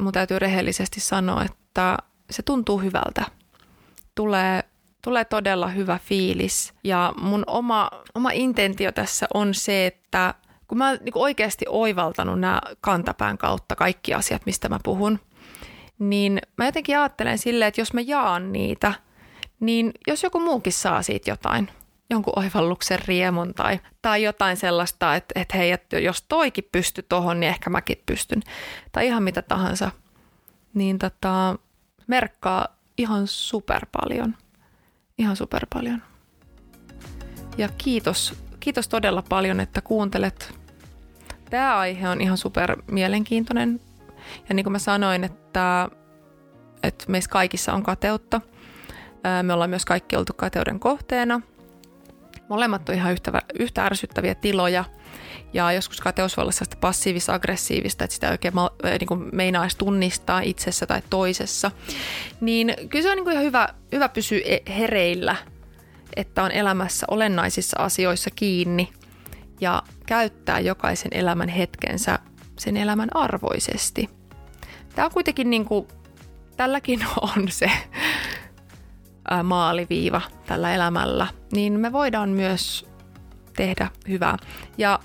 mun 0.00 0.12
täytyy 0.12 0.38
rehellisesti 0.38 1.00
sanoa, 1.00 1.44
että 1.44 1.96
se 2.30 2.42
tuntuu 2.42 2.78
hyvältä. 2.78 3.24
Tulee, 4.14 4.64
tulee 5.02 5.24
todella 5.24 5.68
hyvä 5.68 5.98
fiilis 6.04 6.74
ja 6.84 7.12
mun 7.20 7.44
oma, 7.46 7.90
oma 8.14 8.30
intentio 8.30 8.92
tässä 8.92 9.26
on 9.34 9.54
se, 9.54 9.86
että– 9.86 10.34
kun 10.70 10.78
mä 10.78 10.88
oon 10.88 10.98
niin 11.00 11.12
oikeasti 11.14 11.64
oivaltanut 11.68 12.40
nämä 12.40 12.60
kantapään 12.80 13.38
kautta 13.38 13.76
kaikki 13.76 14.14
asiat, 14.14 14.46
mistä 14.46 14.68
mä 14.68 14.78
puhun, 14.82 15.20
niin 15.98 16.40
mä 16.58 16.64
jotenkin 16.64 16.98
ajattelen 16.98 17.38
silleen, 17.38 17.68
että 17.68 17.80
jos 17.80 17.92
mä 17.92 18.00
jaan 18.00 18.52
niitä, 18.52 18.94
niin 19.60 19.92
jos 20.06 20.22
joku 20.22 20.40
muukin 20.40 20.72
saa 20.72 21.02
siitä 21.02 21.30
jotain, 21.30 21.68
jonkun 22.10 22.38
oivalluksen 22.38 22.98
riemun 23.04 23.54
tai, 23.54 23.80
tai 24.02 24.22
jotain 24.22 24.56
sellaista, 24.56 25.14
että, 25.16 25.40
että 25.40 25.56
hei, 25.56 25.70
että 25.70 25.98
jos 25.98 26.22
toikin 26.22 26.68
pysty 26.72 27.02
tohon, 27.02 27.40
niin 27.40 27.50
ehkä 27.50 27.70
mäkin 27.70 28.02
pystyn. 28.06 28.42
Tai 28.92 29.06
ihan 29.06 29.22
mitä 29.22 29.42
tahansa. 29.42 29.90
Niin 30.74 30.98
tota, 30.98 31.58
merkkaa 32.06 32.68
ihan 32.98 33.26
super 33.26 33.86
paljon. 33.92 34.34
Ihan 35.18 35.36
super 35.36 35.66
paljon. 35.74 36.02
Ja 37.58 37.68
kiitos, 37.78 38.34
kiitos 38.60 38.88
todella 38.88 39.22
paljon, 39.28 39.60
että 39.60 39.80
kuuntelet 39.80 40.59
Tämä 41.50 41.78
aihe 41.78 42.08
on 42.08 42.20
ihan 42.20 42.38
super 42.38 42.82
mielenkiintoinen. 42.90 43.80
Ja 44.48 44.54
niin 44.54 44.64
kuin 44.64 44.72
mä 44.72 44.78
sanoin, 44.78 45.24
että, 45.24 45.88
että 46.82 47.04
meissä 47.08 47.30
kaikissa 47.30 47.72
on 47.72 47.82
kateutta. 47.82 48.40
Me 49.42 49.52
ollaan 49.52 49.70
myös 49.70 49.84
kaikki 49.84 50.16
oltu 50.16 50.32
kateuden 50.36 50.80
kohteena. 50.80 51.40
Molemmat 52.48 52.88
on 52.88 52.94
ihan 52.94 53.12
yhtä, 53.12 53.42
yhtä 53.58 53.84
ärsyttäviä 53.84 54.34
tiloja. 54.34 54.84
Ja 55.52 55.72
joskus 55.72 56.00
kateus 56.00 56.36
voi 56.36 56.42
olla 56.42 56.52
sellaista 56.52 56.76
passiivis-aggressiivista, 56.80 58.04
että 58.04 58.14
sitä 58.14 58.30
oikein 58.30 58.54
niin 58.82 59.08
kuin 59.08 59.28
meinaisi 59.32 59.78
tunnistaa 59.78 60.40
itsessä 60.40 60.86
tai 60.86 61.02
toisessa. 61.10 61.70
Niin 62.40 62.74
kyllä 62.88 63.02
se 63.02 63.10
on 63.10 63.16
niin 63.16 63.24
kuin 63.24 63.32
ihan 63.32 63.44
hyvä, 63.44 63.68
hyvä 63.92 64.08
pysyä 64.08 64.40
e-, 64.44 64.72
hereillä, 64.78 65.36
että 66.16 66.42
on 66.42 66.52
elämässä 66.52 67.06
olennaisissa 67.10 67.76
asioissa 67.82 68.30
kiinni– 68.30 68.92
ja 69.60 69.82
käyttää 70.06 70.60
jokaisen 70.60 71.10
elämän 71.14 71.48
hetkensä 71.48 72.18
sen 72.58 72.76
elämän 72.76 73.08
arvoisesti. 73.16 74.10
Tämä 74.94 75.06
on 75.06 75.12
kuitenkin 75.12 75.50
niin 75.50 75.64
kuin, 75.64 75.88
tälläkin 76.56 77.00
on 77.36 77.48
se 77.48 77.70
maaliviiva 79.44 80.20
tällä 80.46 80.74
elämällä, 80.74 81.26
niin 81.52 81.80
me 81.80 81.92
voidaan 81.92 82.28
myös 82.28 82.86
tehdä 83.56 83.88
hyvää. 84.08 84.36
Ja 84.78 84.98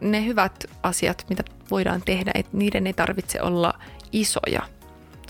ne 0.00 0.24
hyvät 0.24 0.64
asiat, 0.82 1.26
mitä 1.28 1.42
voidaan 1.70 2.02
tehdä, 2.04 2.30
että 2.34 2.56
niiden 2.56 2.86
ei 2.86 2.92
tarvitse 2.92 3.42
olla 3.42 3.74
isoja. 4.12 4.62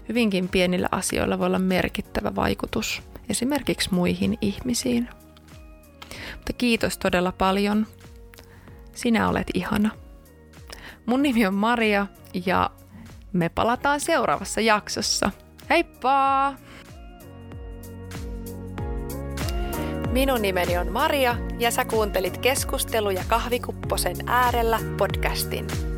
Hyvinkin 0.09 0.49
pienillä 0.49 0.89
asioilla 0.91 1.39
voi 1.39 1.47
olla 1.47 1.59
merkittävä 1.59 2.35
vaikutus 2.35 3.03
esimerkiksi 3.29 3.95
muihin 3.95 4.39
ihmisiin. 4.41 5.09
Mutta 6.37 6.53
kiitos 6.59 6.99
todella 6.99 7.33
paljon 7.33 7.87
sinä 9.01 9.29
olet 9.29 9.47
ihana. 9.55 9.91
Mun 11.07 11.23
nimi 11.23 11.47
on 11.47 11.55
Maria 11.55 12.07
ja 12.47 12.71
me 13.33 13.49
palataan 13.49 14.01
seuraavassa 14.01 14.61
jaksossa. 14.61 15.31
Heippa! 15.71 16.55
Minun 20.13 20.43
nimeni 20.43 20.79
on 20.79 20.93
Maria 20.93 21.37
ja 21.59 21.71
sä 21.71 21.85
kuuntelit 21.85 22.39
keskusteluja 22.39 23.25
kahvikupposen 23.29 24.17
äärellä 24.27 24.79
podcastin. 24.97 25.90